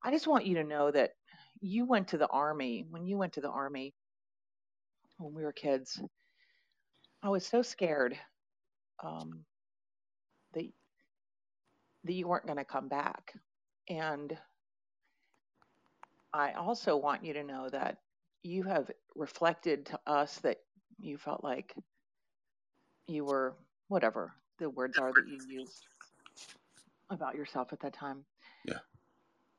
I 0.03 0.11
just 0.11 0.27
want 0.27 0.45
you 0.45 0.55
to 0.55 0.63
know 0.63 0.91
that 0.91 1.11
you 1.61 1.85
went 1.85 2.09
to 2.09 2.17
the 2.17 2.27
army 2.27 2.85
when 2.89 3.05
you 3.05 3.17
went 3.17 3.33
to 3.33 3.41
the 3.41 3.49
army 3.49 3.93
when 5.17 5.33
we 5.33 5.43
were 5.43 5.51
kids. 5.51 6.01
I 7.23 7.29
was 7.29 7.45
so 7.45 7.61
scared 7.61 8.17
um, 9.03 9.43
that 10.53 10.65
that 12.03 12.13
you 12.13 12.27
weren't 12.27 12.45
going 12.45 12.57
to 12.57 12.65
come 12.65 12.87
back, 12.87 13.33
and 13.89 14.37
I 16.33 16.53
also 16.53 16.97
want 16.97 17.25
you 17.25 17.33
to 17.33 17.43
know 17.43 17.69
that 17.69 17.97
you 18.43 18.63
have 18.63 18.91
reflected 19.15 19.87
to 19.87 19.99
us 20.05 20.37
that 20.39 20.57
you 20.99 21.17
felt 21.17 21.43
like 21.43 21.73
you 23.07 23.25
were 23.25 23.55
whatever 23.87 24.33
the 24.59 24.69
words 24.69 24.97
are 24.97 25.11
that 25.13 25.27
you 25.27 25.39
used 25.49 25.85
about 27.09 27.35
yourself 27.35 27.71
at 27.73 27.79
that 27.81 27.93
time. 27.93 28.25
Yeah. 28.65 28.79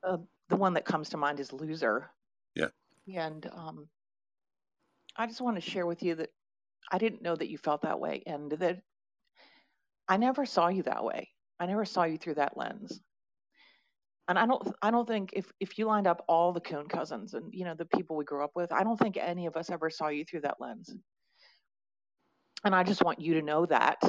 Uh, 0.03 0.17
the 0.49 0.55
one 0.55 0.73
that 0.73 0.85
comes 0.85 1.09
to 1.09 1.17
mind 1.17 1.39
is 1.39 1.53
loser. 1.53 2.09
Yeah. 2.55 2.67
And 3.15 3.49
um, 3.53 3.87
I 5.15 5.27
just 5.27 5.41
want 5.41 5.55
to 5.55 5.69
share 5.69 5.85
with 5.85 6.03
you 6.03 6.15
that 6.15 6.29
I 6.91 6.97
didn't 6.97 7.21
know 7.21 7.35
that 7.35 7.49
you 7.49 7.57
felt 7.57 7.81
that 7.81 7.99
way, 7.99 8.23
and 8.25 8.51
that 8.51 8.81
I 10.07 10.17
never 10.17 10.45
saw 10.45 10.67
you 10.69 10.83
that 10.83 11.03
way. 11.03 11.29
I 11.59 11.65
never 11.65 11.85
saw 11.85 12.03
you 12.03 12.17
through 12.17 12.35
that 12.35 12.57
lens. 12.57 13.01
And 14.29 14.37
I 14.37 14.45
don't, 14.45 14.75
I 14.81 14.91
don't 14.91 15.07
think 15.07 15.31
if 15.33 15.51
if 15.59 15.77
you 15.77 15.85
lined 15.85 16.07
up 16.07 16.23
all 16.27 16.51
the 16.51 16.59
Kuhn 16.59 16.87
cousins 16.87 17.33
and 17.33 17.53
you 17.53 17.65
know 17.65 17.75
the 17.75 17.85
people 17.85 18.15
we 18.15 18.25
grew 18.25 18.43
up 18.43 18.51
with, 18.55 18.71
I 18.71 18.83
don't 18.83 18.97
think 18.97 19.17
any 19.17 19.45
of 19.45 19.55
us 19.55 19.69
ever 19.69 19.89
saw 19.89 20.09
you 20.09 20.25
through 20.25 20.41
that 20.41 20.59
lens. 20.59 20.93
And 22.63 22.75
I 22.75 22.83
just 22.83 23.03
want 23.03 23.21
you 23.21 23.35
to 23.35 23.41
know 23.41 23.65
that 23.65 24.01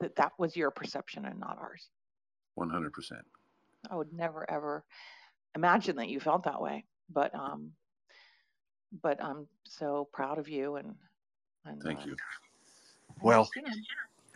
that 0.00 0.16
that 0.16 0.32
was 0.38 0.56
your 0.56 0.70
perception 0.70 1.24
and 1.24 1.40
not 1.40 1.58
ours. 1.58 1.88
100%. 2.58 2.90
I 3.90 3.96
would 3.96 4.12
never 4.12 4.48
ever 4.50 4.84
imagine 5.54 5.96
that 5.96 6.08
you 6.08 6.20
felt 6.20 6.44
that 6.44 6.60
way. 6.60 6.84
But 7.10 7.34
um 7.34 7.72
but 9.02 9.22
I'm 9.22 9.46
so 9.64 10.08
proud 10.12 10.38
of 10.38 10.48
you 10.48 10.76
and, 10.76 10.94
and 11.64 11.82
Thank 11.82 12.00
uh, 12.00 12.06
you. 12.06 12.16
Well, 13.22 13.48
you 13.56 13.62
know, 13.62 13.68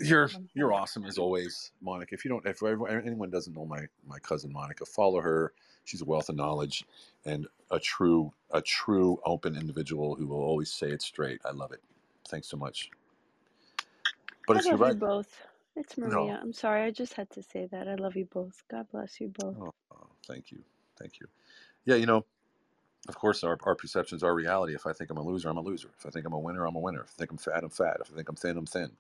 you're 0.01 0.29
mm-hmm. 0.29 0.45
you're 0.55 0.73
awesome 0.73 1.05
as 1.05 1.19
always, 1.19 1.73
Monica. 1.81 2.15
If 2.15 2.25
you 2.25 2.31
don't, 2.31 2.47
if 2.47 2.63
anyone 2.63 3.31
doesn't 3.31 3.55
know 3.55 3.67
my 3.67 3.87
my 4.07 4.19
cousin 4.19 4.53
Monica, 4.53 4.87
follow 4.87 5.21
her. 5.21 5.53
She's 5.85 6.03
a 6.03 6.05
wealth 6.05 6.29
of 6.29 6.37
knowledge 6.37 6.85
and 7.25 7.47
a 7.71 7.79
true 7.79 8.33
a 8.51 8.61
true 8.61 9.21
open 9.25 9.57
individual 9.57 10.15
who 10.15 10.27
will 10.27 10.43
always 10.43 10.73
say 10.73 10.89
it 10.89 11.03
straight. 11.03 11.41
I 11.45 11.53
love 11.53 11.73
it. 11.73 11.81
Thanks 12.29 12.49
so 12.49 12.57
much. 12.57 12.91
But 14.47 14.57
I 14.57 14.59
it's 14.61 14.69
you're 14.69 14.89
you 14.89 14.95
both. 14.95 15.43
It's 15.77 15.97
No. 15.97 16.09
Maria. 16.09 16.39
I'm 16.43 16.53
sorry. 16.53 16.83
I 16.83 16.91
just 16.91 17.15
had 17.15 17.31
to 17.31 17.43
say 17.43 17.67
that. 17.71 17.89
I 17.89 17.95
love 17.95 18.17
you 18.17 18.27
both. 18.33 18.63
God 18.71 18.87
bless 18.91 19.21
you 19.21 19.33
both. 19.39 19.57
Oh, 19.61 19.75
oh, 19.93 20.07
thank 20.27 20.51
you, 20.51 20.63
thank 20.99 21.21
you. 21.21 21.27
Yeah, 21.85 21.95
you 21.97 22.07
know, 22.07 22.25
of 23.09 23.15
course, 23.15 23.45
our, 23.45 23.57
our 23.63 23.75
perceptions 23.75 24.23
are 24.23 24.35
reality. 24.35 24.75
If 24.75 24.87
I 24.87 24.93
think 24.93 25.11
I'm 25.11 25.17
a 25.17 25.23
loser, 25.23 25.49
I'm 25.49 25.57
a 25.57 25.63
loser. 25.63 25.91
If 25.99 26.07
I 26.07 26.11
think 26.11 26.27
I'm 26.27 26.33
a 26.33 26.39
winner, 26.39 26.67
I'm 26.67 26.77
a 26.77 26.81
winner. 26.81 27.03
If 27.03 27.13
I 27.17 27.19
think 27.19 27.31
I'm 27.31 27.39
fat, 27.39 27.63
I'm 27.63 27.71
fat. 27.71 27.99
If 28.01 28.13
I 28.13 28.17
think 28.17 28.29
I'm 28.29 28.37
thin, 28.37 28.57
I'm 28.57 28.67
thin. 28.67 28.91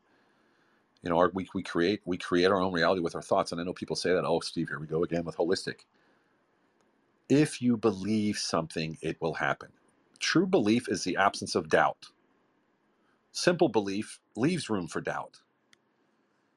You 1.02 1.10
know, 1.10 1.18
our, 1.18 1.30
we 1.32 1.48
we 1.54 1.62
create 1.62 2.00
we 2.04 2.16
create 2.16 2.46
our 2.46 2.60
own 2.60 2.72
reality 2.72 3.00
with 3.00 3.14
our 3.14 3.22
thoughts. 3.22 3.52
And 3.52 3.60
I 3.60 3.64
know 3.64 3.72
people 3.72 3.96
say 3.96 4.12
that. 4.12 4.24
Oh, 4.24 4.40
Steve, 4.40 4.68
here 4.68 4.78
we 4.78 4.86
go 4.86 5.02
again 5.02 5.24
with 5.24 5.36
holistic. 5.36 5.80
If 7.28 7.62
you 7.62 7.76
believe 7.76 8.36
something, 8.36 8.98
it 9.00 9.16
will 9.20 9.34
happen. 9.34 9.70
True 10.18 10.46
belief 10.46 10.88
is 10.88 11.04
the 11.04 11.16
absence 11.16 11.54
of 11.54 11.68
doubt. 11.68 12.08
Simple 13.32 13.68
belief 13.68 14.20
leaves 14.36 14.68
room 14.68 14.88
for 14.88 15.00
doubt. 15.00 15.38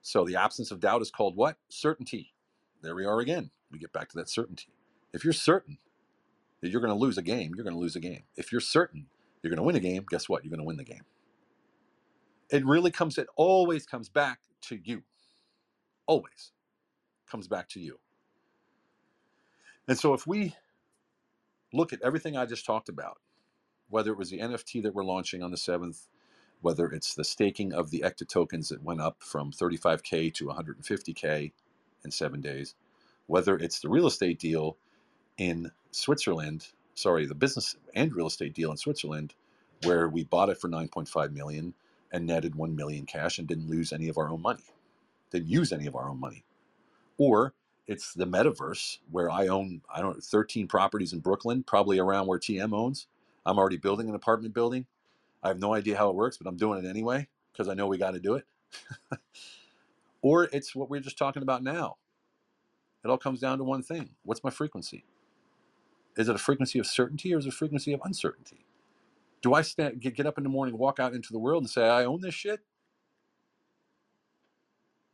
So 0.01 0.25
the 0.25 0.35
absence 0.35 0.71
of 0.71 0.79
doubt 0.79 1.01
is 1.01 1.11
called 1.11 1.35
what? 1.35 1.57
Certainty. 1.69 2.33
There 2.81 2.95
we 2.95 3.05
are 3.05 3.19
again. 3.19 3.51
We 3.71 3.79
get 3.79 3.93
back 3.93 4.09
to 4.09 4.17
that 4.17 4.29
certainty. 4.29 4.67
If 5.13 5.23
you're 5.23 5.31
certain 5.31 5.77
that 6.61 6.69
you're 6.69 6.81
going 6.81 6.93
to 6.93 6.99
lose 6.99 7.17
a 7.17 7.21
game, 7.21 7.53
you're 7.55 7.63
going 7.63 7.75
to 7.75 7.79
lose 7.79 7.95
a 7.95 8.01
game. 8.01 8.23
If 8.35 8.51
you're 8.51 8.59
certain 8.59 9.07
you're 9.43 9.49
going 9.49 9.57
to 9.57 9.63
win 9.63 9.75
a 9.75 9.79
game, 9.81 10.05
guess 10.09 10.29
what? 10.29 10.43
You're 10.43 10.49
going 10.49 10.61
to 10.61 10.65
win 10.65 10.77
the 10.77 10.83
game. 10.85 11.03
It 12.53 12.65
really 12.67 12.91
comes, 12.91 13.17
it 13.17 13.27
always 13.35 13.85
comes 13.87 14.09
back 14.09 14.39
to 14.63 14.79
you. 14.81 15.03
Always 16.05 16.51
comes 17.29 17.47
back 17.47 17.67
to 17.69 17.79
you. 17.79 17.99
And 19.87 19.97
so 19.97 20.13
if 20.13 20.27
we 20.27 20.55
look 21.73 21.93
at 21.93 22.01
everything 22.03 22.37
I 22.37 22.45
just 22.45 22.65
talked 22.65 22.89
about, 22.89 23.19
whether 23.89 24.11
it 24.11 24.19
was 24.19 24.29
the 24.29 24.39
NFT 24.39 24.83
that 24.83 24.93
we're 24.93 25.03
launching 25.03 25.41
on 25.41 25.49
the 25.49 25.57
7th, 25.57 26.07
whether 26.61 26.87
it's 26.87 27.15
the 27.15 27.23
staking 27.23 27.73
of 27.73 27.89
the 27.89 28.03
ECTA 28.03 28.25
tokens 28.25 28.69
that 28.69 28.83
went 28.83 29.01
up 29.01 29.17
from 29.19 29.51
35K 29.51 30.31
to 30.35 30.45
150K 30.45 31.53
in 32.05 32.11
seven 32.11 32.39
days, 32.39 32.75
whether 33.25 33.57
it's 33.57 33.79
the 33.79 33.89
real 33.89 34.07
estate 34.07 34.39
deal 34.39 34.77
in 35.37 35.71
Switzerland, 35.91 36.67
sorry, 36.95 37.25
the 37.25 37.35
business 37.35 37.75
and 37.95 38.15
real 38.15 38.27
estate 38.27 38.53
deal 38.53 38.71
in 38.71 38.77
Switzerland, 38.77 39.33
where 39.85 40.07
we 40.07 40.23
bought 40.23 40.49
it 40.49 40.59
for 40.61 40.69
9.5 40.69 41.33
million 41.33 41.73
and 42.13 42.27
netted 42.27 42.55
1 42.55 42.75
million 42.75 43.05
cash 43.05 43.39
and 43.39 43.47
didn't 43.47 43.67
lose 43.69 43.91
any 43.91 44.07
of 44.07 44.17
our 44.17 44.29
own 44.29 44.41
money, 44.41 44.63
didn't 45.31 45.49
use 45.49 45.73
any 45.73 45.87
of 45.87 45.95
our 45.95 46.07
own 46.07 46.19
money. 46.19 46.45
Or 47.17 47.53
it's 47.87 48.13
the 48.13 48.25
metaverse 48.25 48.99
where 49.11 49.29
I 49.29 49.47
own, 49.47 49.81
I 49.93 50.01
don't 50.01 50.15
know, 50.15 50.21
13 50.21 50.67
properties 50.67 51.11
in 51.11 51.19
Brooklyn, 51.19 51.63
probably 51.63 51.99
around 51.99 52.27
where 52.27 52.39
TM 52.39 52.73
owns. 52.73 53.07
I'm 53.45 53.57
already 53.57 53.77
building 53.77 54.07
an 54.07 54.15
apartment 54.15 54.53
building. 54.53 54.85
I 55.41 55.49
have 55.49 55.59
no 55.59 55.73
idea 55.73 55.97
how 55.97 56.09
it 56.09 56.15
works, 56.15 56.37
but 56.37 56.47
I'm 56.47 56.55
doing 56.55 56.85
it 56.85 56.87
anyway 56.87 57.27
because 57.51 57.67
I 57.67 57.73
know 57.73 57.87
we 57.87 57.97
got 57.97 58.11
to 58.11 58.19
do 58.19 58.35
it. 58.35 58.45
or 60.21 60.45
it's 60.53 60.73
what 60.73 60.89
we're 60.89 61.01
just 61.01 61.17
talking 61.17 61.43
about 61.43 61.63
now. 61.63 61.97
It 63.03 63.09
all 63.09 63.17
comes 63.17 63.41
down 63.41 63.57
to 63.57 63.63
one 63.65 63.83
thing 63.83 64.11
what's 64.23 64.43
my 64.43 64.49
frequency? 64.49 65.03
Is 66.15 66.29
it 66.29 66.35
a 66.35 66.39
frequency 66.39 66.79
of 66.79 66.85
certainty 66.85 67.33
or 67.33 67.39
is 67.39 67.45
it 67.45 67.49
a 67.49 67.51
frequency 67.51 67.91
of 67.91 68.01
uncertainty? 68.05 68.65
Do 69.43 69.53
I 69.53 69.61
stand, 69.61 69.99
get, 69.99 70.25
up 70.25 70.37
in 70.37 70.43
the 70.43 70.49
morning, 70.49 70.77
walk 70.77 70.99
out 70.99 71.13
into 71.13 71.33
the 71.33 71.37
world 71.37 71.63
and 71.63 71.69
say, 71.69 71.87
I 71.87 72.05
own 72.05 72.21
this 72.21 72.33
shit? 72.33 72.61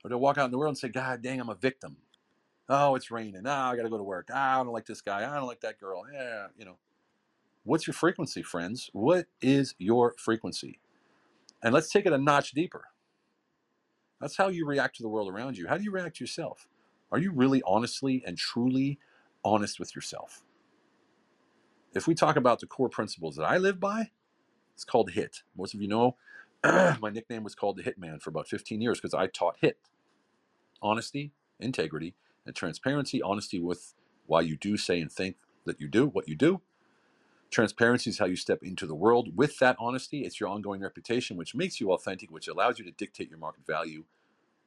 Or 0.04 0.10
do 0.10 0.16
I 0.16 0.20
walk 0.20 0.38
out 0.38 0.46
in 0.46 0.52
the 0.52 0.58
world 0.58 0.70
and 0.70 0.78
say, 0.78 0.88
God 0.88 1.22
dang, 1.22 1.42
I'm 1.42 1.50
a 1.50 1.56
victim? 1.56 1.98
Oh, 2.70 2.94
it's 2.94 3.10
raining. 3.10 3.42
Oh, 3.46 3.52
I 3.52 3.76
got 3.76 3.84
to 3.84 3.90
go 3.90 3.98
to 3.98 4.04
work. 4.04 4.30
Ah, 4.32 4.62
I 4.62 4.64
don't 4.64 4.72
like 4.72 4.86
this 4.86 5.02
guy. 5.02 5.30
I 5.30 5.36
don't 5.36 5.48
like 5.48 5.62
that 5.62 5.80
girl. 5.80 6.04
Yeah, 6.14 6.48
you 6.56 6.64
know. 6.64 6.78
What's 7.64 7.88
your 7.88 7.96
frequency, 7.96 8.44
friends? 8.44 8.92
What 8.94 9.26
is 9.42 9.74
your 9.80 10.14
frequency? 10.18 10.80
And 11.64 11.74
let's 11.74 11.92
take 11.92 12.06
it 12.06 12.14
a 12.14 12.18
notch 12.18 12.52
deeper. 12.52 12.86
That's 14.22 14.38
how 14.38 14.50
you 14.50 14.66
react 14.66 14.98
to 14.98 15.04
the 15.04 15.10
world 15.10 15.30
around 15.30 15.58
you. 15.58 15.68
How 15.68 15.78
do 15.78 15.84
you 15.84 15.92
react 15.92 16.18
to 16.18 16.24
yourself? 16.24 16.68
Are 17.12 17.18
you 17.18 17.32
really 17.32 17.64
honestly 17.66 18.24
and 18.26 18.38
truly 18.38 19.00
honest 19.44 19.80
with 19.80 19.96
yourself? 19.96 20.44
If 21.96 22.06
we 22.06 22.14
talk 22.14 22.36
about 22.36 22.60
the 22.60 22.68
core 22.68 22.90
principles 22.90 23.36
that 23.36 23.44
I 23.44 23.58
live 23.58 23.80
by, 23.80 24.12
it's 24.80 24.86
called 24.86 25.12
HIT. 25.12 25.44
Most 25.58 25.74
of 25.74 25.82
you 25.82 25.90
know 25.90 26.16
my 26.64 27.10
nickname 27.12 27.44
was 27.44 27.54
called 27.54 27.76
the 27.76 27.84
Hitman 27.84 28.22
for 28.22 28.30
about 28.30 28.48
15 28.48 28.80
years 28.80 28.98
because 28.98 29.14
I 29.14 29.28
taught 29.28 29.58
HIT 29.60 29.78
honesty, 30.82 31.34
integrity, 31.60 32.16
and 32.46 32.56
transparency. 32.56 33.22
Honesty 33.22 33.60
with 33.60 33.94
why 34.26 34.40
you 34.40 34.56
do, 34.56 34.78
say, 34.78 35.02
and 35.02 35.12
think 35.12 35.36
that 35.66 35.82
you 35.82 35.90
do 35.90 36.08
what 36.08 36.30
you 36.30 36.36
do. 36.36 36.62
Transparency 37.52 38.10
is 38.10 38.20
how 38.20 38.26
you 38.26 38.38
step 38.38 38.64
into 38.64 38.88
the 38.88 38.96
world. 38.96 39.36
With 39.36 39.60
that 39.60 39.76
honesty, 39.80 40.22
it's 40.22 40.40
your 40.40 40.48
ongoing 40.48 40.80
reputation, 40.80 41.36
which 41.36 41.54
makes 41.54 41.82
you 41.82 41.92
authentic, 41.92 42.32
which 42.32 42.48
allows 42.48 42.80
you 42.80 42.86
to 42.86 42.92
dictate 42.92 43.30
your 43.30 43.40
market 43.40 43.66
value. 43.68 44.06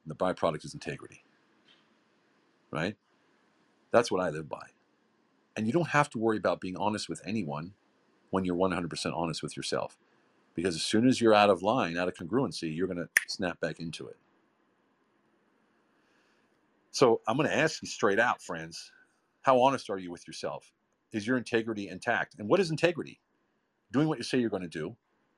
And 0.03 0.11
the 0.11 0.15
byproduct 0.15 0.63
is 0.63 0.75
integrity. 0.75 1.23
Right? 2.69 2.97
That's 3.89 4.11
what 4.11 4.21
I 4.21 4.29
live 4.29 4.47
by. 4.47 4.67
And 5.57 5.65
you 5.65 5.73
don't 5.73 5.89
have 5.89 6.11
to 6.11 6.19
worry 6.19 6.37
about 6.37 6.61
being 6.61 6.77
honest 6.77 7.09
with 7.09 7.21
anyone 7.25 7.73
when 8.29 8.45
you're 8.45 8.55
100% 8.55 9.17
honest 9.17 9.41
with 9.41 9.57
yourself. 9.57 9.97
Because 10.55 10.75
as 10.75 10.83
soon 10.83 11.07
as 11.07 11.21
you're 11.21 11.33
out 11.33 11.49
of 11.49 11.63
line, 11.63 11.97
out 11.97 12.07
of 12.07 12.15
congruency, 12.15 12.75
you're 12.75 12.87
going 12.87 12.97
to 12.97 13.09
snap 13.27 13.59
back 13.59 13.79
into 13.79 14.07
it. 14.07 14.17
So 16.91 17.21
I'm 17.27 17.37
going 17.37 17.49
to 17.49 17.55
ask 17.55 17.81
you 17.81 17.87
straight 17.87 18.19
out, 18.19 18.41
friends 18.41 18.91
how 19.43 19.61
honest 19.61 19.89
are 19.89 19.99
you 19.99 20.11
with 20.11 20.27
yourself? 20.27 20.71
Is 21.11 21.27
your 21.27 21.37
integrity 21.37 21.89
intact? 21.89 22.35
And 22.39 22.49
what 22.49 22.59
is 22.59 22.71
integrity? 22.71 23.19
Doing 23.91 24.07
what 24.07 24.17
you 24.17 24.23
say 24.23 24.39
you're 24.39 24.49
going 24.49 24.63
to 24.63 24.69
do, 24.69 24.95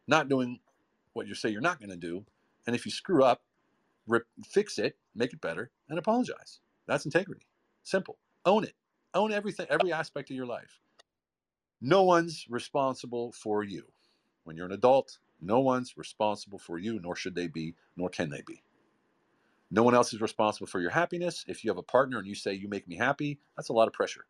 not 0.07 0.30
doing 0.30 0.59
what 1.13 1.28
you 1.28 1.36
say 1.36 1.49
you're 1.49 1.61
not 1.61 1.80
going 1.80 1.89
to 1.89 1.97
do. 1.97 2.26
And 2.68 2.76
if 2.76 2.86
you 2.86 2.91
screw 2.91 3.24
up, 3.24 3.43
rip, 4.07 4.26
fix 4.45 4.80
it, 4.80 4.97
make 5.16 5.34
it 5.34 5.41
better, 5.41 5.72
and 5.89 5.99
apologize. 5.99 6.59
That's 6.88 7.05
integrity. 7.05 7.47
Simple. 7.84 8.18
Own 8.45 8.63
it. 8.63 8.76
Own 9.13 9.32
everything, 9.34 9.68
every 9.70 9.91
aspect 9.91 10.30
of 10.30 10.36
your 10.36 10.45
life. 10.45 10.80
No 11.82 12.03
one's 12.03 12.45
responsible 12.49 13.32
for 13.34 13.63
you. 13.63 13.84
When 14.46 14.58
you're 14.58 14.68
an 14.68 14.72
adult, 14.72 15.20
no 15.41 15.60
one's 15.60 15.98
responsible 15.98 16.60
for 16.60 16.80
you, 16.80 17.00
nor 17.02 17.16
should 17.18 17.36
they 17.36 17.48
be, 17.48 17.76
nor 17.98 18.10
can 18.10 18.30
they 18.30 18.43
be. 18.48 18.64
No 19.72 19.84
one 19.84 19.96
else 19.96 20.14
is 20.14 20.22
responsible 20.22 20.68
for 20.68 20.80
your 20.80 20.91
happiness. 20.91 21.43
If 21.48 21.64
you 21.64 21.72
have 21.72 21.78
a 21.78 21.84
partner 21.84 22.20
and 22.20 22.28
you 22.28 22.36
say, 22.36 22.54
You 22.54 22.70
make 22.70 22.88
me 22.88 22.96
happy, 22.96 23.39
that's 23.58 23.70
a 23.70 23.74
lot 23.74 23.88
of 23.88 23.93
pressure. 23.93 24.26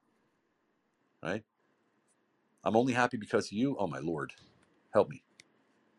Right? 1.24 1.44
I'm 2.64 2.76
only 2.76 2.94
happy 2.94 3.18
because 3.18 3.48
of 3.48 3.54
you. 3.54 3.78
Oh, 3.80 3.88
my 3.88 4.00
Lord, 4.00 4.34
help 4.94 5.10
me. 5.10 5.24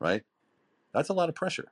Right? 0.01 0.25
That's 0.93 1.11
a 1.11 1.15
lot 1.15 1.29
of 1.29 1.37
pressure. 1.37 1.69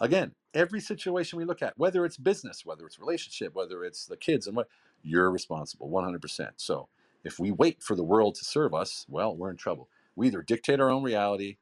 Again, 0.00 0.34
every 0.52 0.80
situation 0.80 1.38
we 1.38 1.44
look 1.44 1.62
at, 1.62 1.78
whether 1.78 2.04
it's 2.04 2.18
business, 2.18 2.66
whether 2.66 2.86
it's 2.86 2.98
relationship, 2.98 3.54
whether 3.54 3.84
it's 3.84 4.06
the 4.06 4.16
kids, 4.16 4.46
and 4.46 4.56
what, 4.56 4.68
you're 5.02 5.30
responsible 5.30 5.88
100%. 5.90 6.50
So 6.56 6.88
if 7.24 7.38
we 7.38 7.50
wait 7.50 7.82
for 7.82 7.96
the 7.96 8.04
world 8.04 8.34
to 8.36 8.44
serve 8.44 8.74
us, 8.74 9.06
well, 9.08 9.34
we're 9.34 9.50
in 9.50 9.56
trouble. 9.56 9.88
We 10.16 10.28
either 10.28 10.42
dictate 10.42 10.80
our 10.80 10.90
own 10.90 11.04
reality 11.04 11.58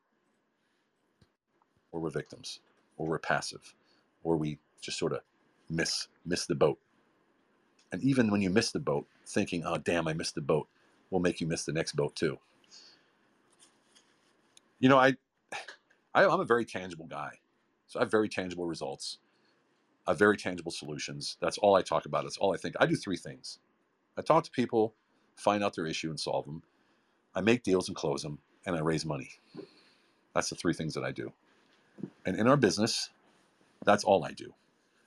or 1.92 2.00
we're 2.00 2.10
victims 2.10 2.60
or 2.96 3.06
we're 3.08 3.18
passive 3.18 3.74
or 4.22 4.36
we 4.36 4.58
just 4.80 4.98
sort 4.98 5.12
of 5.12 5.20
miss 5.70 6.08
miss 6.26 6.46
the 6.46 6.54
boat. 6.54 6.78
And 7.92 8.02
even 8.02 8.30
when 8.30 8.42
you 8.42 8.50
miss 8.50 8.72
the 8.72 8.80
boat, 8.80 9.06
thinking, 9.26 9.64
"Oh, 9.64 9.78
damn, 9.78 10.08
I 10.08 10.14
missed 10.14 10.34
the 10.34 10.40
boat," 10.42 10.68
will 11.10 11.20
make 11.20 11.40
you 11.40 11.46
miss 11.46 11.64
the 11.64 11.72
next 11.72 11.96
boat 11.96 12.16
too. 12.16 12.38
You 14.80 14.88
know, 14.88 14.98
I, 14.98 15.16
I 16.14 16.24
I'm 16.26 16.40
a 16.40 16.44
very 16.44 16.64
tangible 16.64 17.06
guy, 17.06 17.40
so 17.86 18.00
I 18.00 18.02
have 18.04 18.10
very 18.10 18.28
tangible 18.28 18.66
results. 18.66 19.18
Have 20.06 20.18
very 20.18 20.36
tangible 20.36 20.72
solutions. 20.72 21.36
That's 21.40 21.58
all 21.58 21.76
I 21.76 21.82
talk 21.82 22.06
about. 22.06 22.24
That's 22.24 22.38
all 22.38 22.54
I 22.54 22.58
think. 22.58 22.76
I 22.80 22.86
do 22.86 22.96
three 22.96 23.16
things. 23.16 23.60
I 24.18 24.22
talk 24.22 24.44
to 24.44 24.50
people, 24.50 24.94
find 25.36 25.64
out 25.64 25.74
their 25.76 25.86
issue 25.86 26.10
and 26.10 26.20
solve 26.20 26.46
them. 26.46 26.62
I 27.34 27.40
make 27.42 27.62
deals 27.64 27.88
and 27.88 27.96
close 27.96 28.22
them, 28.22 28.38
and 28.66 28.76
I 28.76 28.80
raise 28.80 29.06
money. 29.06 29.30
That's 30.34 30.50
the 30.50 30.56
three 30.56 30.74
things 30.74 30.94
that 30.94 31.04
I 31.04 31.12
do. 31.12 31.32
And 32.26 32.36
in 32.38 32.48
our 32.48 32.56
business, 32.56 33.10
that's 33.84 34.04
all 34.04 34.24
I 34.24 34.32
do. 34.32 34.54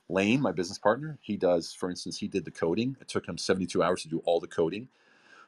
Lane, 0.08 0.40
my 0.42 0.52
business 0.52 0.78
partner, 0.78 1.18
he 1.22 1.36
does, 1.36 1.72
for 1.74 1.90
instance, 1.90 2.18
he 2.18 2.28
did 2.28 2.44
the 2.44 2.50
coding. 2.50 2.96
It 3.00 3.08
took 3.08 3.28
him 3.28 3.38
72 3.38 3.82
hours 3.82 4.02
to 4.02 4.08
do 4.08 4.20
all 4.24 4.40
the 4.40 4.48
coding 4.48 4.88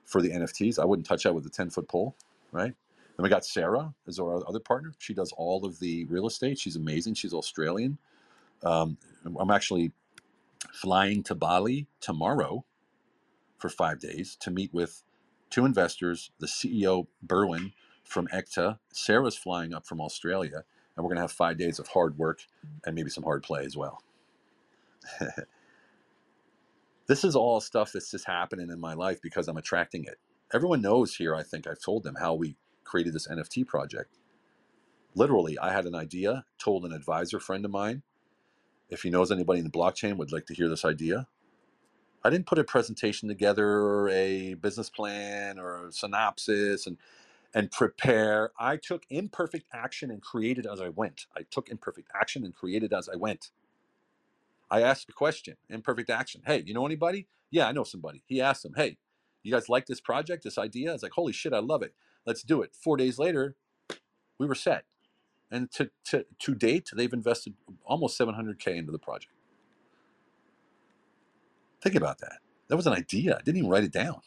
for 0.05 0.22
the 0.22 0.31
NFTs. 0.31 0.78
I 0.78 0.87
wouldn't 0.87 1.07
touch 1.07 1.24
that 1.24 1.35
with 1.35 1.47
a 1.47 1.51
10 1.51 1.70
foot 1.70 1.89
pole, 1.89 2.16
right? 2.53 2.74
Then 3.16 3.22
we 3.24 3.28
got 3.31 3.45
Sarah 3.47 3.95
as 4.09 4.18
our 4.18 4.47
other 4.49 4.61
partner. 4.61 4.95
She 4.99 5.14
does 5.14 5.33
all 5.33 5.64
of 5.66 5.81
the 5.81 6.05
real 6.07 6.26
estate. 6.26 6.59
She's 6.59 6.76
amazing. 6.76 7.14
She's 7.14 7.35
Australian. 7.35 7.99
Um, 8.64 8.99
I'm 9.39 9.51
actually 9.51 9.93
flying 10.72 11.22
to 11.24 11.35
Bali 11.35 11.87
tomorrow 12.01 12.64
for 13.59 13.68
five 13.70 14.01
days 14.01 14.37
to 14.41 14.51
meet 14.51 14.74
with 14.74 15.05
two 15.51 15.64
investors, 15.64 16.30
the 16.38 16.46
CEO, 16.46 17.07
Berwin 17.26 17.72
from 18.05 18.28
ECTA. 18.32 18.78
Sarah's 18.92 19.36
flying 19.36 19.74
up 19.74 19.86
from 19.86 20.01
Australia, 20.01 20.64
and 20.96 21.05
we're 21.05 21.11
going 21.11 21.16
to 21.16 21.22
have 21.22 21.32
five 21.32 21.59
days 21.59 21.78
of 21.78 21.88
hard 21.88 22.18
work 22.18 22.40
and 22.84 22.94
maybe 22.94 23.11
some 23.11 23.24
hard 23.24 23.42
play 23.42 23.64
as 23.64 23.76
well. 23.76 24.03
this 27.07 27.24
is 27.24 27.36
all 27.36 27.61
stuff 27.61 27.92
that's 27.92 28.11
just 28.11 28.26
happening 28.26 28.70
in 28.70 28.80
my 28.80 28.94
life 28.94 29.20
because 29.22 29.48
I'm 29.48 29.57
attracting 29.57 30.05
it. 30.05 30.18
Everyone 30.53 30.82
knows 30.82 31.16
here, 31.16 31.34
I 31.34 31.42
think 31.42 31.66
I've 31.66 31.80
told 31.80 32.03
them 32.03 32.16
how 32.20 32.34
we 32.34 32.57
created 32.84 33.12
this 33.12 33.28
NFT 33.28 33.66
project. 33.66 34.18
Literally, 35.14 35.59
I 35.59 35.72
had 35.72 35.86
an 35.86 35.94
idea, 35.94 36.44
told 36.59 36.84
an 36.84 36.92
advisor 36.92 37.40
friend 37.40 37.64
of 37.64 37.70
mine, 37.70 38.03
if 38.88 39.03
he 39.03 39.11
knows 39.11 39.30
anybody 39.30 39.61
in 39.61 39.64
the 39.64 39.70
blockchain 39.70 40.16
would 40.16 40.32
like 40.32 40.46
to 40.46 40.55
hear 40.55 40.68
this 40.68 40.84
idea. 40.84 41.28
I 42.24 42.30
didn't 42.30 42.46
put 42.46 42.58
a 42.58 42.64
presentation 42.64 43.28
together 43.28 43.66
or 43.66 44.08
a 44.10 44.54
business 44.54 44.90
plan 44.90 45.58
or 45.58 45.88
a 45.88 45.92
synopsis 45.92 46.86
and 46.86 46.98
and 47.54 47.70
prepare. 47.70 48.52
I 48.58 48.76
took 48.76 49.04
imperfect 49.10 49.66
action 49.72 50.10
and 50.10 50.22
created 50.22 50.66
as 50.66 50.80
I 50.80 50.88
went. 50.90 51.26
I 51.36 51.42
took 51.50 51.68
imperfect 51.68 52.08
action 52.14 52.44
and 52.44 52.54
created 52.54 52.92
as 52.92 53.08
I 53.08 53.16
went. 53.16 53.50
I 54.70 54.82
asked 54.82 55.08
a 55.08 55.12
question, 55.12 55.56
imperfect 55.68 56.10
action. 56.10 56.42
Hey, 56.46 56.62
you 56.64 56.74
know 56.74 56.86
anybody? 56.86 57.26
Yeah, 57.50 57.66
I 57.66 57.72
know 57.72 57.84
somebody. 57.84 58.22
He 58.26 58.40
asked 58.40 58.62
them, 58.62 58.74
hey, 58.76 58.98
you 59.42 59.52
guys 59.52 59.68
like 59.68 59.86
this 59.86 60.00
project, 60.00 60.44
this 60.44 60.58
idea? 60.58 60.94
It's 60.94 61.02
like, 61.02 61.12
holy 61.12 61.32
shit, 61.32 61.52
I 61.52 61.58
love 61.58 61.82
it. 61.82 61.94
Let's 62.24 62.42
do 62.42 62.62
it. 62.62 62.74
Four 62.74 62.96
days 62.96 63.18
later, 63.18 63.56
we 64.38 64.46
were 64.46 64.54
set. 64.54 64.84
And 65.50 65.70
to, 65.72 65.90
to, 66.06 66.26
to 66.40 66.54
date, 66.54 66.90
they've 66.94 67.12
invested 67.12 67.54
almost 67.84 68.18
700K 68.18 68.76
into 68.76 68.92
the 68.92 68.98
project. 68.98 69.32
Think 71.81 71.97
about 71.97 72.18
that. 72.18 72.39
That 72.68 72.76
was 72.76 72.87
an 72.87 72.93
idea. 72.93 73.37
I 73.37 73.43
didn't 73.43 73.59
even 73.59 73.70
write 73.70 73.85
it 73.85 73.93
down. 73.93 74.20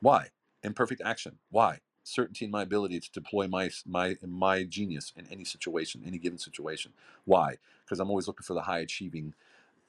Why? 0.00 0.28
Imperfect 0.62 1.02
action. 1.04 1.38
Why? 1.50 1.80
certainty 2.08 2.44
in 2.44 2.50
my 2.50 2.62
ability 2.62 3.00
to 3.00 3.10
deploy 3.12 3.46
my 3.46 3.70
my 3.86 4.16
my 4.26 4.64
genius 4.64 5.12
in 5.16 5.26
any 5.30 5.44
situation, 5.44 6.02
any 6.06 6.18
given 6.18 6.38
situation. 6.38 6.92
Why? 7.24 7.56
Because 7.84 8.00
I'm 8.00 8.08
always 8.08 8.26
looking 8.26 8.44
for 8.44 8.54
the 8.54 8.62
high 8.62 8.80
achieving 8.80 9.34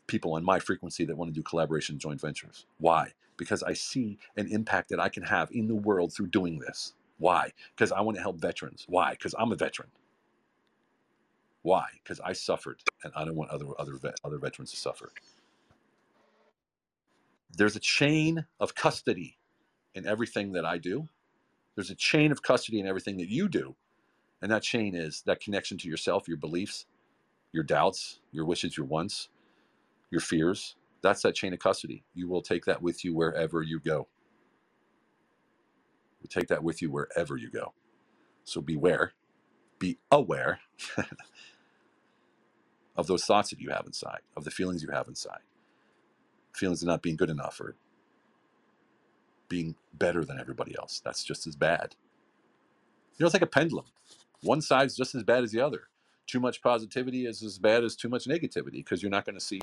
people 0.08 0.34
on 0.34 0.44
my 0.44 0.60
frequency 0.60 1.06
that 1.06 1.18
want 1.18 1.30
to 1.34 1.40
do 1.40 1.44
collaboration 1.44 1.98
joint 2.00 2.22
ventures. 2.22 2.66
Why? 2.80 3.14
Because 3.38 3.64
I 3.64 3.74
see 3.74 4.18
an 4.38 4.48
impact 4.48 4.90
that 4.90 5.00
I 5.00 5.10
can 5.10 5.24
have 5.24 5.50
in 5.52 5.68
the 5.68 5.76
world 5.76 6.14
through 6.14 6.28
doing 6.28 6.60
this. 6.60 6.94
Why? 7.18 7.52
Because 7.76 7.92
I 7.92 8.02
want 8.02 8.18
to 8.18 8.22
help 8.22 8.40
veterans. 8.40 8.86
Why? 8.90 9.12
Because 9.12 9.36
I'm 9.38 9.52
a 9.52 9.56
veteran. 9.56 9.90
Why? 11.62 11.86
Because 12.04 12.20
I 12.22 12.34
suffered, 12.34 12.82
and 13.04 13.14
I 13.16 13.26
don't 13.26 13.36
want 13.36 13.52
other 13.52 13.68
other 13.80 13.94
other 14.24 14.38
veterans 14.38 14.72
to 14.72 14.78
suffer. 14.78 15.12
There's 17.52 17.76
a 17.76 17.80
chain 17.82 18.46
of 18.60 18.76
custody 18.76 19.38
in 19.96 20.08
everything 20.08 20.54
that 20.54 20.66
I 20.66 20.80
do 20.80 21.08
there's 21.76 21.92
a 21.92 21.96
chain 21.96 22.32
of 22.32 22.44
custody 22.44 22.82
in 22.82 22.88
everything 22.88 23.18
that 23.20 23.30
you 23.30 23.50
do. 23.50 23.76
And 24.42 24.52
that 24.52 24.64
chain 24.64 24.96
is 24.96 25.24
that 25.26 25.42
connection 25.42 25.78
to 25.80 25.90
yourself, 25.90 26.28
your 26.28 26.38
beliefs, 26.38 26.86
your 27.54 27.64
doubts, 27.64 28.22
your 28.32 28.46
wishes, 28.46 28.78
your 28.78 28.88
wants, 28.88 29.30
your 30.12 30.22
fears. 30.22 30.78
That's 31.04 31.24
that 31.24 31.36
chain 31.36 31.54
of 31.54 31.60
custody. 31.60 32.06
You 32.16 32.30
will 32.30 32.42
take 32.42 32.66
that 32.66 32.82
with 32.82 33.06
you 33.06 33.16
wherever 33.16 33.64
you 33.64 33.80
go. 33.80 34.10
You 36.22 36.30
take 36.30 36.50
that 36.50 36.64
with 36.64 36.82
you 36.82 36.92
wherever 36.92 37.38
you 37.38 37.52
go. 37.52 37.74
So 38.46 38.62
beware, 38.62 39.14
be 39.80 40.00
aware 40.12 40.62
of 42.98 43.08
those 43.08 43.26
thoughts 43.26 43.52
that 43.52 43.62
you 43.62 43.72
have 43.72 43.86
inside, 43.88 44.22
of 44.38 44.46
the 44.46 44.52
feelings 44.52 44.84
you 44.84 44.92
have 44.92 45.08
inside. 45.08 45.42
Feelings 46.54 46.82
of 46.82 46.88
not 46.88 47.02
being 47.02 47.16
good 47.16 47.30
enough 47.30 47.60
or 47.62 47.76
being 49.50 49.76
better 49.94 50.24
than 50.24 50.40
everybody 50.40 50.76
else. 50.78 51.02
That's 51.04 51.24
just 51.24 51.48
as 51.48 51.56
bad. 51.56 51.96
You 53.18 53.24
know, 53.24 53.28
it's 53.28 53.34
like 53.34 53.42
a 53.42 53.48
pendulum. 53.48 53.86
One 54.42 54.62
side's 54.62 54.96
just 54.96 55.16
as 55.16 55.24
bad 55.24 55.44
as 55.44 55.52
the 55.52 55.62
other. 55.62 55.84
Too 56.28 56.40
much 56.40 56.62
positivity 56.62 57.26
is 57.26 57.44
as 57.44 57.58
bad 57.58 57.84
as 57.84 57.96
too 57.96 58.10
much 58.10 58.26
negativity 58.26 58.74
because 58.74 59.02
you're 59.02 59.12
not 59.12 59.26
going 59.26 59.36
to 59.38 59.44
see 59.44 59.60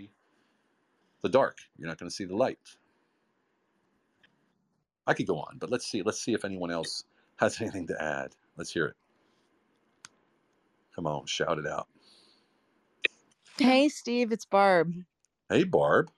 the 1.22 1.28
dark. 1.28 1.58
You're 1.78 1.88
not 1.88 1.98
going 1.98 2.10
to 2.10 2.14
see 2.14 2.24
the 2.24 2.36
light. 2.36 2.58
I 5.06 5.14
could 5.14 5.26
go 5.26 5.38
on, 5.38 5.58
but 5.58 5.70
let's 5.70 5.86
see. 5.86 6.02
Let's 6.02 6.20
see 6.20 6.34
if 6.34 6.44
anyone 6.44 6.70
else 6.70 7.04
has 7.36 7.60
anything 7.60 7.86
to 7.88 8.02
add. 8.02 8.34
Let's 8.56 8.72
hear 8.72 8.86
it. 8.86 8.96
Come 10.94 11.06
on, 11.06 11.26
shout 11.26 11.58
it 11.58 11.66
out. 11.66 11.88
Hey, 13.58 13.88
Steve, 13.88 14.32
it's 14.32 14.44
Barb. 14.44 14.94
Hey, 15.48 15.64
Barb. 15.64 16.10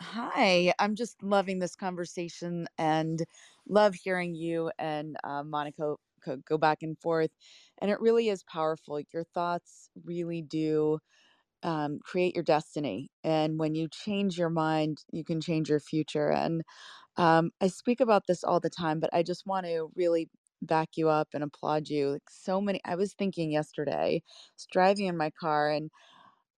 Hi, 0.00 0.72
I'm 0.78 0.96
just 0.96 1.22
loving 1.22 1.60
this 1.60 1.76
conversation 1.76 2.66
and 2.78 3.24
love 3.68 3.94
hearing 3.94 4.34
you 4.34 4.70
and 4.78 5.16
uh, 5.24 5.42
Monica 5.44 5.94
go 6.46 6.56
back 6.58 6.78
and 6.82 6.98
forth. 6.98 7.30
And 7.78 7.90
it 7.90 8.00
really 8.00 8.28
is 8.28 8.42
powerful. 8.44 8.98
Your 9.12 9.24
thoughts 9.24 9.90
really 10.04 10.42
do 10.42 10.98
um, 11.62 11.98
create 12.04 12.34
your 12.34 12.44
destiny. 12.44 13.10
And 13.24 13.58
when 13.58 13.74
you 13.74 13.88
change 13.90 14.38
your 14.38 14.50
mind, 14.50 15.04
you 15.12 15.24
can 15.24 15.40
change 15.40 15.70
your 15.70 15.80
future. 15.80 16.30
And 16.32 16.62
um, 17.16 17.50
I 17.60 17.68
speak 17.68 18.00
about 18.00 18.26
this 18.26 18.44
all 18.44 18.60
the 18.60 18.70
time, 18.70 19.00
but 19.00 19.10
I 19.12 19.22
just 19.22 19.46
want 19.46 19.66
to 19.66 19.90
really 19.96 20.28
back 20.62 20.90
you 20.96 21.08
up 21.08 21.28
and 21.34 21.44
applaud 21.44 21.88
you. 21.88 22.10
Like 22.12 22.30
so 22.30 22.60
many, 22.60 22.80
I 22.84 22.96
was 22.96 23.14
thinking 23.14 23.52
yesterday, 23.52 24.22
I 24.24 24.28
was 24.56 24.66
driving 24.72 25.06
in 25.06 25.16
my 25.16 25.30
car 25.30 25.70
and 25.70 25.90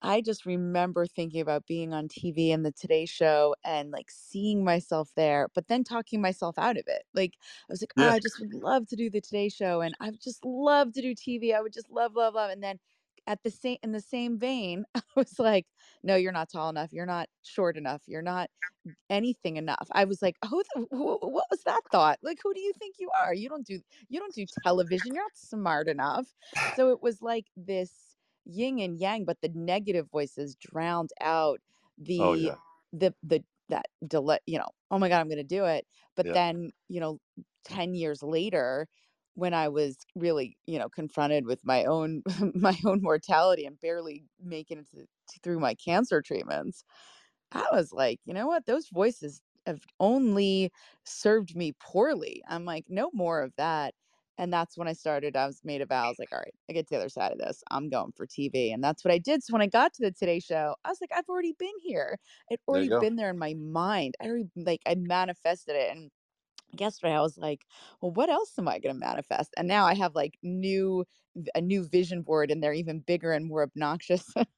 I 0.06 0.20
just 0.20 0.46
remember 0.46 1.06
thinking 1.06 1.40
about 1.40 1.66
being 1.66 1.92
on 1.92 2.08
TV 2.08 2.52
and 2.52 2.64
the 2.64 2.72
Today 2.72 3.06
Show 3.06 3.56
and 3.64 3.90
like 3.90 4.10
seeing 4.10 4.64
myself 4.64 5.10
there, 5.16 5.48
but 5.54 5.68
then 5.68 5.84
talking 5.84 6.20
myself 6.20 6.58
out 6.58 6.76
of 6.76 6.84
it. 6.86 7.04
Like 7.14 7.34
I 7.42 7.72
was 7.72 7.82
like, 7.82 7.92
oh, 7.98 8.06
Yeah. 8.06 8.12
I 8.12 8.20
just 8.20 8.38
would 8.40 8.54
love 8.54 8.86
to 8.88 8.96
do 8.96 9.10
the 9.10 9.20
Today 9.20 9.48
Show 9.48 9.80
and 9.80 9.94
I 10.00 10.10
would 10.10 10.20
just 10.22 10.44
love 10.44 10.92
to 10.92 11.02
do 11.02 11.14
TV. 11.14 11.54
I 11.54 11.60
would 11.60 11.72
just 11.72 11.90
love, 11.90 12.14
love, 12.14 12.34
love. 12.34 12.50
And 12.50 12.62
then 12.62 12.78
at 13.26 13.42
the 13.42 13.50
same 13.50 13.78
in 13.82 13.92
the 13.92 14.00
same 14.00 14.38
vein, 14.38 14.84
I 14.94 15.02
was 15.16 15.38
like, 15.38 15.66
no, 16.02 16.14
you're 16.16 16.32
not 16.32 16.50
tall 16.50 16.70
enough. 16.70 16.92
You're 16.92 17.06
not 17.06 17.28
short 17.42 17.76
enough. 17.76 18.02
You're 18.06 18.22
not 18.22 18.50
anything 19.10 19.56
enough. 19.56 19.88
I 19.92 20.04
was 20.04 20.22
like, 20.22 20.36
who, 20.48 20.62
th- 20.74 20.86
wh- 20.90 21.22
what 21.22 21.46
was 21.50 21.62
that 21.64 21.82
thought? 21.92 22.18
Like, 22.22 22.38
who 22.42 22.52
do 22.54 22.60
you 22.60 22.72
think 22.78 22.96
you 22.98 23.10
are? 23.20 23.34
You 23.34 23.48
don't 23.48 23.66
do 23.66 23.80
you 24.08 24.20
don't 24.20 24.34
do 24.34 24.46
television. 24.64 25.14
You're 25.14 25.24
not 25.24 25.36
smart 25.36 25.88
enough. 25.88 26.34
So 26.76 26.90
it 26.90 27.02
was 27.02 27.22
like 27.22 27.46
this 27.56 28.05
yin 28.46 28.80
and 28.80 28.98
yang, 28.98 29.24
but 29.26 29.40
the 29.42 29.50
negative 29.54 30.08
voices 30.10 30.56
drowned 30.56 31.10
out 31.20 31.60
Oh, 32.18 32.34
the 32.34 32.34
yeah. 32.34 32.56
the 32.92 33.14
the 33.22 33.44
that 33.68 33.86
delay, 34.06 34.38
you 34.46 34.58
know, 34.58 34.68
oh 34.90 34.98
my 34.98 35.08
God, 35.08 35.20
I'm 35.20 35.28
gonna 35.28 35.44
do 35.44 35.64
it. 35.64 35.86
But 36.16 36.26
Yeah. 36.26 36.34
then, 36.34 36.70
you 36.88 37.00
know, 37.00 37.18
10 37.64 37.94
years 37.94 38.22
later, 38.22 38.88
when 39.34 39.54
I 39.54 39.68
was 39.68 39.98
really, 40.14 40.56
you 40.66 40.78
know, 40.78 40.88
confronted 40.88 41.46
with 41.46 41.60
my 41.64 41.84
own 41.84 42.22
my 42.54 42.76
own 42.86 43.02
mortality 43.02 43.66
and 43.66 43.78
barely 43.80 44.24
making 44.40 44.78
it 44.80 44.88
to, 44.92 45.06
through 45.42 45.60
my 45.60 45.74
cancer 45.74 46.22
treatments, 46.22 46.84
I 47.52 47.66
was 47.72 47.92
like, 47.92 48.20
you 48.24 48.34
know 48.34 48.46
what? 48.46 48.66
Those 48.66 48.88
voices 48.88 49.42
have 49.66 49.82
only 50.00 50.70
served 51.04 51.56
me 51.56 51.72
poorly. 51.80 52.42
I'm 52.48 52.64
like, 52.64 52.86
no 52.88 53.10
more 53.12 53.42
of 53.42 53.54
that. 53.56 53.94
And 54.38 54.52
that's 54.52 54.76
when 54.76 54.88
I 54.88 54.92
started. 54.92 55.36
I 55.36 55.46
was 55.46 55.60
made 55.64 55.80
a 55.80 55.86
vow. 55.86 56.04
I 56.04 56.08
was 56.08 56.18
like, 56.18 56.32
all 56.32 56.38
right, 56.38 56.54
I 56.68 56.72
get 56.72 56.86
to 56.88 56.94
the 56.94 57.00
other 57.00 57.08
side 57.08 57.32
of 57.32 57.38
this. 57.38 57.62
I'm 57.70 57.88
going 57.88 58.12
for 58.12 58.26
TV. 58.26 58.72
And 58.72 58.82
that's 58.84 59.04
what 59.04 59.12
I 59.12 59.18
did. 59.18 59.42
So 59.42 59.52
when 59.52 59.62
I 59.62 59.66
got 59.66 59.94
to 59.94 60.02
the 60.04 60.12
Today 60.12 60.40
Show, 60.40 60.74
I 60.84 60.88
was 60.88 60.98
like, 61.00 61.10
I've 61.14 61.28
already 61.28 61.54
been 61.58 61.68
here. 61.82 62.18
I'd 62.52 62.58
already 62.68 62.90
been 63.00 63.16
there 63.16 63.30
in 63.30 63.38
my 63.38 63.54
mind. 63.54 64.14
I 64.20 64.26
already 64.26 64.48
like 64.56 64.82
I 64.86 64.94
manifested 64.96 65.76
it. 65.76 65.90
And 65.90 66.10
yesterday 66.78 67.14
I 67.14 67.20
was 67.20 67.38
like, 67.38 67.62
well, 68.00 68.12
what 68.12 68.30
else 68.30 68.52
am 68.58 68.68
I 68.68 68.78
going 68.78 68.94
to 68.94 69.00
manifest? 69.00 69.54
And 69.56 69.68
now 69.68 69.86
I 69.86 69.94
have 69.94 70.14
like 70.14 70.38
new 70.42 71.04
a 71.54 71.60
new 71.60 71.84
vision 71.84 72.22
board 72.22 72.50
and 72.50 72.62
they're 72.62 72.72
even 72.72 73.00
bigger 73.00 73.32
and 73.32 73.46
more 73.46 73.62
obnoxious. 73.62 74.24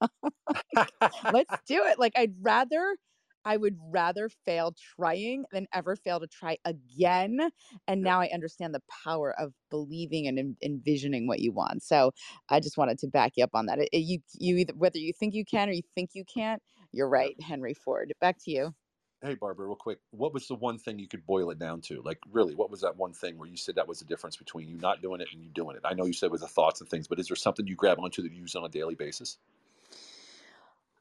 Let's 1.33 1.55
do 1.67 1.85
it. 1.87 1.99
Like 1.99 2.13
I'd 2.17 2.35
rather 2.41 2.97
I 3.45 3.57
would 3.59 3.79
rather 3.81 4.29
fail 4.29 4.75
trying 4.97 5.45
than 5.53 5.69
ever 5.73 5.97
fail 5.97 6.21
to 6.21 6.27
try 6.29 6.59
again. 6.65 7.51
And 7.89 8.03
now 8.03 8.21
I 8.21 8.31
understand 8.33 8.75
the 8.75 8.83
power 9.05 9.35
of 9.39 9.55
believing 9.71 10.27
and 10.29 10.39
en- 10.39 10.57
envisioning 10.63 11.27
what 11.29 11.41
you 11.41 11.53
want. 11.53 11.83
So 11.83 12.13
I 12.51 12.61
just 12.61 12.79
wanted 12.79 12.99
to 13.01 13.09
back 13.09 13.35
you 13.37 13.45
up 13.45 13.51
on 13.55 13.67
that. 13.67 13.81
It, 13.81 13.91
it- 13.93 13.99
you, 14.01 14.21
you 14.35 14.57
either 14.59 14.75
whether 14.75 14.99
you 14.99 15.13
think 15.13 15.35
you 15.35 15.45
can 15.45 15.69
or 15.69 15.73
you 15.73 15.83
think 15.95 16.11
you 16.15 16.25
can't, 16.25 16.63
you're 16.93 17.09
right, 17.11 17.37
Henry 17.43 17.75
Ford. 17.75 18.13
Back 18.21 18.39
to 18.45 18.51
you. 18.53 18.75
Hey, 19.23 19.35
Barbara, 19.35 19.67
real 19.67 19.77
quick. 19.77 19.99
What 20.13 20.33
was 20.33 20.47
the 20.49 20.55
one 20.55 20.79
thing 20.79 20.99
you 21.01 21.09
could 21.09 21.27
boil 21.27 21.51
it 21.51 21.59
down 21.59 21.81
to? 21.83 22.03
Like, 22.03 22.21
really, 22.31 22.55
what 22.55 22.71
was 22.71 22.83
that 22.83 22.97
one 22.97 23.13
thing 23.13 23.37
where 23.37 23.49
you 23.49 23.57
said 23.57 23.75
that 23.75 23.89
was 23.89 23.99
the 23.99 24.05
difference 24.07 24.37
between 24.37 24.69
you 24.69 24.79
not 24.79 25.03
doing 25.03 25.21
it 25.21 25.29
and 25.33 25.43
you 25.43 25.51
doing 25.51 25.77
it? 25.77 25.83
I 25.85 25.95
know 25.95 26.07
you 26.07 26.13
said 26.13 26.27
it 26.27 26.33
was 26.33 26.43
the 26.43 26.49
thoughts 26.49 26.81
and 26.81 26.89
things, 26.89 27.09
but 27.09 27.19
is 27.19 27.29
there 27.29 27.37
something 27.37 27.67
you 27.67 27.77
grab 27.77 27.99
onto 27.99 28.23
that 28.23 28.33
you 28.33 28.43
use 28.43 28.55
on 28.55 28.65
a 28.65 28.69
daily 28.69 28.95
basis? 28.95 29.39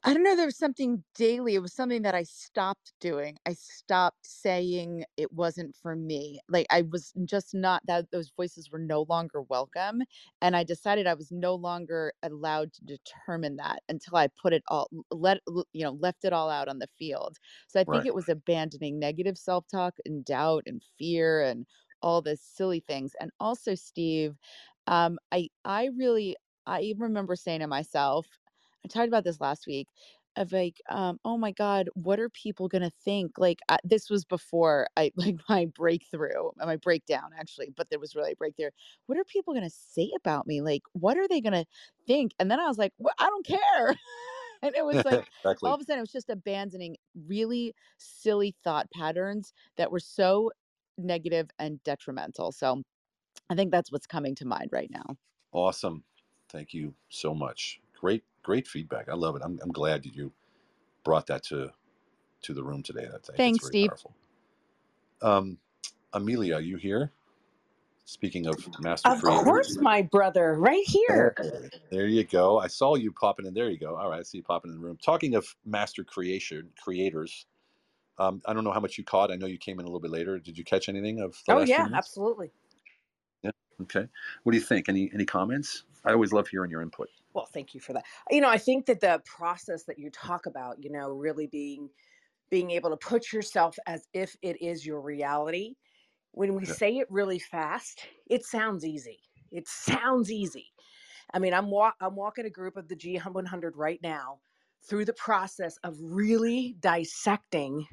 I 0.08 0.16
don't 0.16 0.24
know. 0.24 0.38
There 0.38 0.48
was 0.48 0.58
something 0.58 1.04
daily. 1.16 1.56
It 1.56 1.62
was 1.64 1.74
something 1.76 2.04
that 2.04 2.16
I 2.16 2.24
stopped 2.24 2.94
doing. 3.02 3.38
I 3.48 3.54
stopped 3.54 4.28
saying 4.28 5.06
it 5.18 5.34
wasn't 5.34 5.76
for 5.78 5.96
me. 5.98 6.42
Like 6.50 6.68
I 6.72 6.84
was 6.84 7.14
just 7.26 7.56
not 7.56 7.84
that 7.88 8.12
those 8.12 8.32
voices 8.36 8.72
were 8.72 8.80
no 8.80 9.04
longer 9.10 9.44
welcome. 9.44 10.04
And 10.42 10.58
I 10.58 10.66
decided 10.66 11.08
I 11.08 11.16
was 11.16 11.32
no 11.32 11.56
longer 11.56 12.14
allowed 12.24 12.74
to 12.76 12.86
determine 12.86 13.58
that 13.58 13.82
until 13.90 14.18
I 14.18 14.30
put 14.42 14.54
it 14.54 14.64
all 14.70 14.90
let 15.12 15.42
you 15.74 15.86
know, 15.86 15.94
left 16.02 16.26
it 16.26 16.34
all 16.34 16.50
out 16.52 16.70
on 16.70 16.80
the 16.80 16.90
field. 17.00 17.38
So 17.70 17.80
I 17.82 17.86
think 17.86 18.06
Right. 18.06 18.08
it 18.08 18.16
was 18.16 18.30
abandoning 18.30 19.00
negative 19.00 19.38
self-talk 19.38 19.96
and 20.06 20.26
doubt 20.26 20.66
and 20.68 20.84
fear 21.00 21.44
and 21.44 21.68
all 22.02 22.24
the 22.24 22.38
silly 22.38 22.82
things. 22.82 23.14
And 23.22 23.32
also, 23.40 23.76
Steve, 23.76 24.38
um, 24.88 25.20
I 25.32 25.50
I 25.66 25.92
really 25.98 26.38
I 26.68 26.96
remember 26.98 27.36
saying 27.38 27.62
to 27.62 27.68
myself, 27.68 28.28
I 28.96 29.00
talked 29.00 29.08
about 29.08 29.24
this 29.24 29.42
last 29.42 29.68
week 29.68 29.88
of 30.36 30.52
like, 30.52 30.80
um, 30.90 31.20
oh 31.26 31.38
my 31.38 31.52
God, 31.52 31.90
what 31.96 32.20
are 32.20 32.30
people 32.30 32.68
gonna 32.68 32.92
think? 32.92 33.38
Like, 33.40 33.60
I, 33.70 33.78
this 33.84 34.10
was 34.10 34.24
before 34.26 34.88
I 34.96 35.12
like 35.18 35.38
my 35.50 35.66
breakthrough, 35.66 36.52
my 36.58 36.76
breakdown 36.78 37.32
actually, 37.38 37.70
but 37.76 37.90
there 37.90 38.00
was 38.00 38.16
really 38.16 38.34
a 38.34 38.36
breakthrough. 38.36 38.70
What 39.08 39.18
are 39.18 39.24
people 39.26 39.54
gonna 39.54 39.70
say 39.70 40.12
about 40.16 40.48
me? 40.48 40.62
Like, 40.62 40.84
what 40.94 41.18
are 41.18 41.28
they 41.28 41.42
gonna 41.42 41.66
think? 42.06 42.34
And 42.40 42.52
then 42.52 42.60
I 42.60 42.68
was 42.68 42.78
like, 42.78 42.94
well, 43.00 43.14
I 43.20 43.26
don't 43.28 43.46
care. 43.46 43.96
and 44.62 44.76
it 44.76 44.86
was 44.86 45.04
like 45.06 45.30
all 45.64 45.74
of 45.76 45.82
a 45.82 45.84
sudden 45.84 46.00
it 46.00 46.02
was 46.02 46.12
just 46.12 46.30
abandoning 46.30 46.98
really 47.28 47.74
silly 47.98 48.56
thought 48.64 48.92
patterns 48.92 49.54
that 49.78 49.92
were 49.92 50.00
so 50.00 50.52
negative 50.98 51.50
and 51.60 51.82
detrimental. 51.84 52.52
So 52.52 52.84
I 53.50 53.56
think 53.56 53.72
that's 53.72 53.92
what's 53.92 54.08
coming 54.08 54.36
to 54.36 54.46
mind 54.46 54.70
right 54.74 54.92
now. 54.92 55.18
Awesome. 55.52 56.06
Thank 56.48 56.74
you 56.74 56.96
so 57.10 57.34
much. 57.34 57.82
Great, 58.00 58.24
great 58.44 58.68
feedback. 58.68 59.10
I 59.10 59.16
love 59.16 59.36
it. 59.38 59.44
I'm, 59.44 59.60
I'm 59.64 59.72
glad 59.72 60.04
that 60.04 60.16
you 60.16 60.34
brought 61.04 61.28
that 61.28 61.44
to 61.46 61.74
to 62.44 62.54
the 62.54 62.64
room 62.64 62.84
today. 62.84 63.08
I 63.14 63.18
think 63.20 63.38
Thanks, 63.38 63.50
it's 63.50 63.60
very 63.60 63.76
Steve. 63.76 63.90
powerful. 63.90 64.16
Um, 65.22 65.60
Amelia, 66.14 66.56
are 66.56 66.62
you 66.62 66.78
here? 66.78 67.12
Speaking 68.06 68.48
of 68.48 68.70
master 68.80 69.12
Of 69.12 69.24
creators, 69.24 69.46
course, 69.46 69.78
my 69.82 70.04
brother, 70.04 70.56
right 70.56 70.86
here. 70.86 71.36
There 71.42 71.72
there 71.92 72.08
you 72.08 72.26
go. 72.26 72.60
I 72.60 72.68
saw 72.68 72.96
you 72.96 73.12
popping 73.14 73.46
in. 73.48 73.54
There 73.56 73.70
you 73.70 73.80
go. 73.80 73.98
All 73.98 74.10
right, 74.10 74.20
I 74.22 74.24
see 74.24 74.40
you 74.40 74.44
popping 74.44 74.72
in 74.72 74.80
the 74.82 74.86
room. 74.86 74.98
Talking 75.04 75.36
of 75.36 75.56
master 75.66 76.04
creation 76.04 76.72
creators, 76.82 77.48
um, 78.20 78.42
I 78.48 78.54
don't 78.54 78.64
know 78.66 78.74
how 78.74 78.82
much 78.82 78.98
you 78.98 79.06
caught. 79.06 79.32
I 79.32 79.38
know 79.38 79.48
you 79.48 79.58
came 79.60 79.80
in 79.80 79.86
a 79.86 79.90
little 79.90 80.02
bit 80.02 80.12
later. 80.12 80.40
Did 80.40 80.58
you 80.58 80.64
catch 80.66 80.90
anything 80.90 81.22
of 81.22 81.38
the 81.48 81.52
Oh 81.52 81.60
last 81.60 81.76
few 81.76 81.84
yeah, 81.84 81.86
minutes? 81.86 82.20
absolutely. 82.20 82.52
Yeah. 83.44 83.52
Okay. 83.84 84.08
What 84.44 84.54
do 84.54 84.58
you 84.58 84.64
think? 84.64 84.90
Any 84.90 85.12
any 85.14 85.26
comments? 85.26 85.86
I 86.06 86.14
always 86.14 86.34
love 86.34 86.48
hearing 86.50 86.72
your 86.72 86.82
input. 86.82 87.10
Well, 87.34 87.46
thank 87.46 87.74
you 87.74 87.80
for 87.82 87.94
that. 87.94 88.06
You 88.30 88.42
know, 88.42 88.50
I 88.50 88.58
think 88.58 88.86
that 88.88 89.00
the 89.02 89.22
process 89.26 89.84
that 89.86 90.00
you 90.00 90.10
talk 90.10 90.46
about, 90.46 90.84
you 90.84 90.90
know, 90.90 91.10
really 91.10 91.48
being 91.48 91.90
being 92.50 92.72
able 92.72 92.92
to 92.92 92.98
put 92.98 93.34
yourself 93.34 93.78
as 93.88 94.08
if 94.14 94.36
it 94.42 94.62
is 94.62 94.86
your 94.86 95.02
reality. 95.02 95.76
When 96.32 96.56
we 96.56 96.66
Yeah. 96.66 96.76
say 96.78 96.98
it 96.98 97.08
really 97.12 97.40
fast, 97.40 98.08
it 98.28 98.46
sounds 98.46 98.86
easy. 98.86 99.20
It 99.52 99.68
sounds 99.68 100.32
easy. 100.32 100.68
I 101.34 101.40
mean, 101.40 101.54
I'm 101.54 101.72
wa- 101.72 101.94
I'm 102.02 102.16
walking 102.16 102.46
a 102.46 102.50
group 102.52 102.78
of 102.78 102.88
the 102.90 102.96
G100 102.96 103.76
right 103.78 104.02
now 104.02 104.42
through 104.84 105.06
the 105.06 105.14
process 105.14 105.78
of 105.84 105.98
really 106.02 106.76
dissecting 106.80 107.88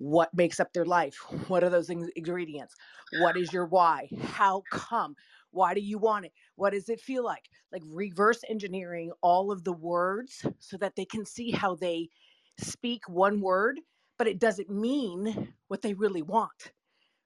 what 0.00 0.34
makes 0.34 0.60
up 0.60 0.72
their 0.74 0.86
life. 0.86 1.18
What 1.48 1.64
are 1.64 1.70
those 1.70 1.90
ing- 1.90 2.10
ingredients? 2.16 2.76
What 3.20 3.36
is 3.38 3.52
your 3.52 3.66
why? 3.66 4.10
How 4.22 4.64
come? 4.72 5.16
Why 5.52 5.74
do 5.74 5.82
you 5.82 5.98
want 5.98 6.26
it? 6.26 6.32
What 6.56 6.72
does 6.72 6.88
it 6.88 7.00
feel 7.02 7.24
like? 7.24 7.50
Like 7.72 7.82
reverse 7.86 8.40
engineering 8.48 9.12
all 9.22 9.52
of 9.52 9.64
the 9.64 9.74
words 9.74 10.46
so 10.60 10.78
that 10.78 10.96
they 10.96 11.06
can 11.06 11.26
see 11.26 11.52
how 11.52 11.76
they 11.76 12.08
speak 12.58 13.08
one 13.10 13.42
word, 13.42 13.80
but 14.18 14.28
it 14.28 14.40
doesn't 14.40 14.70
mean 14.70 15.54
what 15.68 15.82
they 15.82 15.94
really 15.94 16.22
want 16.22 16.70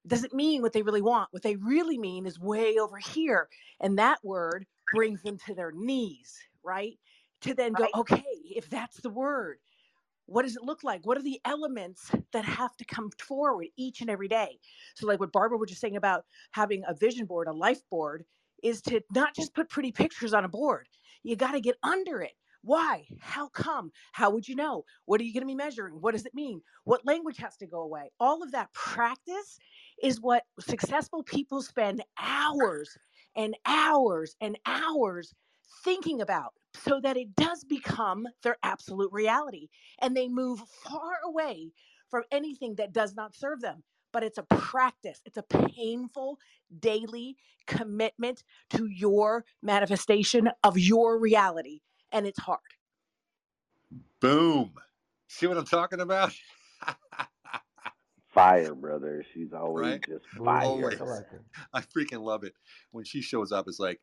it 0.05 0.09
doesn't 0.11 0.35
mean 0.35 0.63
what 0.63 0.75
they 0.75 0.83
really 0.83 1.03
want. 1.03 1.29
What 1.33 1.45
they 1.45 1.57
really 1.57 1.99
mean 1.99 2.27
is 2.27 2.41
way 2.41 2.79
over 2.79 2.99
here. 2.99 3.49
And 3.81 3.99
that 3.99 4.25
word 4.25 4.67
brings 4.91 5.23
them 5.23 5.39
to 5.47 5.55
their 5.55 5.73
knees, 5.73 6.39
right? 6.65 6.99
To 7.43 7.55
then 7.55 7.75
go, 7.75 7.89
okay, 7.95 8.25
if 8.45 8.71
that's 8.71 9.01
the 9.03 9.11
word, 9.11 9.59
what 10.27 10.43
does 10.43 10.57
it 10.57 10.63
look 10.63 10.83
like? 10.83 11.05
What 11.05 11.19
are 11.19 11.23
the 11.23 11.41
elements 11.45 12.11
that 12.33 12.45
have 12.45 12.77
to 12.77 12.85
come 12.85 13.11
forward 13.19 13.67
each 13.77 14.01
and 14.01 14.11
every 14.11 14.29
day? 14.29 14.59
So, 14.95 15.07
like 15.07 15.21
what 15.21 15.33
Barbara 15.33 15.59
was 15.59 15.71
just 15.71 15.81
saying 15.81 15.97
about 15.97 16.25
having 16.53 16.83
a 16.87 16.95
vision 16.95 17.27
board, 17.27 17.49
a 17.49 17.53
life 17.53 17.81
board, 17.91 18.25
is 18.63 18.81
to 18.83 19.01
not 19.15 19.35
just 19.35 19.55
put 19.55 19.69
pretty 19.69 19.93
pictures 19.93 20.35
on 20.35 20.45
a 20.45 20.49
board. 20.49 20.89
You 21.23 21.37
got 21.37 21.53
to 21.53 21.61
get 21.61 21.77
under 21.83 22.23
it. 22.23 22.33
Why? 22.63 23.05
How 23.21 23.49
come? 23.49 23.93
How 24.13 24.31
would 24.31 24.49
you 24.49 24.57
know? 24.57 24.85
What 25.05 25.21
are 25.21 25.25
you 25.25 25.35
going 25.35 25.43
to 25.43 25.47
be 25.47 25.55
measuring? 25.55 26.01
What 26.01 26.13
does 26.13 26.25
it 26.25 26.35
mean? 26.35 26.63
What 26.85 27.05
language 27.05 27.37
has 27.37 27.57
to 27.59 27.67
go 27.67 27.83
away? 27.83 28.11
All 28.19 28.43
of 28.43 28.53
that 28.53 28.73
practice 28.73 29.59
is 30.03 30.21
what 30.21 30.45
successful 30.61 31.23
people 31.23 31.61
spend 31.61 32.03
hours 32.19 32.97
and 33.37 33.55
hours 33.67 34.35
and 34.41 34.59
hours 34.65 35.35
thinking 35.85 36.23
about 36.23 36.55
so 36.75 37.01
that 37.01 37.17
it 37.17 37.35
does 37.37 37.65
become 37.65 38.27
their 38.43 38.57
absolute 38.63 39.13
reality 39.13 39.69
and 40.01 40.17
they 40.17 40.29
move 40.29 40.61
far 40.85 41.15
away 41.25 41.73
from 42.11 42.25
anything 42.31 42.75
that 42.77 42.93
does 42.93 43.15
not 43.15 43.35
serve 43.35 43.61
them 43.61 43.83
but 44.13 44.23
it's 44.23 44.39
a 44.39 44.43
practice 44.45 45.21
it's 45.25 45.39
a 45.39 45.43
painful 45.43 46.39
daily 46.81 47.37
commitment 47.67 48.45
to 48.71 48.87
your 48.87 49.45
manifestation 49.63 50.51
of 50.65 50.79
your 50.79 51.19
reality 51.19 51.81
and 52.13 52.27
it's 52.27 52.41
hard 52.41 52.61
Boom. 54.21 54.73
See 55.29 55.47
what 55.47 55.59
I'm 55.59 55.67
talking 55.67 56.01
about? 56.01 56.33
Fire, 58.33 58.75
brother. 58.75 59.25
She's 59.35 59.53
always 59.53 59.83
right? 59.91 60.07
just 60.07 60.27
fire. 60.45 60.65
Always. 60.65 61.01
I 61.01 61.05
like 61.05 61.27
it. 61.33 61.41
I 61.75 61.81
freaking 61.83 62.23
love 62.23 62.43
it. 62.43 62.55
When 62.91 63.05
she 63.05 63.21
shows 63.21 63.53
up, 63.53 63.69
it's 63.69 63.79
like 63.79 64.01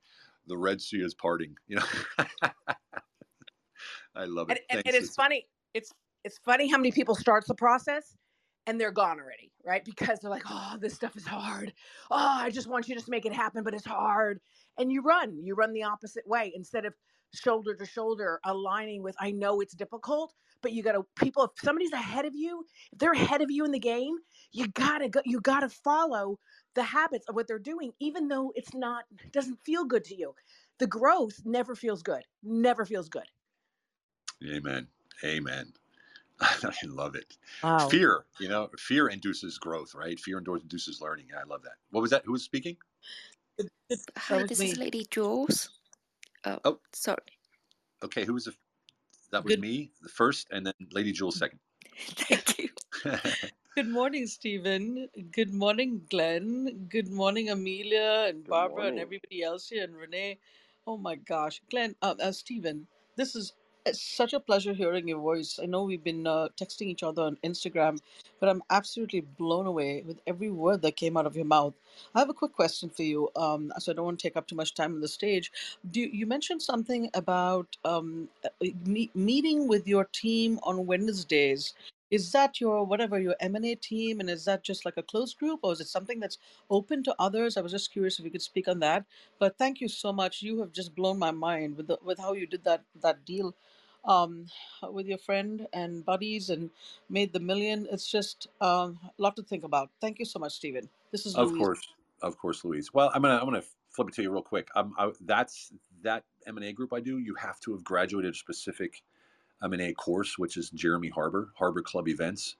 the 0.47 0.57
Red 0.57 0.81
Sea 0.81 0.97
is 0.97 1.13
parting. 1.13 1.55
You 1.67 1.77
know. 1.77 1.85
I 4.15 4.25
love 4.25 4.49
it. 4.49 4.61
and, 4.69 4.81
and 4.85 4.95
it's 4.95 5.15
funny 5.15 5.45
it's 5.73 5.91
it's 6.23 6.37
funny 6.39 6.69
how 6.69 6.77
many 6.77 6.91
people 6.91 7.15
starts 7.15 7.47
the 7.47 7.55
process 7.55 8.15
and 8.67 8.79
they're 8.79 8.91
gone 8.91 9.19
already 9.19 9.51
right 9.65 9.83
because 9.85 10.19
they're 10.19 10.31
like 10.31 10.43
oh 10.49 10.75
this 10.79 10.93
stuff 10.93 11.15
is 11.15 11.25
hard 11.25 11.73
oh 12.11 12.37
i 12.39 12.49
just 12.49 12.67
want 12.67 12.87
you 12.87 12.95
to 12.95 12.99
just 12.99 13.09
make 13.09 13.25
it 13.25 13.33
happen 13.33 13.63
but 13.63 13.73
it's 13.73 13.85
hard 13.85 14.39
and 14.77 14.91
you 14.91 15.01
run 15.01 15.37
you 15.41 15.55
run 15.55 15.73
the 15.73 15.83
opposite 15.83 16.27
way 16.27 16.51
instead 16.55 16.85
of 16.85 16.93
shoulder 17.33 17.73
to 17.73 17.85
shoulder 17.85 18.39
aligning 18.45 19.01
with 19.01 19.15
i 19.19 19.31
know 19.31 19.61
it's 19.61 19.73
difficult 19.73 20.33
but 20.61 20.73
you 20.73 20.83
gotta 20.83 21.03
people 21.15 21.43
if 21.43 21.51
somebody's 21.61 21.91
ahead 21.93 22.25
of 22.25 22.35
you 22.35 22.65
if 22.91 22.99
they're 22.99 23.11
ahead 23.13 23.41
of 23.41 23.51
you 23.51 23.65
in 23.65 23.71
the 23.71 23.79
game 23.79 24.17
you 24.51 24.67
gotta 24.69 25.09
go 25.09 25.21
you 25.25 25.41
gotta 25.41 25.69
follow 25.69 26.39
the 26.75 26.83
habits 26.83 27.27
of 27.27 27.35
what 27.35 27.47
they're 27.47 27.59
doing 27.59 27.93
even 27.99 28.27
though 28.27 28.51
it's 28.55 28.73
not 28.73 29.05
doesn't 29.31 29.57
feel 29.65 29.85
good 29.85 30.03
to 30.03 30.15
you 30.15 30.35
the 30.79 30.87
growth 30.87 31.41
never 31.45 31.75
feels 31.75 32.03
good 32.03 32.23
never 32.43 32.85
feels 32.85 33.09
good 33.09 33.27
Amen. 34.45 34.87
Amen. 35.23 35.73
I 36.41 36.73
love 36.85 37.15
it. 37.15 37.37
wow 37.63 37.91
Fear, 37.91 38.25
you 38.39 38.49
know, 38.49 38.69
fear 38.77 39.09
induces 39.09 39.57
growth, 39.59 39.95
right? 39.95 40.19
Fear 40.19 40.39
induces 40.39 41.01
learning. 41.01 41.29
I 41.37 41.43
love 41.43 41.63
that. 41.63 41.77
What 41.91 42.01
was 42.01 42.11
that? 42.11 42.25
Who 42.25 42.33
was 42.33 42.43
speaking? 42.43 42.77
Hi, 44.17 44.43
this 44.43 44.63
is 44.63 44.77
Lady 44.77 45.05
Jules. 45.05 45.69
Oh, 46.45 46.59
Oh, 46.63 46.79
sorry. 46.93 47.39
okay. 48.03 48.25
Who 48.25 48.33
was 48.33 48.45
the? 48.45 48.55
That 49.31 49.43
was 49.43 49.53
Good 49.53 49.61
me, 49.61 49.91
the 50.01 50.09
first, 50.09 50.47
and 50.51 50.65
then 50.65 50.73
Lady 50.91 51.11
Jules 51.11 51.37
second. 51.37 51.59
Thank 51.97 52.59
you. 52.59 52.69
good 53.75 53.87
morning, 53.87 54.27
Stephen. 54.27 55.07
Good 55.31 55.53
morning, 55.53 56.01
Glenn. 56.09 56.87
Good 56.89 57.09
morning, 57.09 57.49
Amelia 57.49 58.25
and 58.27 58.43
Good 58.43 58.49
Barbara 58.49 58.87
and 58.87 58.99
everybody 58.99 59.41
else 59.41 59.69
here 59.69 59.85
and 59.85 59.95
Renee. 59.95 60.39
Oh 60.85 60.97
my 60.97 61.15
gosh, 61.15 61.61
Glenn, 61.69 61.95
uh, 62.01 62.15
uh, 62.21 62.31
Stephen, 62.31 62.87
this 63.15 63.35
is 63.35 63.53
it's 63.85 64.01
such 64.01 64.33
a 64.33 64.41
pleasure 64.41 64.73
hearing 64.73 65.09
your 65.09 65.19
voice. 65.19 65.59
I 65.61 65.67
know 65.67 65.83
we've 65.83 66.03
been 66.03 66.27
uh, 66.27 66.49
texting 66.59 66.87
each 66.87 67.03
other 67.03 67.23
on 67.23 67.37
Instagram, 67.43 67.99
but 68.39 68.49
I'm 68.49 68.63
absolutely 68.71 69.21
blown 69.21 69.67
away 69.67 70.03
with 70.07 70.21
every 70.27 70.51
word 70.51 70.83
that 70.83 70.97
came 70.97 71.17
out 71.17 71.27
of 71.27 71.35
your 71.35 71.45
mouth. 71.45 71.75
I 72.15 72.19
have 72.19 72.29
a 72.29 72.35
quick 72.35 72.53
question 72.53 72.89
for 72.89 73.03
you, 73.03 73.29
um, 73.35 73.73
so 73.79 73.91
I 73.91 73.95
don't 73.95 74.05
want 74.05 74.19
to 74.19 74.23
take 74.27 74.37
up 74.37 74.47
too 74.47 74.55
much 74.55 74.75
time 74.75 74.95
on 74.95 75.01
the 75.01 75.09
stage. 75.09 75.51
Do 75.91 76.01
you, 76.01 76.09
you 76.13 76.27
mentioned 76.27 76.63
something 76.63 77.11
about 77.15 77.77
um, 77.85 78.29
uh, 78.45 78.49
me- 78.85 79.11
meeting 79.15 79.67
with 79.67 79.87
your 79.87 80.05
team 80.05 80.59
on 80.63 80.87
Wednesdays? 80.87 81.73
Is 82.11 82.31
that 82.33 82.61
your 82.61 82.85
whatever 82.85 83.19
your 83.19 83.35
M&A 83.41 83.75
team, 83.75 84.21
and 84.21 84.29
is 84.29 84.45
that 84.45 84.63
just 84.63 84.85
like 84.85 84.97
a 84.97 85.03
closed 85.03 85.39
group, 85.39 85.61
or 85.63 85.73
is 85.73 85.81
it 85.81 85.87
something 85.89 86.21
that's 86.21 86.37
open 86.69 87.03
to 87.05 87.15
others? 87.19 87.57
I 87.57 87.61
was 87.61 87.73
just 87.73 87.91
curious 87.91 88.19
if 88.19 88.25
you 88.25 88.31
could 88.31 88.43
speak 88.43 88.69
on 88.69 88.79
that. 88.81 89.05
But 89.39 89.57
thank 89.57 89.81
you 89.81 89.89
so 89.89 90.13
much. 90.13 90.43
You 90.43 90.59
have 90.61 90.73
just 90.73 90.95
blown 90.95 91.19
my 91.19 91.31
mind 91.31 91.77
with 91.77 91.87
the, 91.87 91.99
with 92.05 92.19
how 92.19 92.33
you 92.35 92.47
did 92.47 92.65
that 92.65 92.83
that 93.01 93.25
deal 93.25 93.51
um, 94.05 94.47
with 94.91 95.07
your 95.07 95.17
friend 95.19 95.67
and 95.73 96.05
buddies 96.05 96.49
and 96.49 96.71
made 97.09 97.33
the 97.33 97.39
million. 97.39 97.87
It's 97.91 98.09
just 98.11 98.47
um, 98.61 98.99
a 99.05 99.21
lot 99.21 99.35
to 99.37 99.43
think 99.43 99.63
about. 99.63 99.91
Thank 100.01 100.19
you 100.19 100.25
so 100.25 100.39
much, 100.39 100.53
Stephen. 100.53 100.89
This 101.11 101.25
is 101.25 101.37
Of 101.37 101.53
Louise. 101.53 101.57
course, 101.57 101.81
of 102.21 102.37
course, 102.37 102.63
Louise. 102.65 102.93
Well, 102.93 103.11
I'm 103.13 103.21
gonna 103.21 103.37
I'm 103.37 103.45
gonna 103.45 103.63
flip 103.89 104.09
it 104.09 104.15
to 104.15 104.21
you 104.23 104.31
real 104.31 104.41
quick. 104.41 104.67
Um, 104.75 104.93
I, 104.97 105.11
that's 105.21 105.71
that 106.03 106.25
M 106.45 106.57
and 106.57 106.65
A 106.65 106.73
group 106.73 106.93
I 106.93 106.99
do. 106.99 107.19
You 107.19 107.35
have 107.35 107.59
to 107.61 107.71
have 107.73 107.83
graduated 107.83 108.33
a 108.33 108.37
specific 108.37 109.03
M 109.63 109.73
and 109.73 109.81
A 109.81 109.93
course, 109.93 110.37
which 110.39 110.57
is 110.57 110.69
Jeremy 110.71 111.09
Harbour 111.09 111.53
Harbour 111.57 111.81
Club 111.83 112.07
events. 112.09 112.57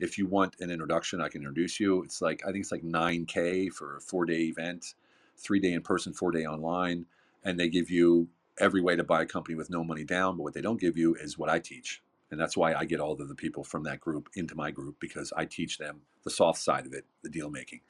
If 0.00 0.18
you 0.18 0.26
want 0.26 0.56
an 0.60 0.70
introduction, 0.70 1.20
I 1.22 1.28
can 1.28 1.42
introduce 1.42 1.80
you. 1.80 2.02
It's 2.04 2.22
like 2.22 2.42
I 2.44 2.52
think 2.52 2.62
it's 2.64 2.72
like 2.72 2.82
9k 2.84 3.72
for 3.72 3.96
a 3.98 4.00
four 4.02 4.26
day 4.26 4.42
event, 4.44 4.94
three 5.36 5.60
day 5.60 5.72
in 5.72 5.82
person, 5.82 6.12
four 6.12 6.32
day 6.32 6.46
online, 6.46 7.06
and 7.44 7.58
they 7.60 7.68
give 7.68 7.90
you 7.90 8.28
every 8.58 8.80
way 8.80 8.96
to 8.96 9.04
buy 9.04 9.22
a 9.22 9.26
company 9.26 9.54
with 9.54 9.70
no 9.70 9.84
money 9.84 10.04
down. 10.04 10.36
But 10.36 10.42
what 10.44 10.54
they 10.54 10.60
don't 10.60 10.80
give 10.80 10.96
you 10.96 11.14
is 11.14 11.38
what 11.38 11.48
I 11.48 11.58
teach, 11.58 12.02
and 12.30 12.40
that's 12.40 12.56
why 12.56 12.74
I 12.74 12.84
get 12.84 13.00
all 13.00 13.12
of 13.12 13.28
the 13.28 13.34
people 13.34 13.64
from 13.64 13.84
that 13.84 14.00
group 14.00 14.28
into 14.34 14.54
my 14.54 14.70
group 14.70 14.96
because 15.00 15.32
I 15.36 15.44
teach 15.44 15.78
them 15.78 16.02
the 16.24 16.30
soft 16.30 16.60
side 16.60 16.86
of 16.86 16.92
it, 16.92 17.04
the 17.22 17.30
deal 17.30 17.50
making. 17.50 17.80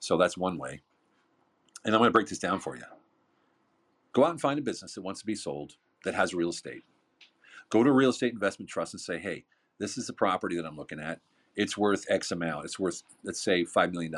So 0.00 0.16
that's 0.16 0.36
one 0.36 0.58
way. 0.58 0.80
And 1.84 1.94
I'm 1.94 2.00
going 2.00 2.08
to 2.08 2.12
break 2.12 2.28
this 2.28 2.38
down 2.38 2.60
for 2.60 2.76
you. 2.76 2.82
Go 4.12 4.24
out 4.24 4.30
and 4.30 4.40
find 4.40 4.58
a 4.58 4.62
business 4.62 4.94
that 4.94 5.02
wants 5.02 5.20
to 5.20 5.26
be 5.26 5.34
sold 5.34 5.76
that 6.04 6.14
has 6.14 6.34
real 6.34 6.50
estate. 6.50 6.82
Go 7.70 7.82
to 7.82 7.90
a 7.90 7.94
real 7.94 8.10
estate 8.10 8.32
investment 8.32 8.68
trust 8.68 8.94
and 8.94 9.00
say, 9.00 9.18
hey, 9.18 9.44
this 9.78 9.96
is 9.96 10.06
the 10.06 10.12
property 10.12 10.56
that 10.56 10.66
I'm 10.66 10.76
looking 10.76 11.00
at. 11.00 11.20
It's 11.56 11.76
worth 11.76 12.04
X 12.08 12.30
amount. 12.30 12.64
It's 12.64 12.78
worth, 12.78 13.02
let's 13.24 13.42
say, 13.42 13.64
$5 13.64 13.92
million. 13.92 14.14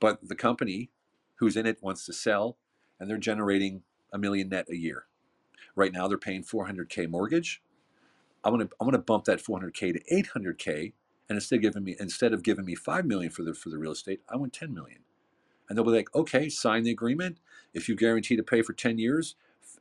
But 0.00 0.26
the 0.26 0.34
company 0.34 0.90
who's 1.36 1.56
in 1.56 1.66
it 1.66 1.82
wants 1.82 2.06
to 2.06 2.12
sell 2.12 2.56
and 2.98 3.08
they're 3.08 3.18
generating 3.18 3.82
a 4.12 4.18
million 4.18 4.48
net 4.48 4.66
a 4.70 4.76
year. 4.76 5.04
Right 5.74 5.92
now 5.92 6.08
they're 6.08 6.18
paying 6.18 6.42
400K 6.42 7.08
mortgage. 7.08 7.62
I'm 8.44 8.52
gonna 8.52 8.68
I'm 8.80 8.86
gonna 8.86 8.98
bump 8.98 9.24
that 9.24 9.42
400K 9.42 9.92
to 9.92 10.22
800K, 10.22 10.92
and 11.28 11.36
instead 11.36 11.56
of 11.56 11.62
giving 11.62 11.84
me 11.84 11.96
instead 11.98 12.32
of 12.32 12.42
giving 12.42 12.64
me 12.64 12.74
five 12.74 13.04
million 13.04 13.30
for 13.30 13.42
the 13.42 13.54
for 13.54 13.68
the 13.70 13.78
real 13.78 13.92
estate, 13.92 14.20
I 14.28 14.36
want 14.36 14.52
10 14.52 14.72
million. 14.72 15.00
And 15.68 15.76
they'll 15.76 15.84
be 15.84 15.90
like, 15.90 16.14
okay, 16.14 16.48
sign 16.48 16.82
the 16.82 16.90
agreement. 16.90 17.38
If 17.74 17.88
you 17.88 17.96
guarantee 17.96 18.36
to 18.36 18.42
pay 18.42 18.62
for 18.62 18.72
10 18.72 18.98
years, 18.98 19.34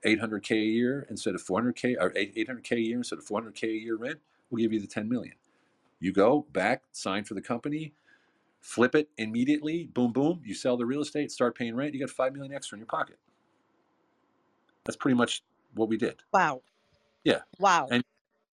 800K 0.05 0.51
a 0.51 0.55
year 0.55 1.07
instead 1.09 1.33
of 1.33 1.43
400K, 1.43 1.95
or 1.99 2.11
800K 2.11 2.71
a 2.73 2.79
year 2.79 2.97
instead 2.97 3.19
of 3.19 3.25
400K 3.25 3.63
a 3.63 3.67
year 3.67 3.95
rent, 3.95 4.19
we'll 4.49 4.61
give 4.61 4.73
you 4.73 4.79
the 4.81 4.87
10 4.87 5.07
million. 5.07 5.35
You 5.99 6.11
go 6.11 6.45
back, 6.51 6.83
sign 6.91 7.23
for 7.23 7.33
the 7.33 7.41
company, 7.41 7.93
flip 8.59 8.95
it 8.95 9.09
immediately, 9.17 9.85
boom, 9.85 10.11
boom. 10.11 10.41
You 10.43 10.53
sell 10.53 10.77
the 10.77 10.85
real 10.85 11.01
estate, 11.01 11.31
start 11.31 11.57
paying 11.57 11.75
rent, 11.75 11.93
you 11.93 11.99
got 11.99 12.09
5 12.09 12.33
million 12.33 12.53
extra 12.53 12.75
in 12.75 12.81
your 12.81 12.87
pocket. 12.87 13.17
That's 14.87 14.97
pretty 14.97 15.15
much 15.15 15.43
what 15.75 15.89
we 15.89 15.97
did. 15.97 16.23
Wow. 16.33 16.61
Yeah. 17.23 17.41
Wow. 17.59 17.87
And 17.91 18.03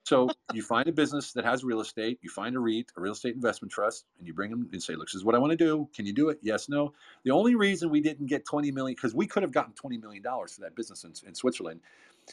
so 0.04 0.28
you 0.52 0.62
find 0.62 0.86
a 0.86 0.92
business 0.92 1.32
that 1.32 1.44
has 1.44 1.64
real 1.64 1.80
estate, 1.80 2.18
you 2.20 2.28
find 2.28 2.54
a 2.56 2.58
REIT, 2.58 2.92
a 2.96 3.00
real 3.00 3.12
estate 3.12 3.34
investment 3.34 3.72
trust, 3.72 4.04
and 4.18 4.26
you 4.26 4.34
bring 4.34 4.50
them 4.50 4.68
and 4.70 4.82
say, 4.82 4.94
look, 4.96 5.06
this 5.06 5.14
is 5.14 5.24
what 5.24 5.34
I 5.34 5.38
want 5.38 5.52
to 5.52 5.56
do. 5.56 5.88
Can 5.94 6.04
you 6.04 6.12
do 6.12 6.28
it? 6.28 6.38
Yes, 6.42 6.68
no. 6.68 6.92
The 7.22 7.30
only 7.30 7.54
reason 7.54 7.88
we 7.88 8.02
didn't 8.02 8.26
get 8.26 8.44
20 8.44 8.70
million, 8.70 8.94
because 8.94 9.14
we 9.14 9.26
could 9.26 9.42
have 9.42 9.52
gotten 9.52 9.72
20 9.72 9.96
million 9.98 10.22
dollars 10.22 10.52
for 10.52 10.60
that 10.60 10.76
business 10.76 11.04
in, 11.04 11.12
in 11.26 11.34
Switzerland 11.34 11.80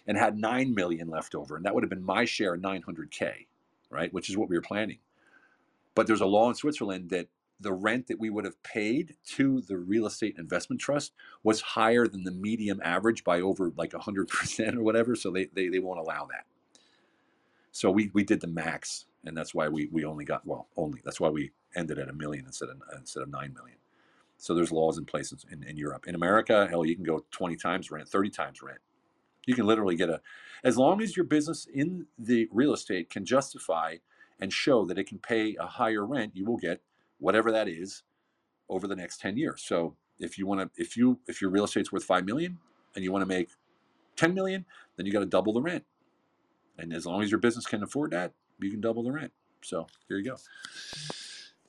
and 0.06 0.18
had 0.18 0.38
9 0.38 0.76
million 0.76 1.08
left 1.08 1.34
over. 1.34 1.56
And 1.56 1.66
that 1.66 1.74
would 1.74 1.84
have 1.84 1.90
been 1.90 2.04
my 2.04 2.26
share, 2.26 2.58
900K, 2.58 3.46
right? 3.90 4.12
Which 4.14 4.30
is 4.30 4.36
what 4.36 4.50
we 4.50 4.58
were 4.58 4.62
planning. 4.62 5.00
But 5.96 6.08
there's 6.08 6.22
a 6.22 6.26
law 6.26 6.50
in 6.50 6.56
Switzerland 6.56 7.10
that 7.12 7.28
the 7.62 7.74
rent 7.74 8.08
that 8.08 8.20
we 8.20 8.30
would 8.30 8.46
have 8.46 8.62
paid 8.64 9.16
to 9.26 9.62
the 9.62 9.78
real 9.78 10.06
estate 10.06 10.36
investment 10.38 10.82
trust 10.82 11.14
was 11.44 11.62
higher 11.62 12.08
than 12.08 12.24
the 12.24 12.32
medium 12.32 12.82
average 12.84 13.24
by 13.24 13.40
over 13.40 13.72
like 13.78 13.92
100% 13.92 14.76
or 14.76 14.84
whatever. 14.84 15.16
So 15.16 15.32
they, 15.32 15.46
they, 15.54 15.70
they 15.70 15.80
won't 15.80 16.00
allow 16.00 16.26
that. 16.26 16.46
So 17.72 17.90
we, 17.90 18.12
we 18.14 18.24
did 18.24 18.42
the 18.42 18.48
max, 18.48 19.06
and 19.26 19.36
that's 19.36 19.54
why 19.54 19.70
we, 19.70 19.88
we 19.92 20.04
only 20.04 20.26
got 20.26 20.46
well 20.46 20.68
only 20.76 21.02
that's 21.06 21.20
why 21.22 21.30
we 21.30 21.52
ended 21.76 22.00
at 22.00 22.10
a 22.10 22.14
million 22.14 22.46
instead 22.46 22.70
of 22.70 22.82
instead 22.98 23.24
of 23.24 23.30
nine 23.30 23.54
million. 23.54 23.78
So 24.38 24.56
there's 24.56 24.72
laws 24.72 24.98
in 24.98 25.06
place 25.06 25.34
in, 25.52 25.64
in 25.64 25.78
Europe. 25.78 26.08
In 26.08 26.16
America, 26.16 26.68
hell, 26.70 26.86
you 26.86 26.96
can 26.96 27.04
go 27.06 27.24
20 27.32 27.56
times 27.58 27.92
rent, 27.92 28.10
30 28.10 28.30
times 28.32 28.62
rent. 28.62 28.80
You 29.46 29.54
can 29.54 29.68
literally 29.68 29.96
get 29.96 30.10
a, 30.10 30.20
as 30.64 30.78
long 30.78 31.02
as 31.02 31.16
your 31.16 31.26
business 31.26 31.68
in 31.72 32.08
the 32.18 32.50
real 32.52 32.74
estate 32.74 33.10
can 33.10 33.24
justify 33.24 33.98
and 34.40 34.52
show 34.52 34.84
that 34.86 34.98
it 34.98 35.08
can 35.08 35.20
pay 35.20 35.56
a 35.60 35.68
higher 35.68 36.06
rent, 36.06 36.36
you 36.36 36.46
will 36.46 36.58
get 36.58 36.82
whatever 37.22 37.52
that 37.52 37.70
is 37.70 38.04
over 38.68 38.88
the 38.88 38.96
next 38.96 39.22
10 39.22 39.38
years. 39.38 39.64
So 39.64 39.96
if 40.20 40.38
you 40.38 40.46
want 40.46 40.62
to, 40.62 40.82
if 40.82 40.98
you, 40.98 41.20
if 41.28 41.42
your 41.42 41.50
real 41.50 41.64
estate's 41.64 41.92
worth 41.92 42.04
5 42.04 42.26
million 42.26 42.58
and 42.96 43.04
you 43.04 43.12
want 43.12 43.22
to 43.22 43.28
make 43.28 43.50
10 44.18 44.34
million, 44.34 44.66
then 44.98 45.06
you 45.06 45.14
got 45.14 45.20
to 45.20 45.26
double 45.26 45.54
the 45.54 45.62
rent. 45.62 45.86
And 46.78 46.94
as 46.94 47.06
long 47.06 47.22
as 47.22 47.30
your 47.32 47.40
business 47.40 47.66
can 47.66 47.84
afford 47.84 48.12
that, 48.12 48.34
you 48.60 48.72
can 48.72 48.82
double 48.82 49.04
the 49.04 49.12
rent. 49.12 49.32
So 49.64 49.88
here 50.08 50.18
you 50.18 50.26
go. 50.26 50.38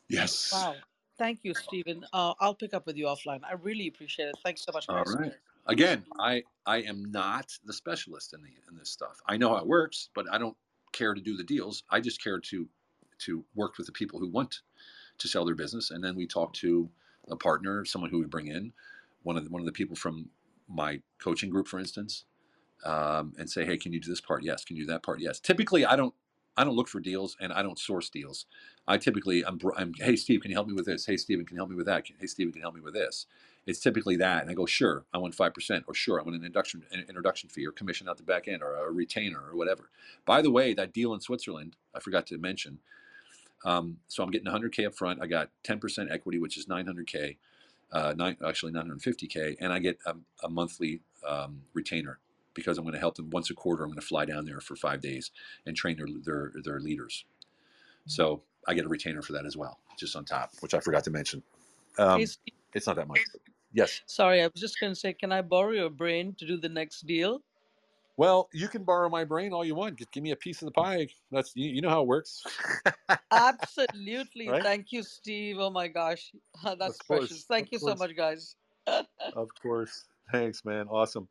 Yes. 0.09 0.53
Wow. 0.53 0.75
Thank 1.19 1.41
you, 1.43 1.55
Stephen. 1.55 2.05
Uh, 2.13 2.35
I'll 2.41 2.55
pick 2.55 2.73
up 2.75 2.87
with 2.87 2.97
you 2.97 3.07
offline. 3.07 3.41
I 3.49 3.55
really 3.55 3.89
appreciate 3.89 4.27
it. 4.27 4.37
Thanks 4.43 4.65
so 4.65 4.73
much, 4.73 4.87
All 4.89 5.05
guys. 5.05 5.33
Again, 5.67 6.05
I 6.19 6.43
I 6.67 6.79
am 6.79 7.13
not 7.13 7.53
the 7.65 7.73
specialist 7.73 8.33
in 8.35 8.43
the 8.43 8.49
in 8.69 8.77
this 8.77 8.91
stuff. 8.91 9.21
I 9.29 9.37
know 9.37 9.51
how 9.51 9.59
it 9.59 9.67
works, 9.67 10.09
but 10.15 10.27
I 10.33 10.39
don't 10.39 10.57
care 10.93 11.15
to 11.15 11.21
do 11.21 11.37
the 11.37 11.45
deals. 11.45 11.85
I 11.91 12.01
just 12.01 12.23
care 12.23 12.41
to 12.41 12.69
to 13.21 13.45
work 13.55 13.79
with 13.79 13.87
the 13.87 13.93
people 13.93 14.19
who 14.19 14.29
want 14.29 14.63
to 15.23 15.29
sell 15.29 15.45
their 15.45 15.55
business, 15.55 15.91
and 15.91 16.05
then 16.05 16.15
we 16.15 16.27
talk 16.27 16.53
to 16.55 16.91
a 17.31 17.37
partner, 17.37 17.85
someone 17.85 18.11
who 18.11 18.19
we 18.19 18.27
bring 18.27 18.49
in, 18.49 18.73
one 19.23 19.37
of 19.37 19.45
the, 19.45 19.51
one 19.51 19.63
of 19.63 19.67
the 19.67 19.73
people 19.73 19.97
from 19.97 20.29
my 20.69 21.01
coaching 21.19 21.51
group, 21.51 21.69
for 21.69 21.79
instance, 21.79 22.25
um, 22.85 23.33
and 23.39 23.49
say, 23.49 23.65
hey, 23.65 23.77
can 23.77 23.93
you 23.93 24.01
do 24.01 24.11
this 24.11 24.21
part? 24.21 24.43
Yes. 24.43 24.65
Can 24.65 24.77
you 24.77 24.85
do 24.85 24.93
that 24.93 25.03
part? 25.03 25.21
Yes. 25.21 25.41
Typically, 25.41 25.87
I 25.87 25.97
don't 25.97 26.15
I 26.57 26.65
don't 26.65 26.77
look 26.77 26.89
for 26.89 27.01
deals 27.01 27.37
and 27.41 27.53
I 27.53 27.63
don't 27.63 27.79
source 27.79 28.11
deals. 28.11 28.47
I 28.87 28.99
typically 28.99 29.45
I'm, 29.47 29.59
I'm 29.77 29.95
hey 29.99 30.17
Steve, 30.17 30.43
can 30.43 30.51
you 30.51 30.57
help 30.57 30.69
me 30.69 30.75
with 30.75 30.87
this? 30.87 31.07
Hey 31.07 31.17
Steven, 31.17 31.47
can 31.47 31.57
you 31.57 31.61
help 31.61 31.71
me 31.71 31.77
with 31.77 31.87
that? 31.87 32.05
Hey 32.21 32.27
Steven, 32.27 32.53
can 32.53 32.61
you 32.61 32.65
help 32.65 32.75
me 32.75 32.81
with 32.81 32.95
this? 32.95 33.27
It's 33.65 33.81
typically 33.81 34.17
that, 34.17 34.43
and 34.43 34.51
I 34.51 34.55
go 34.55 34.67
sure, 34.67 35.05
I 35.15 35.19
want 35.19 35.35
five 35.35 35.55
percent, 35.55 35.85
or 35.87 35.95
sure, 35.95 36.21
I 36.21 36.25
want 36.25 36.37
an 36.37 36.45
introduction 36.45 36.83
an 36.93 37.05
introduction 37.09 37.49
fee, 37.49 37.67
or 37.67 37.73
commission 37.73 38.09
out 38.09 38.17
the 38.17 38.23
back 38.25 38.49
end, 38.49 38.63
or 38.63 38.75
a 38.75 38.91
retainer, 38.91 39.41
or 39.41 39.57
whatever. 39.57 39.89
By 40.27 40.43
the 40.43 40.51
way, 40.51 40.75
that 40.75 40.93
deal 40.93 41.15
in 41.15 41.21
Switzerland, 41.21 41.77
I 41.95 42.01
forgot 42.01 42.27
to 42.29 42.39
mention. 42.39 42.81
Um, 43.65 43.99
so 44.09 44.23
I'm 44.23 44.31
getting 44.31 44.51
100k 44.51 44.87
up 44.87 44.95
front. 44.95 45.21
I 45.23 45.27
got 45.27 45.51
10% 45.65 46.11
equity, 46.11 46.39
which 46.39 46.59
is 46.59 46.67
900k, 46.67 47.37
uh, 47.93 48.15
nine, 48.17 48.37
actually 48.47 48.73
950k, 48.73 49.57
and 49.61 49.73
I 49.73 49.79
get 49.79 49.99
a, 50.07 50.15
a 50.43 50.49
monthly 50.49 51.01
um, 51.27 51.63
retainer 51.75 52.19
because 52.55 52.79
I'm 52.79 52.85
going 52.85 52.95
to 52.95 53.01
help 53.01 53.17
them 53.17 53.31
once 53.31 53.51
a 53.51 53.55
quarter. 53.55 53.85
I'm 53.85 53.91
going 53.91 54.01
to 54.01 54.07
fly 54.07 54.25
down 54.25 54.45
there 54.45 54.61
for 54.61 54.77
five 54.77 55.01
days 55.01 55.31
and 55.67 55.77
train 55.77 55.97
their 55.97 56.07
their, 56.25 56.53
their 56.65 56.81
leaders. 56.81 57.25
So 58.07 58.43
I 58.67 58.75
get 58.75 58.85
a 58.85 58.89
retainer 58.89 59.23
for 59.23 59.33
that 59.33 59.47
as 59.47 59.57
well, 59.57 59.79
just 59.99 60.17
on 60.17 60.25
top, 60.25 60.53
which 60.61 60.75
I 60.75 60.81
forgot 60.81 61.05
to 61.05 61.11
mention. 61.11 61.43
Um, 61.99 62.21
it's 62.75 62.87
not 62.87 62.97
that 62.97 63.09
much. 63.09 63.21
Yes. 63.75 64.03
sorry, 64.07 64.43
I 64.43 64.49
was 64.49 64.61
just 64.61 64.79
going 64.81 64.93
to 64.93 64.99
say, 64.99 65.15
can 65.15 65.33
I 65.33 65.41
borrow 65.41 65.71
your 65.71 65.89
brain 65.89 66.35
to 66.39 66.47
do 66.47 66.59
the 66.59 66.69
next 66.69 67.07
deal? 67.07 67.43
Well, 68.17 68.49
you 68.53 68.69
can 68.69 68.85
borrow 68.85 69.09
my 69.09 69.25
brain 69.25 69.53
all 69.53 69.65
you 69.65 69.75
want. 69.75 69.97
Just 69.97 70.13
give 70.13 70.23
me 70.23 70.33
a 70.33 70.37
piece 70.37 70.61
of 70.61 70.67
the 70.67 70.73
pie. 70.73 71.09
That's 71.31 71.53
you, 71.55 71.71
you 71.71 71.81
know 71.81 71.89
how 71.89 72.03
it 72.03 72.07
works. 72.07 72.43
Absolutely. 73.31 74.49
Right? 74.49 74.63
Thank 74.63 74.93
you, 74.93 75.03
Steve. 75.03 75.57
Oh 75.59 75.71
my 75.71 75.89
gosh. 75.89 76.33
That's 76.65 76.99
course, 76.99 77.29
precious. 77.29 77.45
Thank 77.45 77.69
of 77.69 77.73
you 77.73 77.79
so 77.79 77.95
much, 77.95 78.15
guys. 78.17 78.57
Of 79.37 79.49
course. 79.63 80.07
Thanks, 80.33 80.65
man. 80.65 80.89
Awesome. 80.89 81.29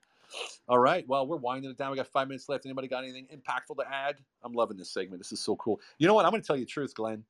All 0.70 0.80
right. 0.80 1.06
Well, 1.08 1.28
we're 1.28 1.36
winding 1.36 1.70
it 1.70 1.78
down. 1.78 1.92
We 1.92 1.98
got 1.98 2.08
five 2.08 2.30
minutes 2.30 2.48
left. 2.48 2.66
Anybody 2.66 2.88
got 2.88 3.04
anything 3.04 3.28
impactful 3.28 3.76
to 3.76 3.94
add? 3.94 4.16
I'm 4.42 4.54
loving 4.54 4.78
this 4.78 4.90
segment. 4.90 5.20
This 5.20 5.34
is 5.34 5.42
so 5.42 5.58
cool. 5.58 5.82
You 5.98 6.08
know 6.08 6.14
what? 6.14 6.24
I'm 6.24 6.32
going 6.32 6.42
to 6.42 6.48
tell 6.48 6.56
you 6.56 6.64
the 6.64 6.72
truth, 6.72 6.96
Glenn. 6.96 7.26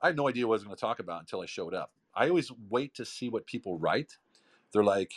I 0.00 0.08
had 0.08 0.16
no 0.16 0.28
idea 0.28 0.46
what 0.46 0.54
I 0.54 0.56
was 0.56 0.64
going 0.64 0.74
to 0.76 0.80
talk 0.80 0.98
about 0.98 1.20
until 1.20 1.42
I 1.42 1.46
showed 1.46 1.74
up. 1.74 1.92
I 2.14 2.28
always 2.28 2.50
wait 2.70 2.94
to 2.94 3.04
see 3.04 3.28
what 3.28 3.46
people 3.46 3.78
write. 3.78 4.16
they're 4.72 4.82
like, 4.82 5.12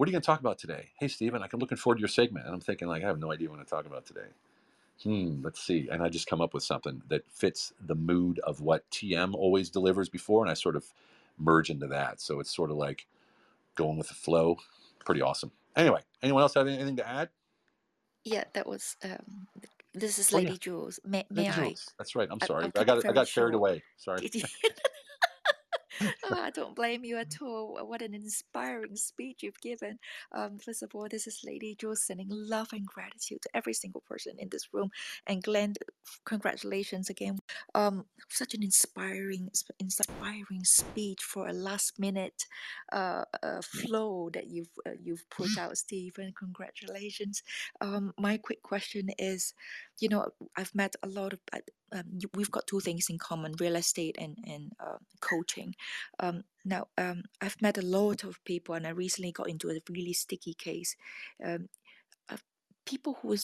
"What 0.00 0.08
are 0.08 0.12
you 0.12 0.14
going 0.14 0.22
to 0.22 0.26
talk 0.26 0.40
about 0.40 0.58
today?" 0.58 0.92
Hey, 0.98 1.08
Stephen, 1.08 1.42
I'm 1.42 1.58
looking 1.58 1.76
forward 1.76 1.96
to 1.96 2.00
your 2.00 2.08
segment, 2.08 2.46
and 2.46 2.54
I'm 2.54 2.60
thinking 2.62 2.88
like, 2.88 3.04
I 3.04 3.06
have 3.06 3.18
no 3.18 3.30
idea 3.30 3.50
what 3.50 3.58
to 3.58 3.66
talk 3.66 3.84
about 3.84 4.06
today. 4.06 4.28
Hmm, 5.02 5.42
let's 5.42 5.60
see, 5.62 5.90
and 5.92 6.02
I 6.02 6.08
just 6.08 6.26
come 6.26 6.40
up 6.40 6.54
with 6.54 6.62
something 6.62 7.02
that 7.08 7.30
fits 7.30 7.74
the 7.78 7.94
mood 7.94 8.38
of 8.38 8.62
what 8.62 8.90
TM 8.90 9.34
always 9.34 9.68
delivers 9.68 10.08
before, 10.08 10.42
and 10.42 10.50
I 10.50 10.54
sort 10.54 10.74
of 10.74 10.86
merge 11.36 11.68
into 11.68 11.86
that. 11.88 12.18
So 12.22 12.40
it's 12.40 12.50
sort 12.50 12.70
of 12.70 12.78
like 12.78 13.06
going 13.74 13.98
with 13.98 14.08
the 14.08 14.14
flow. 14.14 14.56
Pretty 15.04 15.20
awesome. 15.20 15.52
Anyway, 15.76 16.00
anyone 16.22 16.40
else 16.40 16.54
have 16.54 16.66
anything 16.66 16.96
to 16.96 17.06
add? 17.06 17.28
Yeah, 18.24 18.44
that 18.54 18.66
was. 18.66 18.96
Um, 19.04 19.48
this 19.92 20.18
is 20.18 20.32
Oh 20.32 20.38
yeah, 20.38 20.48
Lady 20.48 20.56
Jules. 20.56 20.98
May, 21.04 21.26
may 21.30 21.42
Lady 21.42 21.50
I? 21.50 21.56
Jules. 21.56 21.94
That's 21.98 22.16
right. 22.16 22.28
I'm 22.30 22.40
sorry. 22.40 22.64
I'll 22.64 22.72
I 22.74 22.84
got 22.84 23.04
I 23.06 23.12
got 23.12 23.28
carried 23.28 23.52
short. 23.52 23.54
away. 23.54 23.82
Sorry. 23.98 24.30
Oh, 26.24 26.40
I 26.40 26.50
don't 26.50 26.74
blame 26.76 27.04
you 27.04 27.18
at 27.18 27.36
all. 27.42 27.78
What 27.86 28.02
an 28.02 28.14
inspiring 28.14 28.96
speech 28.96 29.42
you've 29.42 29.60
given. 29.60 29.98
Um, 30.32 30.58
first 30.58 30.82
of 30.82 30.90
all, 30.94 31.08
this 31.10 31.26
is 31.26 31.40
Lady 31.44 31.76
Jules 31.78 32.04
sending 32.06 32.28
love 32.30 32.68
and 32.72 32.86
gratitude 32.86 33.42
to 33.42 33.50
every 33.54 33.74
single 33.74 34.02
person 34.08 34.34
in 34.38 34.48
this 34.50 34.68
room. 34.72 34.90
And 35.26 35.42
Glenn, 35.42 35.74
congratulations 36.24 37.10
again. 37.10 37.38
Um, 37.74 38.06
such 38.28 38.54
an 38.54 38.62
inspiring, 38.62 39.50
inspiring 39.78 40.64
speech 40.64 41.22
for 41.22 41.48
a 41.48 41.52
last 41.52 41.98
minute 41.98 42.46
uh, 42.92 43.24
uh, 43.42 43.60
flow 43.62 44.30
that 44.32 44.48
you've 44.48 44.70
uh, 44.86 44.92
you've 45.02 45.28
put 45.30 45.50
out, 45.58 45.76
Stephen. 45.78 46.32
Congratulations. 46.38 47.42
Um, 47.80 48.12
my 48.18 48.36
quick 48.38 48.62
question 48.62 49.10
is, 49.18 49.54
you 50.00 50.08
know, 50.08 50.28
I've 50.56 50.74
met 50.74 50.96
a 51.02 51.08
lot 51.08 51.32
of. 51.34 51.40
uh, 51.52 51.60
Um, 51.92 52.20
we've 52.36 52.50
got 52.56 52.66
two 52.68 52.80
things 52.80 53.10
in 53.10 53.18
common: 53.18 53.52
real 53.60 53.76
estate 53.76 54.16
and 54.24 54.34
and 54.52 54.64
uh, 54.86 54.98
coaching. 55.20 55.74
Um, 56.24 56.44
now, 56.64 56.82
um, 56.98 57.18
I've 57.42 57.60
met 57.62 57.78
a 57.78 57.82
lot 57.98 58.24
of 58.24 58.38
people, 58.44 58.74
and 58.76 58.86
I 58.86 58.90
recently 58.90 59.32
got 59.32 59.48
into 59.50 59.70
a 59.70 59.80
really 59.90 60.12
sticky 60.14 60.54
case. 60.54 60.94
Um, 61.44 61.68
people 62.84 63.18
who 63.22 63.36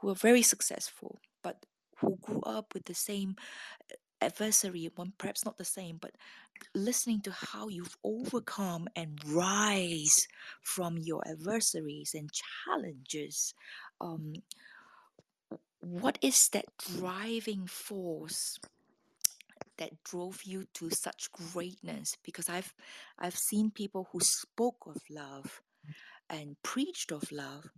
who 0.00 0.10
are 0.10 0.14
very 0.14 0.42
successful, 0.42 1.20
but 1.42 1.64
who 2.00 2.16
grew 2.20 2.40
up 2.42 2.74
with 2.74 2.84
the 2.84 2.94
same 2.94 3.36
adversary, 4.20 4.90
one 4.96 5.12
perhaps 5.18 5.44
not 5.44 5.58
the 5.58 5.64
same, 5.64 5.98
but 6.00 6.12
listening 6.74 7.20
to 7.22 7.32
how 7.32 7.68
you've 7.68 7.96
overcome 8.04 8.88
and 8.96 9.18
rise 9.26 10.28
from 10.62 10.98
your 10.98 11.22
adversaries 11.28 12.14
and 12.14 12.30
challenges. 12.32 13.54
Um, 14.00 14.34
what 15.84 16.18
is 16.22 16.48
that 16.50 16.66
driving 16.78 17.66
force 17.66 18.58
that 19.76 20.02
drove 20.04 20.42
you 20.44 20.64
to 20.74 20.90
such 20.90 21.30
greatness? 21.32 22.16
Because 22.24 22.48
i've 22.48 22.74
i've 23.18 23.36
seen 23.36 23.70
people 23.70 24.08
who 24.12 24.20
spoke 24.20 24.86
of 24.86 24.96
love 25.10 25.62
and 26.30 26.56
preached 26.62 27.12
of 27.12 27.30
love 27.32 27.70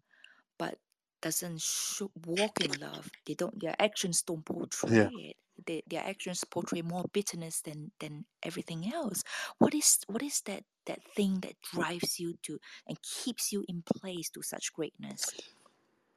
but 0.58 0.78
doesn't 1.22 1.60
show, 1.62 2.10
walk 2.26 2.60
in 2.62 2.78
love. 2.80 3.10
They 3.26 3.34
don't 3.34 3.60
their 3.60 3.76
actions 3.80 4.22
don't 4.22 4.44
portray 4.44 4.98
Yeah. 4.98 5.10
it. 5.30 5.36
They, 5.66 5.82
their 5.88 6.02
actions 6.04 6.44
portray 6.50 6.82
more 6.82 7.06
bitterness 7.12 7.62
than 7.62 7.92
than 8.00 8.26
everything 8.42 8.92
else. 8.92 9.22
What 9.58 9.74
is 9.74 10.00
what 10.08 10.22
is 10.22 10.42
that 10.46 10.64
that 10.86 11.00
thing 11.16 11.40
that 11.40 11.60
drives 11.62 12.20
you 12.20 12.36
to 12.44 12.58
and 12.88 12.98
keeps 13.02 13.52
you 13.52 13.64
in 13.68 13.82
place 13.82 14.30
to 14.30 14.42
such 14.42 14.72
greatness 14.74 15.34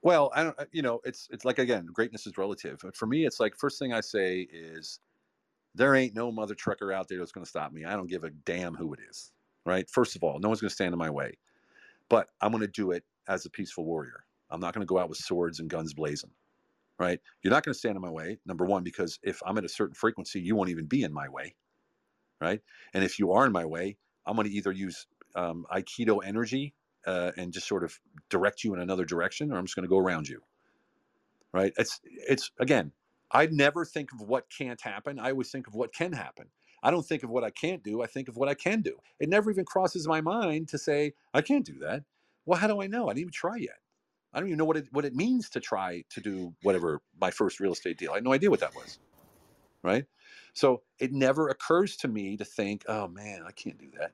Well, 0.02 0.32
I 0.34 0.44
don't. 0.44 0.60
uh, 0.60 0.66
You 0.72 0.82
know, 0.82 1.02
it's 1.04 1.28
it's 1.32 1.46
like 1.46 1.60
again, 1.60 1.88
greatness 1.88 2.26
is 2.28 2.38
relative. 2.38 2.80
But 2.84 2.96
For 2.96 3.06
me, 3.08 3.26
it's 3.26 3.40
like 3.40 3.56
first 3.58 3.80
thing 3.80 3.94
I 3.94 4.02
say 4.02 4.42
is 4.52 5.00
there 5.76 5.96
ain't 5.96 6.16
no 6.16 6.32
mother 6.32 6.56
trucker 6.56 6.92
out 6.92 7.08
there 7.08 7.20
that's 7.20 7.32
going 7.32 7.46
to 7.46 7.50
stop 7.50 7.72
me. 7.72 7.86
I 7.86 7.96
don't 7.96 8.10
give 8.10 8.24
a 8.24 8.30
damn 8.32 8.76
who 8.76 8.94
it 8.94 9.00
is. 9.10 9.32
Right. 9.66 9.90
First 9.90 10.16
of 10.16 10.24
all, 10.24 10.40
no 10.40 10.50
one's 10.50 10.62
going 10.62 10.70
to 10.70 10.76
stand 10.76 10.94
in 10.94 11.00
my 11.00 11.10
way. 11.10 11.38
But 12.10 12.30
I'm 12.42 12.52
going 12.52 12.62
to 12.62 12.68
do 12.68 12.92
it 12.92 13.04
as 13.28 13.46
a 13.46 13.50
peaceful 13.50 13.86
warrior. 13.86 14.26
I'm 14.50 14.60
not 14.60 14.74
going 14.74 14.82
to 14.86 14.90
go 14.90 15.00
out 15.00 15.10
with 15.10 15.20
swords 15.20 15.60
and 15.60 15.70
guns 15.70 15.94
blazing. 15.94 16.32
Right. 17.00 17.20
You're 17.44 17.52
not 17.52 17.64
going 17.64 17.74
to 17.74 17.80
stand 17.80 17.96
in 17.96 18.02
my 18.02 18.10
way. 18.10 18.40
Number 18.46 18.66
one, 18.66 18.84
because 18.84 19.20
if 19.24 19.42
I'm 19.46 19.58
at 19.58 19.66
a 19.66 19.70
certain 19.70 19.96
frequency, 19.96 20.42
you 20.42 20.56
won't 20.56 20.70
even 20.70 20.86
be 20.86 21.04
in 21.04 21.14
my 21.14 21.30
way. 21.30 21.56
Right. 22.42 22.62
And 22.94 23.04
if 23.04 23.20
you 23.20 23.32
are 23.34 23.46
in 23.46 23.52
my 23.52 23.66
way, 23.66 23.98
I'm 24.26 24.36
going 24.36 24.48
to 24.48 24.54
either 24.54 24.72
use 24.72 25.08
um, 25.36 25.66
Aikido 25.72 26.20
energy 26.26 26.74
uh, 27.06 27.32
and 27.38 27.54
just 27.54 27.68
sort 27.68 27.84
of 27.84 28.00
direct 28.30 28.64
you 28.64 28.74
in 28.74 28.80
another 28.80 29.06
direction, 29.06 29.52
or 29.52 29.58
I'm 29.58 29.66
just 29.66 29.76
going 29.76 29.84
to 29.84 29.90
go 29.90 29.98
around 29.98 30.28
you. 30.28 30.42
Right? 31.54 31.74
It's 31.78 32.00
it's 32.04 32.52
again. 32.60 32.92
I 33.32 33.46
never 33.48 33.86
think 33.86 34.12
of 34.12 34.22
what 34.22 34.50
can't 34.50 34.82
happen. 34.82 35.20
I 35.20 35.30
always 35.32 35.52
think 35.52 35.68
of 35.68 35.76
what 35.76 35.94
can 35.94 36.14
happen. 36.14 36.48
I 36.82 36.90
don't 36.90 37.06
think 37.06 37.24
of 37.24 37.30
what 37.30 37.44
I 37.44 37.52
can't 37.52 37.84
do. 37.84 38.02
I 38.02 38.08
think 38.08 38.28
of 38.28 38.38
what 38.38 38.50
I 38.50 38.56
can 38.56 38.82
do. 38.82 38.98
It 39.20 39.30
never 39.30 39.52
even 39.52 39.66
crosses 39.66 40.08
my 40.08 40.22
mind 40.22 40.68
to 40.70 40.78
say 40.78 41.14
I 41.34 41.42
can't 41.42 41.66
do 41.66 41.78
that. 41.80 42.04
Well, 42.46 42.60
how 42.60 42.68
do 42.68 42.82
I 42.82 42.88
know? 42.88 43.06
I 43.06 43.10
didn't 43.10 43.20
even 43.20 43.32
try 43.32 43.58
yet. 43.58 43.78
I 44.34 44.40
don't 44.40 44.50
even 44.50 44.58
know 44.58 44.66
what 44.66 44.78
it 44.78 44.88
what 44.92 45.06
it 45.06 45.16
means 45.16 45.50
to 45.52 45.60
try 45.60 46.04
to 46.10 46.22
do 46.22 46.54
whatever 46.64 47.02
my 47.20 47.32
first 47.32 47.60
real 47.60 47.74
estate 47.74 47.98
deal. 47.98 48.12
I 48.12 48.16
had 48.16 48.24
no 48.24 48.34
idea 48.34 48.50
what 48.50 48.60
that 48.62 48.76
was. 48.76 49.00
Right? 49.84 50.06
So 50.54 50.82
it 51.00 51.14
never 51.14 51.50
occurs 51.50 51.96
to 51.98 52.08
me 52.08 52.36
to 52.38 52.46
think, 52.46 52.84
oh 52.88 53.08
man, 53.08 53.44
I 53.48 53.52
can't 53.52 53.78
do 53.78 53.90
that 54.00 54.12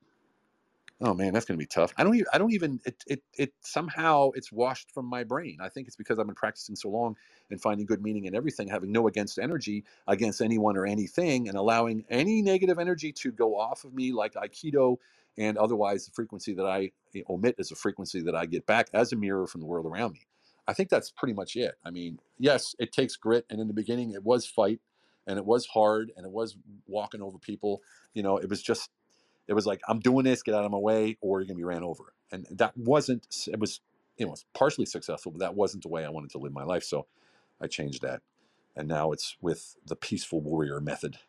oh 1.01 1.13
man 1.13 1.33
that's 1.33 1.45
going 1.45 1.57
to 1.57 1.61
be 1.61 1.67
tough. 1.67 1.93
I 1.97 2.03
don't 2.03 2.15
even 2.15 2.27
i 2.33 2.37
don't 2.37 2.53
even 2.53 2.79
it, 2.85 3.03
it 3.07 3.23
it 3.37 3.53
somehow 3.61 4.31
it's 4.33 4.51
washed 4.51 4.91
from 4.91 5.05
my 5.05 5.23
brain. 5.23 5.57
I 5.61 5.69
think 5.69 5.87
it's 5.87 5.95
because 5.95 6.19
i've 6.19 6.25
been 6.25 6.35
practicing 6.35 6.75
so 6.75 6.89
long 6.89 7.15
and 7.49 7.61
finding 7.61 7.85
good 7.85 8.01
meaning 8.01 8.25
in 8.25 8.35
everything 8.35 8.67
having 8.67 8.91
no 8.91 9.07
against 9.07 9.37
energy 9.39 9.83
against 10.07 10.41
anyone 10.41 10.77
or 10.77 10.85
anything 10.85 11.47
and 11.49 11.57
allowing 11.57 12.05
any 12.09 12.41
negative 12.41 12.79
energy 12.79 13.11
to 13.13 13.31
go 13.31 13.59
off 13.59 13.83
of 13.83 13.93
me 13.93 14.11
like 14.11 14.33
aikido 14.35 14.97
and 15.37 15.57
otherwise 15.57 16.05
the 16.05 16.11
frequency 16.11 16.53
that 16.53 16.65
i 16.65 16.91
eh, 17.15 17.21
omit 17.29 17.55
is 17.57 17.71
a 17.71 17.75
frequency 17.75 18.21
that 18.21 18.35
i 18.35 18.45
get 18.45 18.65
back 18.65 18.87
as 18.93 19.11
a 19.11 19.15
mirror 19.15 19.47
from 19.47 19.61
the 19.61 19.67
world 19.67 19.85
around 19.85 20.13
me. 20.13 20.21
I 20.67 20.73
think 20.73 20.89
that's 20.89 21.11
pretty 21.11 21.33
much 21.33 21.55
it. 21.55 21.75
I 21.83 21.91
mean 21.91 22.19
yes 22.39 22.75
it 22.79 22.91
takes 22.91 23.15
grit 23.15 23.45
and 23.49 23.59
in 23.59 23.67
the 23.67 23.73
beginning 23.73 24.11
it 24.11 24.23
was 24.23 24.45
fight 24.45 24.79
and 25.27 25.37
it 25.37 25.45
was 25.45 25.65
hard 25.65 26.11
and 26.15 26.25
it 26.25 26.31
was 26.31 26.55
walking 26.87 27.21
over 27.21 27.37
people 27.37 27.81
you 28.13 28.23
know 28.23 28.37
it 28.37 28.49
was 28.49 28.61
just 28.61 28.89
it 29.47 29.53
was 29.53 29.65
like 29.65 29.81
i'm 29.87 29.99
doing 29.99 30.23
this 30.25 30.43
get 30.43 30.55
out 30.55 30.65
of 30.65 30.71
my 30.71 30.77
way 30.77 31.17
or 31.21 31.39
you're 31.39 31.47
going 31.47 31.57
to 31.57 31.61
be 31.61 31.63
ran 31.63 31.83
over. 31.83 32.13
And 32.31 32.47
that 32.51 32.75
wasn't 32.77 33.47
it 33.51 33.59
was 33.59 33.81
you 34.17 34.25
know 34.25 34.33
it's 34.33 34.45
partially 34.53 34.85
successful 34.85 35.31
but 35.31 35.39
that 35.39 35.55
wasn't 35.55 35.83
the 35.83 35.89
way 35.89 36.05
i 36.05 36.09
wanted 36.09 36.31
to 36.31 36.37
live 36.37 36.53
my 36.53 36.63
life 36.63 36.83
so 36.83 37.07
i 37.61 37.67
changed 37.67 38.01
that. 38.01 38.21
And 38.75 38.87
now 38.87 39.11
it's 39.11 39.37
with 39.41 39.77
the 39.85 39.95
peaceful 39.95 40.41
warrior 40.41 40.81
method 40.81 41.19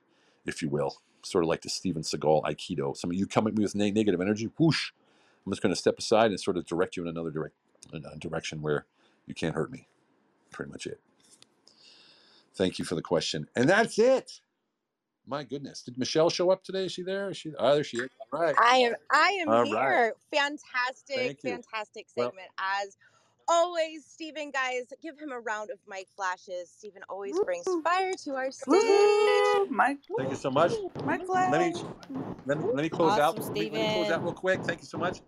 if 0.44 0.62
you 0.62 0.68
will 0.68 0.98
sort 1.22 1.44
of 1.44 1.48
like 1.48 1.62
the 1.62 1.68
steven 1.68 2.02
seagal 2.02 2.42
aikido. 2.44 2.96
Some 2.96 3.10
of 3.10 3.16
you 3.16 3.26
come 3.26 3.46
at 3.46 3.54
me 3.54 3.62
with 3.62 3.74
negative 3.74 4.20
energy 4.20 4.50
whoosh 4.58 4.92
i'm 5.44 5.52
just 5.52 5.62
going 5.62 5.74
to 5.74 5.80
step 5.80 5.98
aside 5.98 6.30
and 6.30 6.40
sort 6.40 6.56
of 6.56 6.66
direct 6.66 6.96
you 6.96 7.02
in 7.02 7.08
another 7.08 7.30
direct 7.30 7.54
in 7.92 8.02
direction 8.18 8.62
where 8.62 8.86
you 9.26 9.34
can't 9.34 9.54
hurt 9.54 9.70
me. 9.70 9.88
Pretty 10.50 10.70
much 10.70 10.86
it. 10.86 11.00
Thank 12.54 12.78
you 12.78 12.84
for 12.84 12.94
the 12.94 13.02
question. 13.02 13.48
And 13.54 13.68
that's 13.68 13.98
it 13.98 14.40
my 15.26 15.42
goodness 15.42 15.82
did 15.82 15.98
michelle 15.98 16.30
show 16.30 16.50
up 16.50 16.62
today 16.62 16.84
is 16.86 16.92
she 16.92 17.02
there 17.02 17.30
is 17.30 17.36
she 17.36 17.52
oh 17.58 17.74
there 17.74 17.84
she 17.84 17.98
is 17.98 18.08
all 18.32 18.40
right 18.40 18.54
I 18.60 18.76
am 18.78 18.94
I 19.10 19.28
am 19.40 19.48
all 19.48 19.62
right 19.62 19.66
here. 19.66 20.14
Fantastic, 20.32 21.16
Thank 21.16 21.38
you. 21.44 21.50
fantastic 21.50 22.06
Well- 22.16 22.28
segment 22.28 22.48
as 22.58 22.96
always. 23.48 24.04
Stephen, 24.04 24.50
guys, 24.50 24.84
give 25.02 25.18
him 25.18 25.32
a 25.32 25.38
round 25.38 25.70
of 25.70 25.78
mic 25.88 26.08
flashes. 26.16 26.70
Stephen 26.70 27.02
always 27.08 27.38
brings 27.44 27.64
fire 27.84 28.12
to 28.24 28.34
our 28.34 28.50
stage. 28.50 29.70
Mike, 29.70 29.98
Thank 30.16 30.30
you 30.30 30.36
so 30.36 30.50
much. 30.50 30.72
Mike 31.04 31.22
Let 31.28 31.50
me 31.74 31.80
let 32.44 32.58
me, 32.58 32.64
let 32.72 32.82
me 32.82 32.88
close 32.88 33.18
out. 33.18 33.38
Awesome, 33.38 33.54
Let 33.54 33.54
me, 33.54 33.70
let 33.70 33.72
me 33.72 33.94
close 33.94 34.10
out 34.10 34.22
real 34.24 34.32
quick. 34.32 34.60
Thank 34.64 34.80
you 34.80 34.86
so 34.86 34.98
much. 34.98 35.20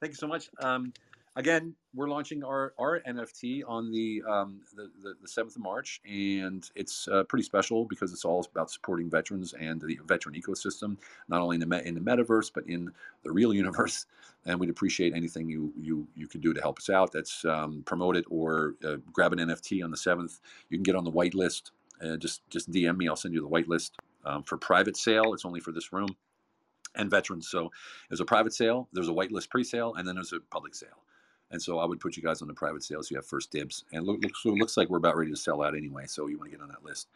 Thank 0.00 0.12
you 0.12 0.16
so 0.16 0.26
much. 0.26 0.50
Um, 0.60 0.92
again, 1.36 1.74
we're 1.94 2.08
launching 2.08 2.42
our, 2.42 2.72
our 2.78 3.00
NFT 3.00 3.62
on 3.66 3.92
the, 3.92 4.22
um, 4.28 4.60
the, 4.74 4.90
the 5.02 5.14
the 5.22 5.28
seventh 5.28 5.54
of 5.56 5.62
March, 5.62 6.00
and 6.04 6.68
it's 6.74 7.06
uh, 7.08 7.22
pretty 7.24 7.44
special 7.44 7.84
because 7.84 8.12
it's 8.12 8.24
all 8.24 8.44
about 8.50 8.70
supporting 8.70 9.08
veterans 9.08 9.54
and 9.54 9.80
the 9.80 9.98
veteran 10.06 10.34
ecosystem, 10.34 10.96
not 11.28 11.40
only 11.40 11.56
in 11.56 11.68
the 11.68 11.86
in 11.86 11.94
the 11.94 12.00
metaverse 12.00 12.50
but 12.52 12.66
in 12.66 12.90
the 13.22 13.30
real 13.30 13.54
universe. 13.54 14.06
And 14.48 14.60
we'd 14.60 14.70
appreciate 14.70 15.12
anything 15.12 15.48
you 15.48 15.72
you 15.76 16.06
you 16.14 16.28
could 16.28 16.40
do 16.40 16.54
to 16.54 16.60
help 16.60 16.78
us 16.78 16.88
out. 16.88 17.10
That's 17.10 17.44
um, 17.44 17.82
promote 17.84 18.16
it 18.16 18.24
or 18.30 18.76
uh, 18.84 18.98
grab 19.12 19.32
an 19.32 19.40
NFT 19.40 19.82
on 19.82 19.90
the 19.90 19.96
seventh. 19.96 20.38
You 20.70 20.78
can 20.78 20.84
get 20.84 20.94
on 20.94 21.02
the 21.02 21.10
white 21.10 21.34
list. 21.34 21.72
Uh, 22.00 22.16
just 22.16 22.48
just 22.48 22.70
DM 22.70 22.96
me. 22.96 23.08
I'll 23.08 23.16
send 23.16 23.34
you 23.34 23.40
the 23.40 23.48
white 23.48 23.66
list 23.66 23.96
um, 24.24 24.44
for 24.44 24.56
private 24.56 24.96
sale. 24.96 25.34
It's 25.34 25.44
only 25.44 25.58
for 25.58 25.72
this 25.72 25.92
room 25.92 26.14
and 26.94 27.10
veterans. 27.10 27.48
So 27.48 27.72
there's 28.08 28.20
a 28.20 28.24
private 28.24 28.54
sale, 28.54 28.88
there's 28.92 29.08
a 29.08 29.12
whitelist 29.12 29.50
pre-sale, 29.50 29.94
and 29.94 30.06
then 30.06 30.14
there's 30.14 30.32
a 30.32 30.38
public 30.38 30.76
sale. 30.76 31.02
And 31.50 31.62
so 31.62 31.78
I 31.78 31.84
would 31.84 32.00
put 32.00 32.16
you 32.16 32.22
guys 32.22 32.42
on 32.42 32.48
the 32.48 32.54
private 32.54 32.82
sales. 32.82 33.10
you 33.10 33.16
have 33.16 33.26
first 33.26 33.50
dibs. 33.52 33.84
And 33.92 34.04
look, 34.04 34.22
looks, 34.22 34.42
so 34.42 34.50
it 34.50 34.58
looks 34.58 34.76
like 34.76 34.88
we're 34.88 34.98
about 34.98 35.16
ready 35.16 35.30
to 35.30 35.36
sell 35.36 35.62
out 35.62 35.76
anyway. 35.76 36.06
So 36.06 36.26
you 36.26 36.38
want 36.38 36.50
to 36.50 36.56
get 36.56 36.62
on 36.62 36.68
that 36.68 36.84
list. 36.84 37.08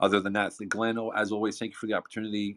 Other 0.00 0.20
than 0.20 0.34
that, 0.34 0.52
Glenn, 0.68 0.98
oh, 0.98 1.10
as 1.10 1.32
always, 1.32 1.58
thank 1.58 1.72
you 1.72 1.76
for 1.76 1.86
the 1.86 1.94
opportunity. 1.94 2.56